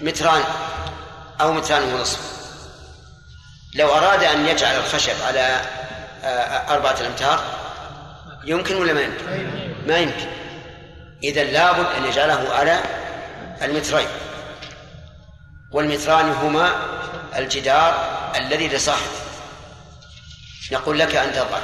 [0.00, 0.44] متران
[1.40, 2.34] أو متران ونصف.
[3.74, 5.60] لو أراد أن يجعل الخشب على
[6.68, 7.44] أربعة أمتار
[8.44, 9.48] يمكن ولا ما يمكن؟
[9.86, 10.43] ما يمكن.
[11.28, 12.80] إذا لابد أن يجعله على
[13.62, 14.08] المترين.
[15.72, 16.72] والمتران هما
[17.36, 17.94] الجدار
[18.36, 19.24] الذي لصاحبه.
[20.72, 21.58] نقول لك أن تضع.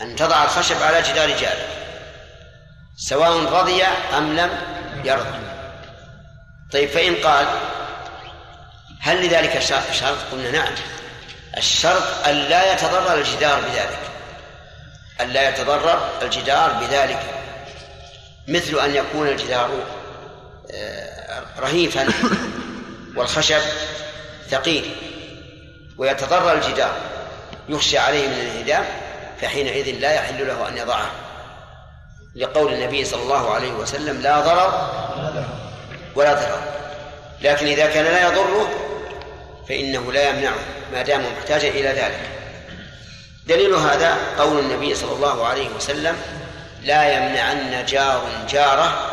[0.00, 1.68] أن تضع الخشب على جدار جارك.
[2.96, 3.84] سواء رضي
[4.16, 4.50] أم لم
[5.04, 5.38] يرضى
[6.72, 7.46] طيب فإن قال
[9.00, 9.58] هل لذلك
[9.92, 10.72] شرط؟ قلنا نعم.
[11.56, 13.98] الشرط أن لا يتضرر الجدار بذلك.
[15.20, 17.37] أن لا يتضرر الجدار بذلك.
[18.48, 19.70] مثل أن يكون الجدار
[21.60, 22.08] رهيفا
[23.16, 23.60] والخشب
[24.50, 24.96] ثقيل
[25.98, 26.92] ويتضرر الجدار
[27.68, 28.84] يخشى عليه من الانهدام
[29.40, 31.10] فحينئذ لا يحل له أن يضعه.
[32.36, 34.90] لقول النبي صلى الله عليه وسلم لا ضرر
[36.14, 36.62] ولا ضرر.
[37.42, 38.70] لكن إذا كان لا يضره
[39.68, 40.58] فإنه لا يمنعه
[40.92, 42.20] ما دام محتاجا إلى ذلك.
[43.46, 46.16] دليل هذا قول النبي صلى الله عليه وسلم
[46.88, 49.10] لا يمنعن جار جاره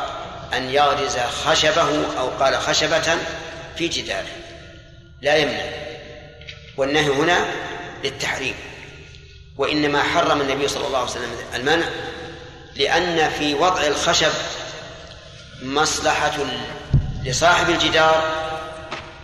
[0.54, 3.18] أن يغرز خشبه أو قال خشبة
[3.78, 4.28] في جداره.
[5.22, 5.66] لا يمنع.
[6.78, 7.46] والنهي هنا
[8.04, 8.56] للتحريم.
[9.58, 11.86] وإنما حرم النبي صلى الله عليه وسلم المنع
[12.76, 14.32] لأن في وضع الخشب
[15.62, 16.38] مصلحة
[17.24, 18.24] لصاحب الجدار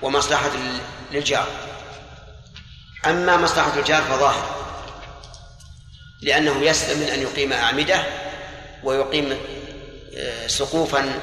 [0.02, 0.52] ومصلحة
[1.12, 1.48] للجار.
[3.06, 4.62] أما مصلحة الجار فظاهر
[6.22, 8.21] لأنه يسلم من أن يقيم أعمدة
[8.84, 9.38] ويقيم
[10.48, 11.20] سقوفا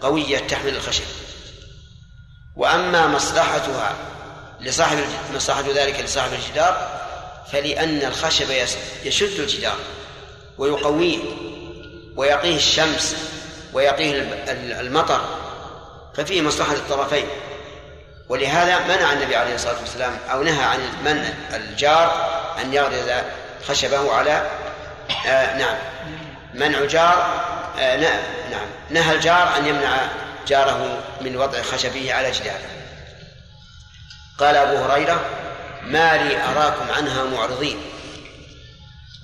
[0.00, 1.04] قوية تحمل الخشب.
[2.56, 3.96] وأما مصلحتها
[4.60, 4.98] لصاحب
[5.34, 7.00] مصلحة ذلك لصاحب الجدار
[7.52, 8.50] فلأن الخشب
[9.04, 9.76] يشد الجدار
[10.58, 11.18] ويقويه
[12.16, 13.16] ويقيه الشمس
[13.72, 14.12] ويقيه
[14.80, 15.20] المطر
[16.14, 17.26] ففيه مصلحة الطرفين.
[18.28, 22.30] ولهذا منع النبي عليه الصلاة والسلام أو نهى عن منع الجار
[22.62, 23.24] أن يغرز
[23.68, 24.50] خشبه على
[25.26, 25.76] آه نعم.
[26.54, 27.44] منع جار
[27.78, 27.96] آه
[28.50, 28.66] نعم.
[28.90, 29.96] نهى الجار أن يمنع
[30.48, 32.74] جاره من وضع خشبه على جداره
[34.38, 35.20] قال أبو هريرة
[35.86, 37.80] ما لي أراكم عنها معرضين.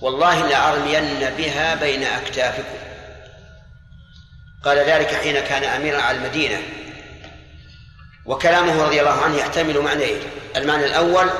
[0.00, 2.78] والله لأرمين بها بين أكتافكم.
[4.64, 6.62] قال ذلك حين كان أميرا على المدينة.
[8.26, 10.20] وكلامه رضي الله عنه يحتمل معنيين
[10.56, 11.30] المعنى الأول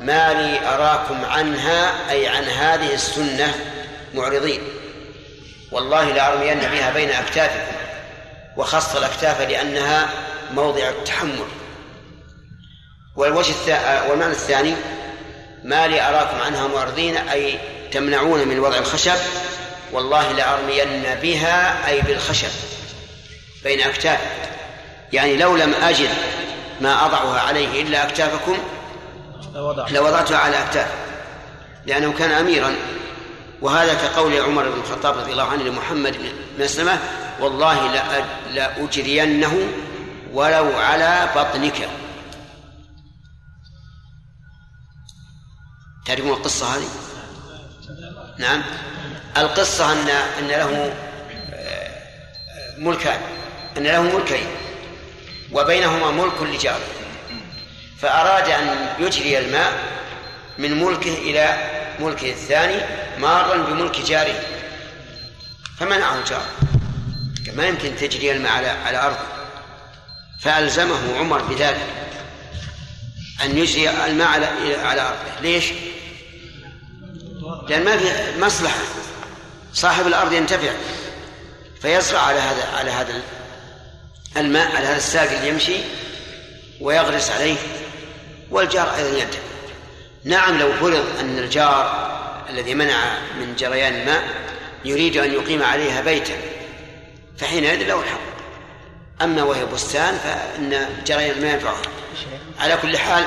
[0.00, 3.54] ما لي أراكم عنها أي عن هذه السنة
[4.14, 4.75] معرضين.
[5.72, 7.76] والله لأرمين بها بين أكتافكم
[8.56, 10.08] وخص الأكتاف لأنها
[10.54, 11.46] موضع التحمل.
[13.16, 13.52] والوجه
[14.10, 14.74] والمعنى الثاني
[15.64, 17.58] ما لي أراكم عنها معرضين أي
[17.92, 19.18] تمنعون من وضع الخشب
[19.92, 22.50] والله لأرمين بها أي بالخشب
[23.64, 24.20] بين أكتاف.
[25.12, 26.10] يعني لو لم أجد
[26.80, 28.58] ما أضعها عليه إلا أكتافكم
[29.90, 30.88] لوضعتها على أكتاف.
[31.86, 32.74] لأنه كان أميرا.
[33.62, 36.98] وهذا كقول عمر بن الخطاب رضي الله عنه لمحمد بن مسلمة
[37.40, 37.92] والله
[38.52, 39.68] لأجرينه
[40.32, 41.88] ولو على بطنك.
[46.06, 46.88] تعرفون القصة هذه؟
[48.38, 48.62] نعم.
[49.36, 50.94] القصة أن أن له
[51.52, 51.90] آه،
[52.78, 53.20] ملكان
[53.76, 54.46] أن له ملكين
[55.52, 56.80] وبينهما ملك لجار
[57.98, 59.72] فأراد أن يجري الماء
[60.58, 62.80] من ملكه إلى ملكه الثاني
[63.18, 64.40] مارا بملك جاره
[65.78, 66.44] فمنعه الجار
[67.56, 69.26] ما يمكن تجري الماء على على أرضه.
[70.40, 71.86] فألزمه عمر بذلك
[73.44, 74.46] أن يجري الماء على
[74.76, 75.40] على أرضه.
[75.42, 75.64] ليش؟
[77.68, 78.78] لأن ما في مصلحة.
[79.74, 80.72] صاحب الأرض ينتفع.
[81.82, 83.22] فيزرع على هذا على هذا
[84.36, 85.76] الماء على هذا الساقي اللي يمشي
[86.80, 87.56] ويغرس عليه
[88.50, 89.45] والجار أيضا ينتفع.
[90.26, 92.06] نعم لو فرض أن الجار
[92.50, 94.22] الذي منع من جريان الماء
[94.84, 96.34] يريد أن يقيم عليها بيتا
[97.38, 98.20] فحينئذ له الحق.
[99.22, 101.76] أما وهي بستان فإن جريان الماء ينفعه
[102.60, 103.24] على كل حال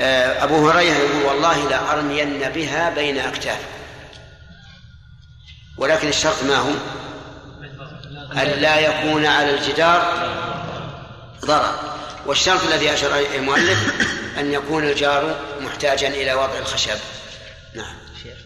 [0.00, 3.58] آه، أبو هريرة يقول والله لأرمين بها بين أكتاف.
[5.78, 6.72] ولكن الشرط ما هو؟
[8.32, 10.28] أن لا يكون على الجدار
[11.44, 11.93] ضرر.
[12.26, 14.04] والشرط الذي أشار إليه المؤلف
[14.38, 16.98] أن يكون الجار محتاجا إلى وضع الخشب.
[17.74, 17.96] نعم.
[18.22, 18.36] شيخ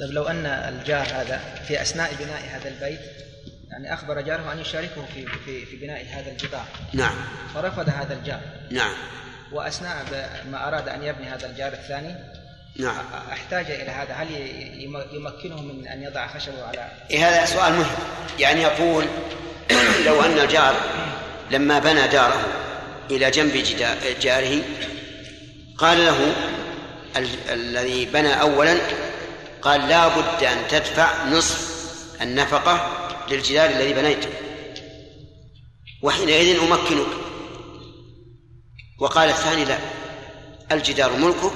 [0.00, 3.00] طيب لو أن الجار هذا في أثناء بناء هذا البيت
[3.70, 6.64] يعني أخبر جاره أن يشاركه في في في بناء هذا الجدار.
[6.92, 7.14] نعم.
[7.54, 8.40] فرفض هذا الجار.
[8.70, 8.94] نعم.
[9.52, 10.04] وأثناء
[10.50, 12.14] ما أراد أن يبني هذا الجار الثاني
[12.76, 13.04] نعم.
[13.32, 14.14] أحتاج إلى هذا.
[14.14, 14.26] هل
[15.12, 17.96] يمكنه من أن يضع خشبه على؟ إيه هذا سؤال مهم.
[18.38, 19.04] يعني يقول
[20.06, 20.74] لو أن الجار
[21.50, 22.46] لما بنى داره
[23.10, 23.64] إلى جنب
[24.20, 24.62] جاره.
[25.78, 26.34] قال له
[27.50, 28.78] الذي بنى أولا
[29.62, 31.76] قال لا بد أن تدفع نصف
[32.22, 34.28] النفقة للجدار الذي بنيته.
[36.02, 37.06] وحينئذ أمكنك.
[38.98, 39.78] وقال الثاني لا
[40.72, 41.52] الجدار ملكك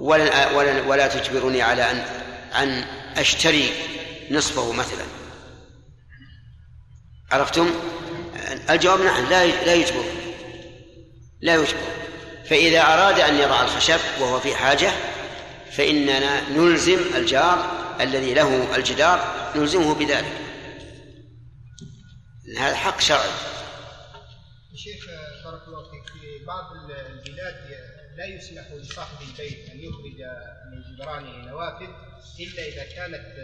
[0.00, 1.96] ولا, ولا, ولا تجبرني على أن
[2.54, 2.84] أن
[3.16, 3.70] أشتري
[4.30, 5.04] نصفه مثلا.
[7.32, 7.70] عرفتم؟
[8.70, 10.04] الجواب نعم لا لا يجبر
[11.42, 11.92] لا يجبر
[12.44, 14.92] فإذا أراد أن يضع الخشب وهو في حاجة
[15.72, 20.32] فإننا نلزم الجار الذي له الجدار نلزمه بذلك.
[22.58, 23.30] هذا حق شرعي.
[24.74, 25.06] شيخ
[25.44, 26.12] بارك الله فيك.
[26.12, 27.54] في بعض البلاد
[28.16, 30.18] لا يسمح لصاحب البيت أن يخرج
[30.72, 31.88] من جدرانه نوافذ
[32.40, 33.36] إلا إذا كانت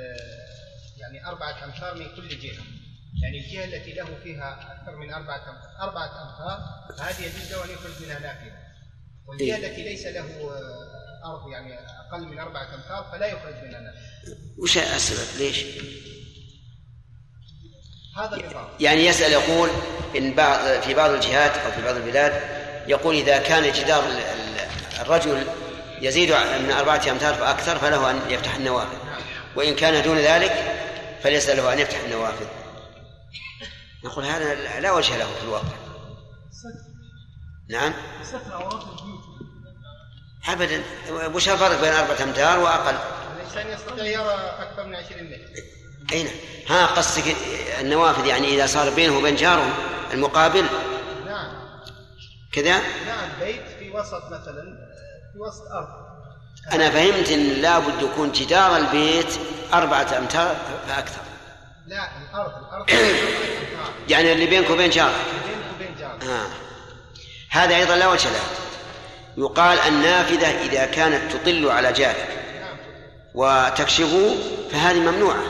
[0.99, 2.63] يعني أربعة امتار من كل جهة.
[3.23, 5.43] يعني الجهة التي له فيها أكثر من أربعة
[5.81, 6.59] أربعة أمتار
[6.99, 8.53] فهذه يجوز له أن يخرج منها نافذه
[9.27, 9.67] والجهة إيه.
[9.67, 10.27] التي ليس له
[11.25, 14.09] أرض يعني أقل من أربعة أمتار فلا يخرج منها نافذه
[14.59, 15.65] وش السبب ليش؟
[18.17, 18.69] هذا النظام.
[18.81, 19.71] يعني يسأل يقول
[20.17, 22.43] إن بعض في بعض الجهات أو في بعض البلاد
[22.89, 24.05] يقول إذا كان جدار
[25.01, 25.47] الرجل
[26.01, 28.97] يزيد من أربعة أمتار فأكثر فله أن يفتح النوافذ.
[29.57, 30.53] وإن كان دون ذلك
[31.23, 32.47] فليس له أن يفتح النوافذ.
[34.05, 35.89] نقول هذا لا وجه له في الواقع.
[37.69, 37.93] نعم.
[40.49, 40.83] أبدا.
[41.35, 42.99] وش الفرق بين أربعة أمتار وأقل؟
[43.37, 45.63] الإنسان يستطيع يرى أكثر من 20 متر.
[46.13, 46.79] أين نعم.
[46.79, 47.37] ها قصدك
[47.81, 49.73] النوافذ يعني إذا صار بينه وبين جاره
[50.13, 50.67] المقابل؟
[51.27, 51.53] نعم.
[52.53, 54.89] كذا؟ نعم بيت في وسط مثلا
[55.33, 55.89] في وسط أرض.
[56.73, 59.39] أنا فهمت أن لابد يكون جدار البيت
[59.73, 60.57] أربعة أمتار
[60.89, 61.21] فأكثر.
[61.87, 62.91] لا الأرض الأرض.
[64.09, 65.15] يعني اللي بينك وبين جارك
[65.49, 66.47] بينك وبين جارك آه.
[67.51, 68.41] هذا أيضا لا وجه له
[69.37, 72.39] يقال النافذة إذا كانت تطل على جارك.
[73.35, 74.37] وتكشفه
[74.71, 75.43] فهذه ممنوعة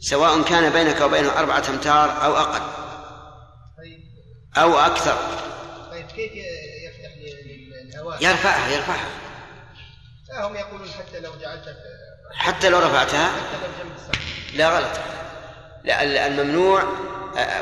[0.00, 2.62] سواء كان بينك وبينه أربعة أمتار أو أقل
[4.56, 5.18] أو أكثر
[5.90, 6.32] طيب كيف
[6.86, 9.08] يفتح للهواء؟ يرفعها يرفعها
[10.28, 11.76] لا هم يقولون حتى لو جعلت
[12.34, 14.98] حتى لو رفعتها حتى لو جنب السقف لا غلط
[15.88, 16.84] الممنوع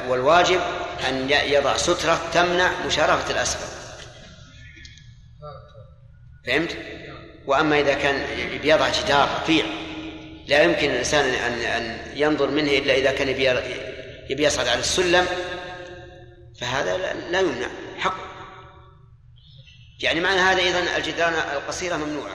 [0.08, 0.60] والواجب
[1.08, 3.74] أن يضع سترة تمنع مشارفة الأسفل
[6.46, 6.76] فهمت؟
[7.46, 8.26] وأما إذا كان
[8.62, 9.64] بيضع جدار رفيع
[10.46, 13.28] لا يمكن الإنسان أن أن ينظر منه إلا إذا كان
[14.30, 15.26] يبي يصعد على السلم
[16.60, 16.96] فهذا
[17.30, 17.68] لا يمنع
[17.98, 18.16] حق.
[20.00, 22.34] يعني معنى هذا أيضا الجدران القصيرة ممنوعة.